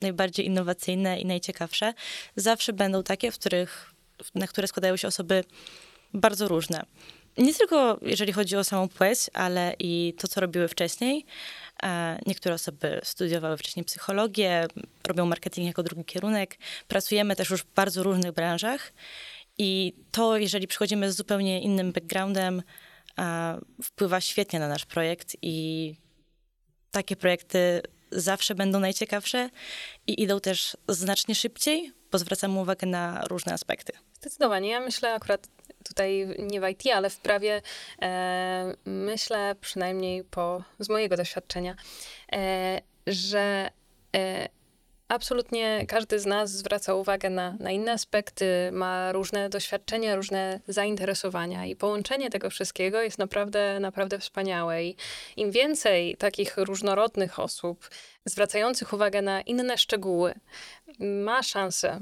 najbardziej 0.00 0.46
innowacyjne 0.46 1.20
i 1.20 1.26
najciekawsze, 1.26 1.94
zawsze 2.36 2.72
będą 2.72 3.02
takie, 3.02 3.30
w 3.32 3.38
których, 3.38 3.92
na 4.34 4.46
które 4.46 4.68
składają 4.68 4.96
się 4.96 5.08
osoby 5.08 5.44
bardzo 6.14 6.48
różne. 6.48 6.84
Nie 7.38 7.54
tylko 7.54 7.98
jeżeli 8.02 8.32
chodzi 8.32 8.56
o 8.56 8.64
samą 8.64 8.88
płeć, 8.88 9.18
ale 9.32 9.74
i 9.78 10.14
to, 10.18 10.28
co 10.28 10.40
robiły 10.40 10.68
wcześniej. 10.68 11.24
E, 11.82 12.18
Niektóre 12.26 12.54
osoby 12.54 13.00
studiowały 13.04 13.56
wcześniej 13.56 13.84
psychologię, 13.84 14.66
robią 15.06 15.26
marketing 15.26 15.66
jako 15.66 15.82
drugi 15.82 16.04
kierunek. 16.04 16.58
Pracujemy 16.88 17.36
też 17.36 17.50
już 17.50 17.62
w 17.62 17.74
bardzo 17.74 18.02
różnych 18.02 18.32
branżach. 18.32 18.92
I 19.62 19.92
to, 20.10 20.36
jeżeli 20.36 20.66
przychodzimy 20.66 21.12
z 21.12 21.16
zupełnie 21.16 21.60
innym 21.60 21.92
backgroundem, 21.92 22.62
wpływa 23.82 24.20
świetnie 24.20 24.58
na 24.58 24.68
nasz 24.68 24.86
projekt 24.86 25.36
i 25.42 25.94
takie 26.90 27.16
projekty 27.16 27.82
zawsze 28.10 28.54
będą 28.54 28.80
najciekawsze 28.80 29.50
i 30.06 30.22
idą 30.22 30.40
też 30.40 30.76
znacznie 30.88 31.34
szybciej, 31.34 31.92
bo 32.12 32.18
zwracamy 32.18 32.60
uwagę 32.60 32.86
na 32.86 33.24
różne 33.24 33.52
aspekty. 33.52 33.92
Zdecydowanie. 34.20 34.70
Ja 34.70 34.80
myślę 34.80 35.14
akurat 35.14 35.48
tutaj 35.84 36.26
nie 36.38 36.60
w 36.60 36.68
IT, 36.68 36.82
ale 36.94 37.10
w 37.10 37.18
prawie 37.18 37.62
e, 38.02 38.74
myślę 38.84 39.54
przynajmniej 39.60 40.24
po, 40.24 40.62
z 40.78 40.88
mojego 40.88 41.16
doświadczenia, 41.16 41.76
e, 42.32 42.80
że 43.06 43.70
e, 44.16 44.48
Absolutnie 45.10 45.86
każdy 45.88 46.18
z 46.18 46.26
nas 46.26 46.50
zwraca 46.50 46.94
uwagę 46.94 47.30
na, 47.30 47.56
na 47.60 47.70
inne 47.70 47.92
aspekty, 47.92 48.70
ma 48.72 49.12
różne 49.12 49.48
doświadczenia, 49.48 50.16
różne 50.16 50.60
zainteresowania 50.68 51.66
i 51.66 51.76
połączenie 51.76 52.30
tego 52.30 52.50
wszystkiego 52.50 53.02
jest 53.02 53.18
naprawdę, 53.18 53.80
naprawdę 53.80 54.18
wspaniałe. 54.18 54.84
I 54.84 54.96
im 55.36 55.50
więcej 55.50 56.16
takich 56.16 56.56
różnorodnych 56.56 57.38
osób 57.38 57.90
zwracających 58.24 58.92
uwagę 58.92 59.22
na 59.22 59.40
inne 59.40 59.78
szczegóły 59.78 60.34
ma 60.98 61.42
szansę 61.42 62.00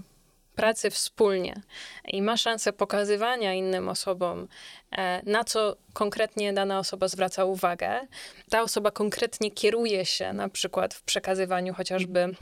pracy 0.56 0.90
wspólnie 0.90 1.62
i 2.04 2.22
ma 2.22 2.36
szansę 2.36 2.72
pokazywania 2.72 3.54
innym 3.54 3.88
osobom, 3.88 4.48
e, 4.92 5.22
na 5.30 5.44
co 5.44 5.76
konkretnie 5.92 6.52
dana 6.52 6.78
osoba 6.78 7.08
zwraca 7.08 7.44
uwagę, 7.44 8.06
ta 8.50 8.62
osoba 8.62 8.90
konkretnie 8.90 9.50
kieruje 9.50 10.06
się 10.06 10.32
na 10.32 10.48
przykład 10.48 10.94
w 10.94 11.02
przekazywaniu 11.02 11.74
chociażby 11.74 12.34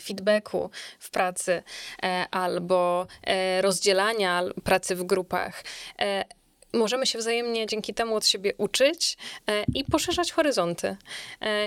feedbacku 0.00 0.70
w 0.98 1.10
pracy 1.10 1.62
e, 2.02 2.26
albo 2.30 3.06
e, 3.22 3.62
rozdzielania 3.62 4.42
pracy 4.64 4.96
w 4.96 5.04
grupach. 5.04 5.64
Możemy 6.72 7.06
się 7.06 7.18
wzajemnie 7.18 7.66
dzięki 7.66 7.94
temu 7.94 8.16
od 8.16 8.26
siebie 8.26 8.52
uczyć 8.58 9.16
i 9.74 9.84
poszerzać 9.84 10.32
horyzonty. 10.32 10.96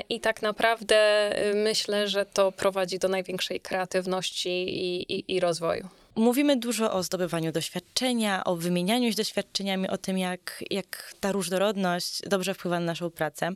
I 0.09 0.19
tak 0.19 0.41
naprawdę 0.41 1.31
myślę, 1.55 2.07
że 2.07 2.25
to 2.25 2.51
prowadzi 2.51 2.99
do 2.99 3.07
największej 3.07 3.59
kreatywności 3.59 4.49
i, 4.49 5.13
i, 5.13 5.35
i 5.35 5.39
rozwoju. 5.39 6.00
Mówimy 6.21 6.57
dużo 6.57 6.93
o 6.93 7.03
zdobywaniu 7.03 7.51
doświadczenia, 7.51 8.43
o 8.43 8.55
wymienianiu 8.55 9.09
się 9.09 9.15
doświadczeniami, 9.15 9.87
o 9.87 9.97
tym, 9.97 10.17
jak, 10.17 10.63
jak 10.69 11.13
ta 11.19 11.31
różnorodność 11.31 12.21
dobrze 12.27 12.53
wpływa 12.53 12.79
na 12.79 12.85
naszą 12.85 13.09
pracę. 13.09 13.49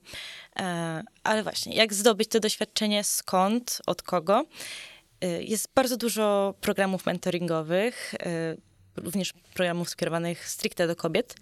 E, 0.56 1.04
ale 1.24 1.44
właśnie, 1.44 1.76
jak 1.76 1.94
zdobyć 1.94 2.30
to 2.30 2.40
doświadczenie, 2.40 3.04
skąd, 3.04 3.82
od 3.86 4.02
kogo? 4.02 4.44
E, 5.22 5.44
jest 5.44 5.68
bardzo 5.76 5.98
dużo 5.98 6.54
programów 6.62 7.06
mentoringowych, 7.06 8.14
e, 8.20 8.56
również 8.96 9.34
programów 9.54 9.90
skierowanych 9.90 10.50
stricte 10.50 10.88
do 10.88 10.96
kobiet. 10.96 11.36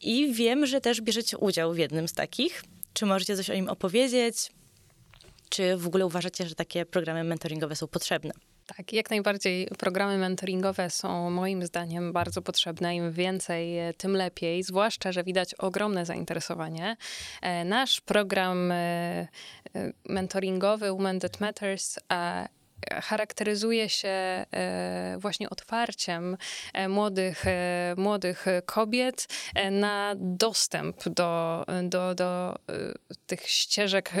I 0.00 0.32
wiem, 0.32 0.66
że 0.66 0.80
też 0.80 1.00
bierzecie 1.00 1.38
udział 1.38 1.72
w 1.72 1.78
jednym 1.78 2.08
z 2.08 2.12
takich. 2.12 2.64
Czy 2.92 3.06
możecie 3.06 3.36
coś 3.36 3.50
o 3.50 3.54
nim 3.54 3.68
opowiedzieć? 3.68 4.50
Czy 5.48 5.76
w 5.76 5.86
ogóle 5.86 6.06
uważacie, 6.06 6.48
że 6.48 6.54
takie 6.54 6.86
programy 6.86 7.24
mentoringowe 7.24 7.76
są 7.76 7.86
potrzebne? 7.86 8.32
Tak, 8.76 8.92
jak 8.92 9.10
najbardziej 9.10 9.68
programy 9.78 10.18
mentoringowe 10.18 10.90
są 10.90 11.30
moim 11.30 11.66
zdaniem 11.66 12.12
bardzo 12.12 12.42
potrzebne. 12.42 12.96
Im 12.96 13.12
więcej, 13.12 13.94
tym 13.96 14.16
lepiej, 14.16 14.62
zwłaszcza, 14.62 15.12
że 15.12 15.24
widać 15.24 15.54
ogromne 15.54 16.06
zainteresowanie. 16.06 16.96
E, 17.42 17.64
nasz 17.64 18.00
program 18.00 18.72
e, 18.72 18.74
e, 18.76 19.28
mentoringowy 20.08 20.90
Women 20.90 21.20
That 21.20 21.40
Matters 21.40 21.98
charakteryzuje 23.02 23.88
się 23.88 24.46
właśnie 25.18 25.50
otwarciem 25.50 26.36
młodych, 26.88 27.44
młodych 27.96 28.46
kobiet 28.66 29.26
na 29.70 30.14
dostęp 30.16 31.08
do, 31.08 31.64
do, 31.82 32.14
do 32.14 32.58
tych 33.26 33.48
ścieżek 33.48 34.12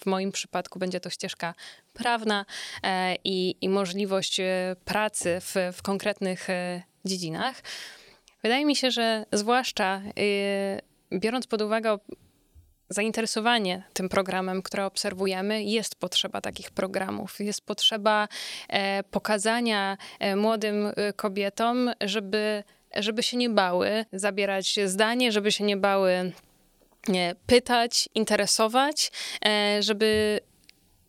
w 0.00 0.06
moim 0.06 0.32
przypadku 0.32 0.78
będzie 0.78 1.00
to 1.00 1.10
ścieżka 1.10 1.54
prawna 1.92 2.44
e, 2.82 3.16
i, 3.24 3.56
i 3.60 3.68
możliwość 3.68 4.40
e, 4.40 4.76
pracy 4.84 5.38
w, 5.40 5.54
w 5.76 5.82
konkretnych 5.82 6.50
e, 6.50 6.82
dziedzinach. 7.04 7.62
Wydaje 8.42 8.64
mi 8.64 8.76
się, 8.76 8.90
że 8.90 9.24
zwłaszcza 9.32 10.02
biorąc 11.12 11.46
pod 11.46 11.62
uwagę 11.62 11.98
zainteresowanie 12.88 13.82
tym 13.92 14.08
programem, 14.08 14.62
które 14.62 14.86
obserwujemy, 14.86 15.64
jest 15.64 15.94
potrzeba 15.94 16.40
takich 16.40 16.70
programów. 16.70 17.40
Jest 17.40 17.66
potrzeba 17.66 18.28
pokazania 19.10 19.96
młodym 20.36 20.92
kobietom, 21.16 21.90
żeby, 22.00 22.64
żeby 22.96 23.22
się 23.22 23.36
nie 23.36 23.50
bały 23.50 24.04
zabierać 24.12 24.78
zdanie, 24.84 25.32
żeby 25.32 25.52
się 25.52 25.64
nie 25.64 25.76
bały 25.76 26.32
pytać, 27.46 28.08
interesować, 28.14 29.10
e, 29.46 29.82
żeby 29.82 30.40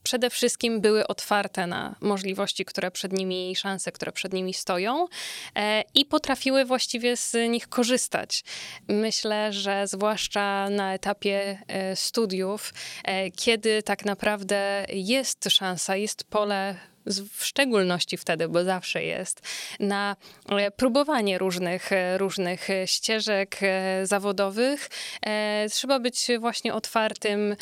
przede 0.03 0.29
wszystkim 0.29 0.81
były 0.81 1.07
otwarte 1.07 1.67
na 1.67 1.95
możliwości, 2.01 2.65
które 2.65 2.91
przed 2.91 3.13
nimi, 3.13 3.55
szanse, 3.55 3.91
które 3.91 4.11
przed 4.11 4.33
nimi 4.33 4.53
stoją 4.53 5.07
e, 5.55 5.83
i 5.95 6.05
potrafiły 6.05 6.65
właściwie 6.65 7.17
z 7.17 7.33
nich 7.49 7.67
korzystać. 7.67 8.43
Myślę, 8.87 9.53
że 9.53 9.87
zwłaszcza 9.87 10.69
na 10.69 10.93
etapie 10.93 11.59
e, 11.67 11.95
studiów, 11.95 12.73
kiedy 13.35 13.83
tak 13.83 14.05
naprawdę 14.05 14.85
jest 14.89 15.45
szansa, 15.49 15.95
jest 15.95 16.23
pole 16.23 16.75
w 17.09 17.45
szczególności 17.45 18.17
wtedy, 18.17 18.47
bo 18.47 18.63
zawsze 18.63 19.03
jest, 19.03 19.41
na 19.79 20.15
e, 20.49 20.71
próbowanie 20.71 21.37
różnych, 21.37 21.91
e, 21.91 22.17
różnych 22.17 22.67
ścieżek 22.85 23.57
e, 23.61 24.05
zawodowych. 24.05 24.89
Trzeba 25.71 25.99
być 25.99 26.27
właśnie 26.39 26.73
otwartym 26.73 27.55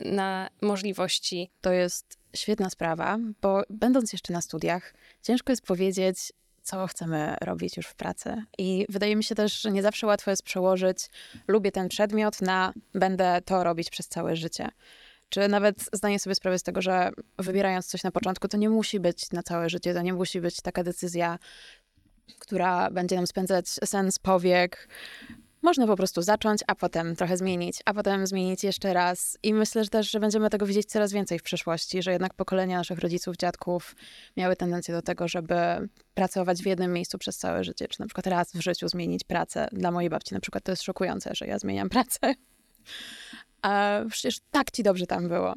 na 0.00 0.48
możliwości. 0.62 1.50
To 1.60 1.72
jest 1.72 2.18
świetna 2.36 2.70
sprawa, 2.70 3.18
bo 3.42 3.62
będąc 3.70 4.12
jeszcze 4.12 4.32
na 4.32 4.40
studiach, 4.40 4.94
ciężko 5.22 5.52
jest 5.52 5.62
powiedzieć, 5.62 6.32
co 6.62 6.86
chcemy 6.86 7.36
robić 7.40 7.76
już 7.76 7.86
w 7.86 7.94
pracy. 7.94 8.42
I 8.58 8.86
wydaje 8.88 9.16
mi 9.16 9.24
się 9.24 9.34
też, 9.34 9.60
że 9.60 9.70
nie 9.70 9.82
zawsze 9.82 10.06
łatwo 10.06 10.30
jest 10.30 10.42
przełożyć 10.42 10.98
lubię 11.48 11.72
ten 11.72 11.88
przedmiot 11.88 12.42
na 12.42 12.72
będę 12.94 13.40
to 13.44 13.64
robić 13.64 13.90
przez 13.90 14.08
całe 14.08 14.36
życie. 14.36 14.68
Czy 15.28 15.48
nawet 15.48 15.84
zdanie 15.92 16.18
sobie 16.18 16.34
sprawę 16.34 16.58
z 16.58 16.62
tego, 16.62 16.82
że 16.82 17.10
wybierając 17.38 17.86
coś 17.86 18.02
na 18.02 18.10
początku, 18.10 18.48
to 18.48 18.56
nie 18.56 18.70
musi 18.70 19.00
być 19.00 19.30
na 19.30 19.42
całe 19.42 19.70
życie, 19.70 19.94
to 19.94 20.02
nie 20.02 20.12
musi 20.12 20.40
być 20.40 20.60
taka 20.60 20.84
decyzja, 20.84 21.38
która 22.38 22.90
będzie 22.90 23.16
nam 23.16 23.26
spędzać 23.26 23.68
sens 23.68 24.18
powiek. 24.18 24.88
Można 25.62 25.86
po 25.86 25.96
prostu 25.96 26.22
zacząć, 26.22 26.60
a 26.66 26.74
potem 26.74 27.16
trochę 27.16 27.36
zmienić, 27.36 27.82
a 27.84 27.94
potem 27.94 28.26
zmienić 28.26 28.64
jeszcze 28.64 28.92
raz. 28.92 29.38
I 29.42 29.54
myślę 29.54 29.84
że 29.84 29.90
też, 29.90 30.10
że 30.10 30.20
będziemy 30.20 30.50
tego 30.50 30.66
widzieć 30.66 30.86
coraz 30.86 31.12
więcej 31.12 31.38
w 31.38 31.42
przyszłości, 31.42 32.02
że 32.02 32.12
jednak 32.12 32.34
pokolenia 32.34 32.76
naszych 32.78 32.98
rodziców, 32.98 33.36
dziadków 33.36 33.96
miały 34.36 34.56
tendencję 34.56 34.94
do 34.94 35.02
tego, 35.02 35.28
żeby 35.28 35.54
pracować 36.14 36.62
w 36.62 36.66
jednym 36.66 36.92
miejscu 36.92 37.18
przez 37.18 37.38
całe 37.38 37.64
życie, 37.64 37.88
czy 37.88 38.00
na 38.00 38.06
przykład 38.06 38.26
raz 38.26 38.52
w 38.52 38.60
życiu 38.60 38.88
zmienić 38.88 39.24
pracę. 39.24 39.68
Dla 39.72 39.90
mojej 39.90 40.10
babci 40.10 40.34
na 40.34 40.40
przykład 40.40 40.64
to 40.64 40.72
jest 40.72 40.82
szokujące, 40.82 41.30
że 41.34 41.46
ja 41.46 41.58
zmieniam 41.58 41.88
pracę 41.88 42.34
a 43.66 44.00
przecież 44.10 44.40
tak 44.50 44.70
ci 44.70 44.82
dobrze 44.82 45.06
tam 45.06 45.28
było. 45.28 45.54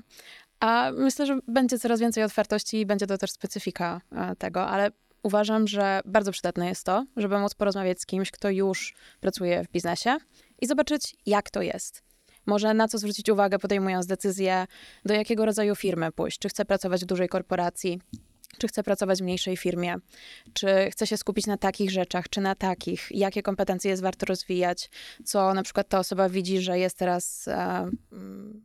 A 0.59 0.91
myślę, 0.97 1.25
że 1.25 1.39
będzie 1.47 1.79
coraz 1.79 1.99
więcej 1.99 2.23
otwartości 2.23 2.79
i 2.79 2.85
będzie 2.85 3.07
to 3.07 3.17
też 3.17 3.31
specyfika 3.31 4.01
e, 4.11 4.35
tego, 4.35 4.67
ale 4.67 4.91
uważam, 5.23 5.67
że 5.67 6.01
bardzo 6.05 6.31
przydatne 6.31 6.67
jest 6.67 6.83
to, 6.85 7.05
żeby 7.17 7.39
móc 7.39 7.53
porozmawiać 7.53 8.01
z 8.01 8.05
kimś, 8.05 8.31
kto 8.31 8.49
już 8.49 8.95
pracuje 9.19 9.63
w 9.63 9.71
biznesie 9.71 10.17
i 10.61 10.67
zobaczyć, 10.67 11.15
jak 11.25 11.49
to 11.49 11.61
jest. 11.61 12.03
Może 12.45 12.73
na 12.73 12.87
co 12.87 12.97
zwrócić 12.97 13.29
uwagę, 13.29 13.59
podejmując 13.59 14.05
decyzję, 14.05 14.67
do 15.05 15.13
jakiego 15.13 15.45
rodzaju 15.45 15.75
firmy 15.75 16.11
pójść. 16.11 16.39
Czy 16.39 16.49
chcę 16.49 16.65
pracować 16.65 17.01
w 17.01 17.05
dużej 17.05 17.29
korporacji, 17.29 18.01
czy 18.57 18.67
chce 18.67 18.83
pracować 18.83 19.19
w 19.19 19.21
mniejszej 19.21 19.57
firmie, 19.57 19.95
czy 20.53 20.67
chce 20.91 21.07
się 21.07 21.17
skupić 21.17 21.47
na 21.47 21.57
takich 21.57 21.91
rzeczach, 21.91 22.29
czy 22.29 22.41
na 22.41 22.55
takich, 22.55 23.07
jakie 23.11 23.41
kompetencje 23.41 23.91
jest 23.91 24.03
warto 24.03 24.25
rozwijać, 24.25 24.89
co 25.25 25.53
na 25.53 25.63
przykład 25.63 25.89
ta 25.89 25.99
osoba 25.99 26.29
widzi, 26.29 26.61
że 26.61 26.79
jest 26.79 26.97
teraz, 26.97 27.47
e, 27.47 27.89
mm, 28.11 28.61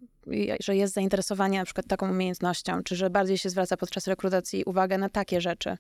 że 0.61 0.77
jest 0.77 0.95
zainteresowanie 0.95 1.59
na 1.59 1.65
przykład 1.65 1.87
taką 1.87 2.11
umiejętnością, 2.11 2.83
czy 2.83 2.97
że 2.97 3.11
bardziej 3.11 3.39
się 3.39 3.51
zwraca 3.51 3.77
podczas 3.77 4.07
rekrutacji 4.07 4.65
uwagę 4.65 4.99
na 4.99 5.09
takie 5.09 5.41
rzeczy. 5.41 5.77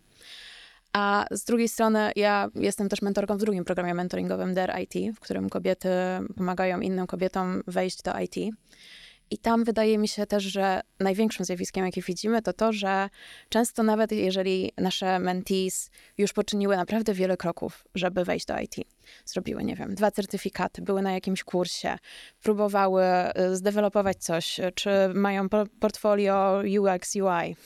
A 0.92 1.26
z 1.30 1.44
drugiej 1.44 1.68
strony, 1.68 2.12
ja 2.16 2.48
jestem 2.54 2.88
też 2.88 3.02
mentorką 3.02 3.36
w 3.36 3.40
drugim 3.40 3.64
programie 3.64 3.94
mentoringowym 3.94 4.54
DER 4.54 4.72
IT, 4.82 5.16
w 5.16 5.20
którym 5.20 5.50
kobiety 5.50 5.88
pomagają 6.36 6.80
innym 6.80 7.06
kobietom 7.06 7.62
wejść 7.66 8.02
do 8.02 8.12
IT. 8.20 8.54
I 9.30 9.38
tam 9.38 9.64
wydaje 9.64 9.98
mi 9.98 10.08
się 10.08 10.26
też, 10.26 10.44
że 10.44 10.80
największym 11.00 11.44
zjawiskiem, 11.44 11.84
jakie 11.84 12.02
widzimy, 12.02 12.42
to 12.42 12.52
to, 12.52 12.72
że 12.72 13.08
często 13.48 13.82
nawet 13.82 14.12
jeżeli 14.12 14.72
nasze 14.78 15.18
mentees 15.18 15.90
już 16.18 16.32
poczyniły 16.32 16.76
naprawdę 16.76 17.14
wiele 17.14 17.36
kroków, 17.36 17.84
żeby 17.94 18.24
wejść 18.24 18.46
do 18.46 18.58
IT, 18.58 18.74
zrobiły, 19.24 19.64
nie 19.64 19.76
wiem, 19.76 19.94
dwa 19.94 20.10
certyfikaty, 20.10 20.82
były 20.82 21.02
na 21.02 21.12
jakimś 21.12 21.44
kursie, 21.44 21.98
próbowały 22.42 23.04
y, 23.04 23.56
zdevelopować 23.56 24.16
coś, 24.16 24.60
czy 24.74 24.90
mają 25.14 25.48
portfolio 25.80 26.62
UX, 26.80 27.16
UI, 27.16 27.56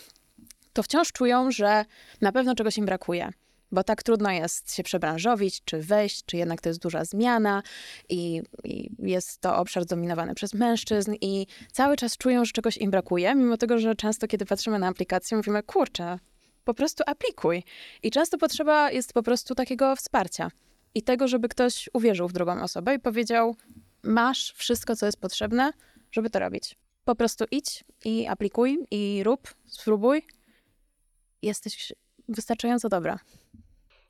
to 0.73 0.83
wciąż 0.83 1.13
czują, 1.13 1.51
że 1.51 1.85
na 2.21 2.33
pewno 2.33 2.55
czegoś 2.55 2.79
im 2.79 2.87
brakuje 2.87 3.31
bo 3.73 3.85
tak 3.85 4.03
trudno 4.03 4.31
jest 4.31 4.75
się 4.75 4.83
przebranżowić, 4.83 5.65
czy 5.65 5.83
wejść, 5.83 6.25
czy 6.27 6.37
jednak 6.37 6.61
to 6.61 6.69
jest 6.69 6.81
duża 6.81 7.05
zmiana 7.05 7.63
i, 8.09 8.43
i, 8.65 8.91
jest 8.99 9.41
to 9.41 9.57
obszar 9.57 9.83
zdominowany 9.83 10.35
przez 10.35 10.55
mężczyzn 10.55 11.15
i 11.21 11.47
cały 11.73 11.97
czas 11.97 12.17
czują, 12.17 12.45
że 12.45 12.53
czegoś 12.53 12.77
im 12.77 12.91
brakuje, 12.91 13.35
mimo 13.35 13.57
tego, 13.57 13.79
że 13.79 13.95
często 13.95 14.27
kiedy 14.27 14.47
patrzymy 14.47 14.79
na 14.79 14.89
aplikację, 14.89 15.37
mówimy, 15.37 15.63
kurczę, 15.63 16.19
po 16.65 16.75
prostu 16.75 17.05
aplikuj. 17.07 17.63
I 18.03 18.11
często 18.11 18.39
potrzeba 18.39 18.91
jest 18.91 19.13
po 19.13 19.23
prostu 19.23 19.55
takiego 19.55 19.97
wsparcia 19.97 20.51
i 20.95 21.03
tego, 21.03 21.29
żeby 21.29 21.49
ktoś 21.49 21.89
uwierzył 21.93 22.29
w 22.29 22.33
drugą 22.33 22.63
osobę 22.63 22.95
i 22.95 22.99
powiedział, 22.99 23.57
masz 24.03 24.53
wszystko, 24.57 24.97
co 24.97 25.07
jest 25.07 25.21
potrzebne, 25.21 25.73
żeby 26.13 26.31
to 26.31 26.39
robić. 26.39 26.77
Po 27.05 27.15
prostu 27.15 27.45
idź 27.51 27.85
i 28.05 28.27
aplikuj, 28.27 28.79
i 28.91 29.23
rób, 29.25 29.55
spróbuj. 29.67 30.23
Jesteś 31.43 31.93
wystarczająco 32.29 32.89
dobra. 32.89 33.19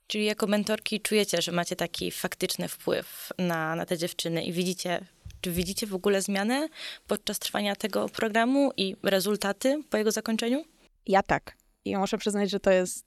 Czyli 0.08 0.24
jako 0.24 0.46
mentorki 0.46 1.00
czujecie, 1.00 1.42
że 1.42 1.52
macie 1.52 1.76
taki 1.76 2.10
faktyczny 2.10 2.68
wpływ 2.68 3.32
na, 3.38 3.76
na 3.76 3.86
te 3.86 3.98
dziewczyny 3.98 4.44
i 4.44 4.52
widzicie, 4.52 5.04
czy 5.40 5.52
widzicie 5.52 5.86
w 5.86 5.94
ogóle 5.94 6.22
zmianę 6.22 6.68
podczas 7.06 7.38
trwania 7.38 7.76
tego 7.76 8.08
programu 8.08 8.70
i 8.76 8.96
rezultaty 9.02 9.82
po 9.90 9.96
jego 9.96 10.10
zakończeniu? 10.12 10.64
Ja 11.06 11.22
tak. 11.22 11.56
I 11.84 11.96
muszę 11.96 12.18
przyznać, 12.18 12.50
że 12.50 12.60
to 12.60 12.70
jest 12.70 13.04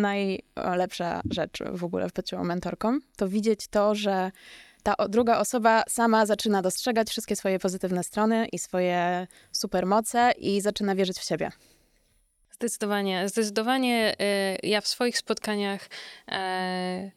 najlepsza 0.00 1.20
rzecz 1.30 1.58
w 1.72 1.84
ogóle 1.84 2.08
w 2.08 2.12
byciu 2.12 2.44
mentorką. 2.44 2.98
To 3.16 3.28
widzieć 3.28 3.68
to, 3.68 3.94
że 3.94 4.30
ta 4.82 4.94
druga 5.08 5.38
osoba 5.38 5.82
sama 5.88 6.26
zaczyna 6.26 6.62
dostrzegać 6.62 7.10
wszystkie 7.10 7.36
swoje 7.36 7.58
pozytywne 7.58 8.04
strony 8.04 8.46
i 8.52 8.58
swoje 8.58 9.26
supermoce 9.52 10.32
i 10.38 10.60
zaczyna 10.60 10.94
wierzyć 10.94 11.18
w 11.18 11.24
siebie. 11.24 11.50
Zdecydowanie. 12.60 13.28
Zdecydowanie 13.28 14.14
y, 14.62 14.66
ja 14.66 14.80
w 14.80 14.88
swoich 14.88 15.18
spotkaniach 15.18 15.88
e, 16.28 17.10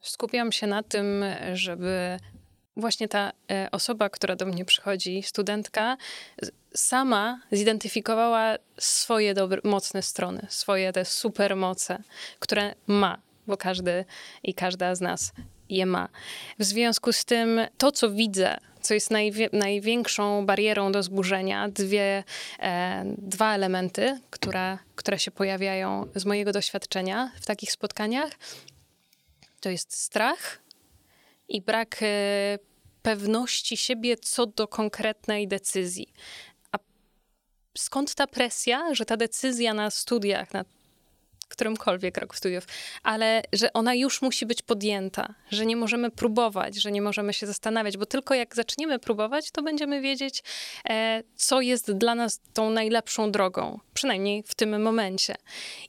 skupiam 0.00 0.52
się 0.52 0.66
na 0.66 0.82
tym, 0.82 1.24
żeby 1.52 2.18
właśnie 2.76 3.08
ta 3.08 3.32
e, 3.50 3.68
osoba, 3.72 4.10
która 4.10 4.36
do 4.36 4.46
mnie 4.46 4.64
przychodzi, 4.64 5.22
studentka, 5.22 5.96
sama 6.74 7.40
zidentyfikowała 7.52 8.56
swoje 8.78 9.34
dobre, 9.34 9.60
mocne 9.64 10.02
strony, 10.02 10.46
swoje 10.48 10.92
te 10.92 11.04
supermoce, 11.04 12.02
które 12.38 12.74
ma, 12.86 13.18
bo 13.46 13.56
każdy 13.56 14.04
i 14.42 14.54
każda 14.54 14.94
z 14.94 15.00
nas 15.00 15.32
je 15.68 15.86
ma. 15.86 16.08
W 16.58 16.64
związku 16.64 17.12
z 17.12 17.24
tym 17.24 17.60
to, 17.78 17.92
co 17.92 18.10
widzę, 18.10 18.56
co 18.84 18.94
jest 18.94 19.10
największą 19.52 20.46
barierą 20.46 20.92
do 20.92 21.02
zburzenia, 21.02 21.68
dwie, 21.68 22.24
e, 22.60 23.04
dwa 23.18 23.54
elementy, 23.54 24.20
które, 24.30 24.78
które 24.94 25.18
się 25.18 25.30
pojawiają 25.30 26.06
z 26.14 26.24
mojego 26.24 26.52
doświadczenia 26.52 27.32
w 27.40 27.46
takich 27.46 27.72
spotkaniach, 27.72 28.32
to 29.60 29.70
jest 29.70 29.96
strach 29.96 30.60
i 31.48 31.62
brak 31.62 32.02
e, 32.02 32.58
pewności 33.02 33.76
siebie 33.76 34.16
co 34.16 34.46
do 34.46 34.68
konkretnej 34.68 35.48
decyzji. 35.48 36.12
Skąd 37.78 38.14
ta 38.14 38.26
presja, 38.26 38.94
że 38.94 39.04
ta 39.04 39.16
decyzja 39.16 39.74
na 39.74 39.90
studiach, 39.90 40.52
na 40.52 40.64
którymkolwiek 41.54 42.18
roku 42.18 42.36
studiów, 42.36 42.66
ale 43.02 43.42
że 43.52 43.72
ona 43.72 43.94
już 43.94 44.22
musi 44.22 44.46
być 44.46 44.62
podjęta, 44.62 45.34
że 45.50 45.66
nie 45.66 45.76
możemy 45.76 46.10
próbować, 46.10 46.82
że 46.82 46.92
nie 46.92 47.02
możemy 47.02 47.32
się 47.32 47.46
zastanawiać, 47.46 47.96
bo 47.96 48.06
tylko 48.06 48.34
jak 48.34 48.54
zaczniemy 48.54 48.98
próbować, 48.98 49.50
to 49.50 49.62
będziemy 49.62 50.00
wiedzieć, 50.00 50.42
e, 50.88 51.22
co 51.36 51.60
jest 51.60 51.92
dla 51.92 52.14
nas 52.14 52.40
tą 52.52 52.70
najlepszą 52.70 53.32
drogą, 53.32 53.80
przynajmniej 53.94 54.42
w 54.46 54.54
tym 54.54 54.82
momencie. 54.82 55.34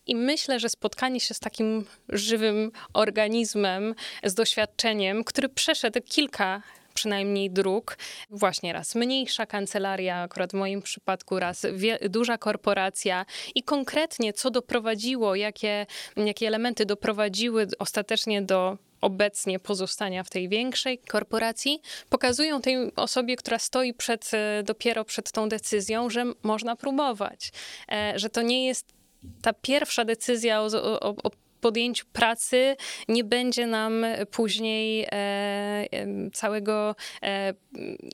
I 0.08 0.16
myślę, 0.16 0.60
że 0.60 0.70
spotkanie 0.70 1.20
się 1.20 1.34
z 1.34 1.40
takim 1.40 1.86
żywym 2.10 2.72
organizmem, 2.94 3.96
z 4.24 4.34
doświadczeniem, 4.34 5.24
który 5.24 5.50
przeszedł 5.50 6.00
kilka 6.06 6.62
przynajmniej 6.96 7.52
dróg. 7.52 7.98
Właśnie 8.30 8.74
raz 8.74 8.96
mniejsza 8.96 9.46
kancelaria, 9.46 10.22
akurat 10.22 10.52
w 10.52 10.54
moim 10.54 10.82
przypadku 10.82 11.40
raz 11.40 11.66
duża 12.10 12.38
korporacja 12.38 13.26
i 13.56 13.64
konkretnie 13.64 14.34
co 14.34 14.52
doprowadziło, 14.52 15.36
jakie, 15.36 15.86
jakie 16.18 16.48
elementy 16.48 16.86
doprowadziły 16.86 17.68
ostatecznie 17.80 18.42
do 18.42 18.78
obecnie 19.02 19.60
pozostania 19.60 20.24
w 20.24 20.30
tej 20.30 20.50
większej 20.50 20.98
korporacji, 20.98 21.82
pokazują 22.10 22.62
tej 22.62 22.96
osobie, 22.96 23.36
która 23.36 23.60
stoi 23.60 23.94
przed, 23.94 24.32
e, 24.34 24.64
dopiero 24.64 25.06
przed 25.06 25.32
tą 25.32 25.50
decyzją, 25.50 26.10
że 26.10 26.26
można 26.44 26.76
próbować, 26.76 27.52
e, 27.92 28.14
że 28.16 28.30
to 28.30 28.42
nie 28.42 28.66
jest 28.68 28.94
ta 29.42 29.54
pierwsza 29.54 30.06
decyzja 30.06 30.62
o, 30.62 30.66
o, 30.84 31.16
o 31.24 31.32
podjęciu 31.66 32.06
pracy 32.14 32.76
nie 33.08 33.24
będzie 33.24 33.68
nam 33.68 34.06
później 34.32 35.08
e, 35.12 35.86
całego 36.34 36.96
e, 37.24 37.54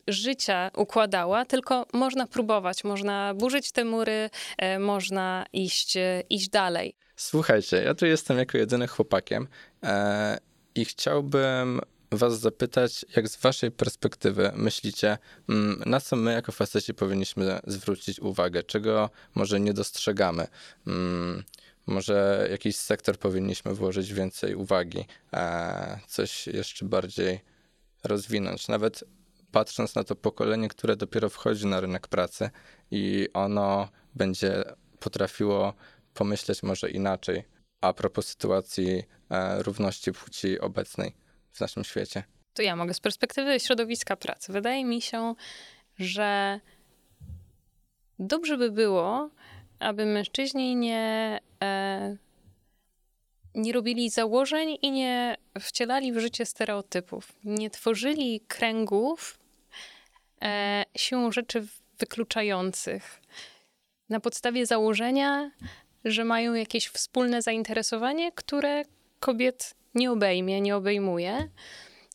życia 0.08 0.72
układała, 0.78 1.45
tylko 1.45 1.86
można 1.93 2.28
próbować, 2.28 2.84
można 2.84 3.34
burzyć 3.34 3.72
te 3.72 3.86
mury, 3.86 4.30
e, 4.58 4.80
można 4.80 5.45
iść, 5.54 5.97
iść 6.30 6.49
dalej. 6.49 6.95
Słuchajcie, 7.16 7.78
ja 7.78 7.93
tu 7.93 8.06
jestem 8.06 8.38
jako 8.38 8.58
jedyny 8.58 8.88
chłopakiem 8.88 9.47
i 10.76 10.86
chciałbym 10.86 11.82
was 12.12 12.39
zapytać, 12.39 13.06
jak 13.16 13.28
z 13.28 13.38
waszej 13.38 13.72
perspektywy 13.72 14.52
myślicie, 14.56 15.18
mm, 15.49 15.84
na 15.86 15.99
co 15.99 16.16
my 16.16 16.34
jako 16.34 16.52
faceci 16.52 16.93
powinniśmy 16.93 17.60
zwrócić 17.68 18.20
uwagę, 18.20 18.64
czego 18.64 19.10
może 19.36 19.60
nie 19.60 19.74
dostrzegamy. 19.74 20.47
Może 21.92 22.48
jakiś 22.52 22.76
sektor 22.76 23.18
powinniśmy 23.18 23.74
włożyć 23.74 24.14
więcej 24.14 24.56
uwagi, 24.56 25.06
e, 25.34 26.00
coś 26.08 26.48
jeszcze 26.48 26.86
bardziej 26.86 27.39
rozwinąć. 28.04 28.68
Nawet 28.68 29.04
patrząc 29.52 29.96
na 29.96 30.04
to 30.04 30.16
pokolenie, 30.16 30.68
które 30.70 30.96
dopiero 30.96 31.30
wchodzi 31.30 31.68
na 31.68 31.82
rynek 31.82 32.08
pracy 32.08 32.50
i 32.92 33.28
ono 33.34 33.89
będzie 34.16 34.64
potrafiło 35.00 35.74
pomyśleć 36.14 36.64
może 36.64 36.89
inaczej 36.89 37.44
a 37.82 37.94
propos 37.94 38.28
sytuacji 38.28 39.04
e, 39.30 39.64
równości 39.64 40.12
płci 40.12 40.60
obecnej 40.60 41.14
w 41.52 41.60
naszym 41.60 41.84
świecie. 41.84 42.24
To 42.54 42.62
ja 42.62 42.76
mogę 42.76 42.94
z 42.94 43.00
perspektywy 43.00 43.60
środowiska 43.60 44.16
pracy. 44.16 44.54
Wydaje 44.54 44.86
mi 44.86 45.02
się, 45.02 45.36
że 46.00 46.60
dobrze 48.20 48.58
by 48.58 48.72
było, 48.72 49.30
aby 49.82 50.05
mężczyźni 50.05 50.75
nie, 50.75 51.39
e, 51.63 52.17
nie 53.55 53.73
robili 53.73 54.09
założeń 54.09 54.77
i 54.82 54.91
nie 54.91 55.38
wcielali 55.59 56.13
w 56.13 56.19
życie 56.19 56.45
stereotypów. 56.45 57.34
Nie 57.43 57.69
tworzyli 57.69 58.41
kręgów 58.47 59.39
e, 60.41 60.84
siłą 60.97 61.32
rzeczy 61.32 61.67
wykluczających. 61.99 63.21
Na 64.09 64.19
podstawie 64.19 64.65
założenia, 64.65 65.51
że 66.05 66.25
mają 66.25 66.53
jakieś 66.53 66.88
wspólne 66.88 67.41
zainteresowanie, 67.41 68.32
które 68.32 68.84
kobiet 69.19 69.75
nie 69.95 70.11
obejmie, 70.11 70.61
nie 70.61 70.75
obejmuje. 70.75 71.49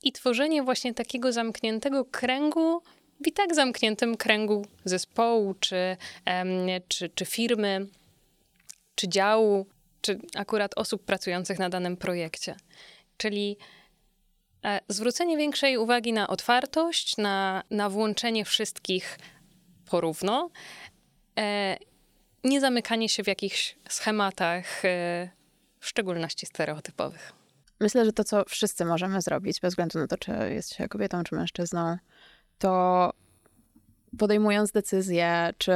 I 0.03 0.13
tworzenie 0.13 0.63
właśnie 0.63 0.95
takiego 0.95 1.33
zamkniętego 1.33 2.05
kręgu 2.05 2.83
w 3.25 3.27
i 3.27 3.33
tak 3.33 3.55
zamkniętym 3.55 4.17
kręgu 4.17 4.67
zespołu, 4.85 5.55
czy, 5.55 5.97
czy, 6.89 7.09
czy 7.09 7.25
firmy, 7.25 7.87
czy 8.95 9.09
działu, 9.09 9.67
czy 10.01 10.19
akurat 10.37 10.79
osób 10.79 11.05
pracujących 11.05 11.59
na 11.59 11.69
danym 11.69 11.97
projekcie. 11.97 12.57
Czyli 13.17 13.57
e, 14.65 14.81
zwrócenie 14.89 15.37
większej 15.37 15.79
uwagi 15.79 16.13
na 16.13 16.29
otwartość, 16.29 17.17
na, 17.17 17.63
na 17.71 17.91
włączenie 17.91 18.45
wszystkich 18.45 19.19
porówno, 19.91 20.51
e, 21.39 21.77
nie 22.45 22.61
zamykanie 22.61 23.09
się 23.09 23.25
w 23.25 23.27
jakichś 23.27 23.77
schematach, 23.89 24.85
e, 24.85 25.31
w 25.81 25.89
szczególności 25.89 26.47
stereotypowych. 26.47 27.33
Myślę, 27.81 28.05
że 28.05 28.13
to, 28.13 28.25
co 28.25 28.45
wszyscy 28.45 28.85
możemy 28.85 29.21
zrobić, 29.21 29.61
bez 29.61 29.73
względu 29.73 29.99
na 29.99 30.07
to, 30.07 30.17
czy 30.19 30.33
jest 30.51 30.75
się 30.75 30.89
kobietą, 30.89 31.25
czy 31.25 31.35
mężczyzną, 31.35 31.97
to 32.59 33.13
podejmując 34.19 34.73
decyzję, 34.73 35.51
czy 35.59 35.73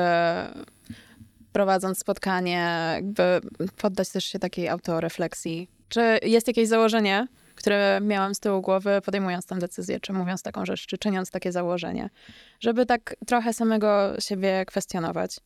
prowadząc 1.52 1.98
spotkanie, 1.98 2.90
jakby 2.94 3.40
poddać 3.76 4.08
też 4.08 4.24
się 4.24 4.38
takiej 4.38 4.68
autorefleksji. 4.68 5.68
Czy 5.88 6.18
jest 6.22 6.46
jakieś 6.46 6.68
założenie, 6.68 7.26
które 7.54 8.00
miałam 8.02 8.34
z 8.34 8.40
tyłu 8.40 8.60
głowy, 8.60 9.00
podejmując 9.04 9.46
tę 9.46 9.58
decyzję, 9.58 10.00
czy 10.00 10.12
mówiąc 10.12 10.42
taką 10.42 10.66
rzecz, 10.66 10.86
czy 10.86 10.98
czyniąc 10.98 11.30
takie 11.30 11.52
założenie, 11.52 12.10
żeby 12.60 12.86
tak 12.86 13.16
trochę 13.26 13.52
samego 13.52 14.20
siebie 14.20 14.64
kwestionować 14.66 15.36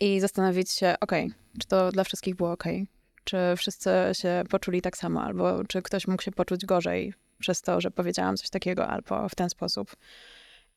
i 0.00 0.20
zastanowić 0.20 0.70
się, 0.70 0.94
okej, 1.00 1.32
czy 1.60 1.68
to 1.68 1.92
dla 1.92 2.04
wszystkich 2.04 2.36
było 2.36 2.52
okej, 2.52 2.86
czy 3.24 3.36
wszyscy 3.56 3.90
się 4.12 4.42
poczuli 4.50 4.82
tak 4.82 4.96
samo, 4.96 5.22
albo 5.22 5.64
czy 5.64 5.82
ktoś 5.82 6.08
mógł 6.08 6.22
się 6.22 6.32
poczuć 6.32 6.66
gorzej 6.66 7.14
przez 7.38 7.62
to, 7.62 7.80
że 7.80 7.90
powiedziałam 7.90 8.36
coś 8.36 8.50
takiego, 8.50 8.88
albo 8.88 9.28
w 9.28 9.34
ten 9.34 9.50
sposób. 9.50 9.96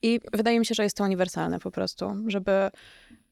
I 0.06 0.20
wydaje 0.32 0.58
mi 0.58 0.66
się, 0.66 0.74
że 0.74 0.82
jest 0.82 0.96
to 0.96 1.04
uniwersalne 1.04 1.58
po 1.58 1.70
prostu, 1.70 2.14
żeby 2.26 2.70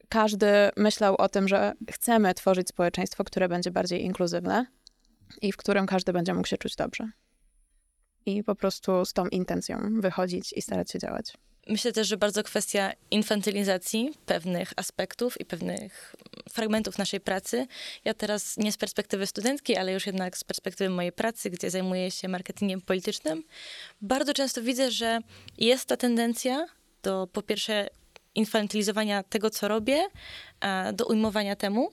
każdy 0.09 0.47
myślał 0.77 1.15
o 1.15 1.29
tym, 1.29 1.49
że 1.49 1.73
chcemy 1.91 2.35
tworzyć 2.35 2.69
społeczeństwo, 2.69 3.25
które 3.25 3.49
będzie 3.49 3.71
bardziej 3.71 4.05
inkluzywne 4.05 4.67
i 5.43 5.53
w 5.53 5.57
którym 5.57 5.87
każdy 5.87 6.13
będzie 6.13 6.35
mógł 6.35 6.49
się 6.49 6.59
czuć 6.59 6.77
dobrze. 6.77 7.11
I 8.27 8.45
po 8.45 8.55
prostu 8.55 9.05
z 9.05 9.13
tą 9.13 9.27
intencją 9.27 10.01
wychodzić 10.01 10.53
i 10.53 10.63
starać 10.63 10.91
się 10.91 10.99
działać. 10.99 11.35
Myślę 11.69 11.93
też, 11.93 12.09
że 12.09 12.17
bardzo 12.17 12.43
kwestia 12.43 12.93
infantylizacji 13.11 14.13
pewnych 14.27 14.73
aspektów 14.77 15.41
i 15.41 15.45
pewnych 15.45 16.17
fragmentów 16.51 16.99
naszej 16.99 17.21
pracy. 17.21 17.67
Ja 18.05 18.15
teraz 18.15 18.57
nie 18.57 18.73
z 18.73 18.77
perspektywy 18.77 19.27
studentki, 19.27 19.77
ale 19.77 19.93
już 19.93 20.07
jednak 20.07 20.39
z 20.39 20.45
perspektywy 20.45 20.91
mojej 20.91 21.13
pracy, 21.13 21.51
gdzie 21.51 21.71
zajmuję 21.71 22.11
się 22.11 22.29
marketingiem 22.29 22.81
politycznym, 22.81 23.43
bardzo 24.01 24.35
często 24.35 24.63
widzę, 24.63 24.91
że 24.91 25.19
jest 25.59 25.89
ta 25.89 25.97
tendencja 25.97 26.67
do 27.03 27.29
po 27.33 27.43
pierwsze 27.43 27.89
infantylizowania 28.35 29.23
tego, 29.23 29.51
co 29.51 29.69
robię, 29.69 30.07
do 30.93 31.07
ujmowania 31.07 31.57
temu, 31.57 31.91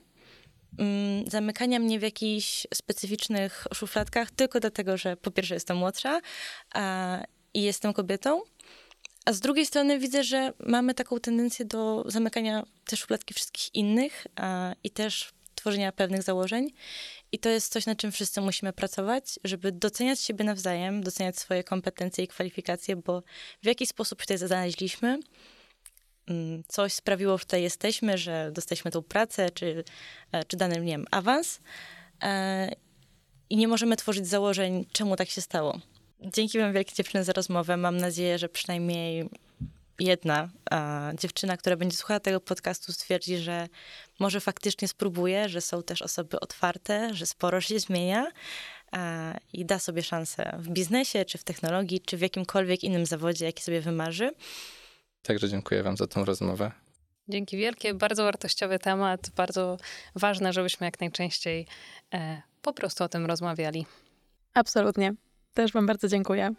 mm, 0.78 1.30
zamykania 1.30 1.78
mnie 1.78 1.98
w 1.98 2.02
jakichś 2.02 2.66
specyficznych 2.74 3.66
szufladkach 3.74 4.30
tylko 4.30 4.60
dlatego, 4.60 4.96
że 4.96 5.16
po 5.16 5.30
pierwsze 5.30 5.54
jestem 5.54 5.76
młodsza 5.76 6.20
a, 6.74 7.22
i 7.54 7.62
jestem 7.62 7.92
kobietą, 7.92 8.42
a 9.24 9.32
z 9.32 9.40
drugiej 9.40 9.66
strony 9.66 9.98
widzę, 9.98 10.24
że 10.24 10.52
mamy 10.66 10.94
taką 10.94 11.20
tendencję 11.20 11.64
do 11.64 12.04
zamykania 12.06 12.66
też 12.86 13.00
szufladki 13.00 13.34
wszystkich 13.34 13.74
innych 13.74 14.26
a, 14.36 14.74
i 14.84 14.90
też 14.90 15.32
tworzenia 15.54 15.92
pewnych 15.92 16.22
założeń. 16.22 16.72
I 17.32 17.38
to 17.38 17.48
jest 17.48 17.72
coś, 17.72 17.86
nad 17.86 17.98
czym 17.98 18.12
wszyscy 18.12 18.40
musimy 18.40 18.72
pracować, 18.72 19.40
żeby 19.44 19.72
doceniać 19.72 20.20
siebie 20.20 20.44
nawzajem, 20.44 21.02
doceniać 21.02 21.38
swoje 21.38 21.64
kompetencje 21.64 22.24
i 22.24 22.28
kwalifikacje, 22.28 22.96
bo 22.96 23.22
w 23.62 23.66
jaki 23.66 23.86
sposób 23.86 24.20
się 24.20 24.26
tutaj 24.26 24.48
znaleźliśmy, 24.48 25.18
mm, 26.26 26.62
coś 26.68 26.92
sprawiło, 26.92 27.38
że 27.38 27.44
tutaj 27.44 27.62
jesteśmy, 27.62 28.18
że 28.18 28.50
dostaliśmy 28.52 28.90
tą 28.90 29.02
pracę, 29.02 29.50
czy, 29.50 29.84
e, 30.32 30.44
czy 30.44 30.56
dany, 30.56 30.80
nie 30.80 30.92
wiem, 30.92 31.06
awans. 31.10 31.60
E, 32.22 32.72
I 33.50 33.56
nie 33.56 33.68
możemy 33.68 33.96
tworzyć 33.96 34.26
założeń, 34.26 34.84
czemu 34.92 35.16
tak 35.16 35.30
się 35.30 35.40
stało. 35.40 35.80
Dzięki 36.24 36.58
wam 36.58 36.72
wielkie 36.72 36.94
dziewczyny 36.94 37.24
za 37.24 37.32
rozmowę. 37.32 37.76
Mam 37.76 37.96
nadzieję, 37.96 38.38
że 38.38 38.48
przynajmniej 38.48 39.28
jedna 40.00 40.48
a, 40.70 41.10
dziewczyna, 41.18 41.56
która 41.56 41.76
będzie 41.76 41.96
słuchała 41.96 42.20
tego 42.20 42.40
podcastu, 42.40 42.92
stwierdzi, 42.92 43.36
że 43.36 43.68
może 44.18 44.40
faktycznie 44.40 44.88
spróbuje, 44.88 45.48
że 45.48 45.60
są 45.60 45.82
też 45.82 46.02
osoby 46.02 46.40
otwarte, 46.40 47.14
że 47.14 47.26
sporo 47.26 47.60
się 47.60 47.80
zmienia 47.80 48.26
a, 48.92 49.34
i 49.52 49.64
da 49.64 49.78
sobie 49.78 50.02
szansę 50.02 50.56
w 50.58 50.68
biznesie, 50.68 51.24
czy 51.24 51.38
w 51.38 51.44
technologii, 51.44 52.00
czy 52.00 52.16
w 52.16 52.20
jakimkolwiek 52.20 52.84
innym 52.84 53.06
zawodzie, 53.06 53.44
jaki 53.44 53.62
sobie 53.62 53.80
wymarzy. 53.80 54.30
Także 55.22 55.48
dziękuję 55.48 55.82
Wam 55.82 55.96
za 55.96 56.06
tą 56.06 56.24
rozmowę. 56.24 56.72
Dzięki 57.28 57.56
wielkie, 57.56 57.94
bardzo 57.94 58.24
wartościowy 58.24 58.78
temat, 58.78 59.30
bardzo 59.36 59.76
ważne, 60.14 60.52
żebyśmy 60.52 60.84
jak 60.84 61.00
najczęściej 61.00 61.66
e, 62.14 62.42
po 62.62 62.72
prostu 62.72 63.04
o 63.04 63.08
tym 63.08 63.26
rozmawiali. 63.26 63.86
Absolutnie. 64.54 65.14
Też 65.54 65.72
Wam 65.72 65.86
bardzo 65.86 66.08
dziękuję. 66.08 66.50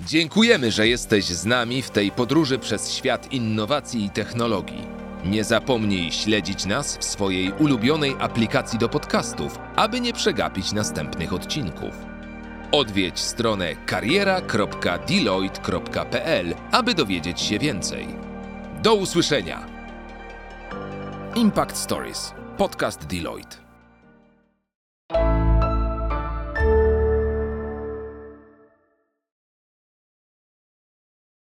Dziękujemy, 0.00 0.70
że 0.70 0.88
jesteś 0.88 1.24
z 1.24 1.44
nami 1.44 1.82
w 1.82 1.90
tej 1.90 2.10
podróży 2.10 2.58
przez 2.58 2.92
świat 2.92 3.32
innowacji 3.32 4.04
i 4.04 4.10
technologii. 4.10 4.86
Nie 5.24 5.44
zapomnij 5.44 6.12
śledzić 6.12 6.66
nas 6.66 6.96
w 6.96 7.04
swojej 7.04 7.52
ulubionej 7.52 8.16
aplikacji 8.20 8.78
do 8.78 8.88
podcastów, 8.88 9.58
aby 9.76 10.00
nie 10.00 10.12
przegapić 10.12 10.72
następnych 10.72 11.32
odcinków. 11.32 11.94
Odwiedź 12.72 13.20
stronę 13.20 13.76
kariera.deloitte.pl, 13.86 16.54
aby 16.72 16.94
dowiedzieć 16.94 17.40
się 17.40 17.58
więcej. 17.58 18.06
Do 18.82 18.94
usłyszenia! 18.94 19.66
Impact 21.34 21.76
Stories. 21.76 22.32
Podcast 22.56 23.06
Deloitte. 23.06 23.63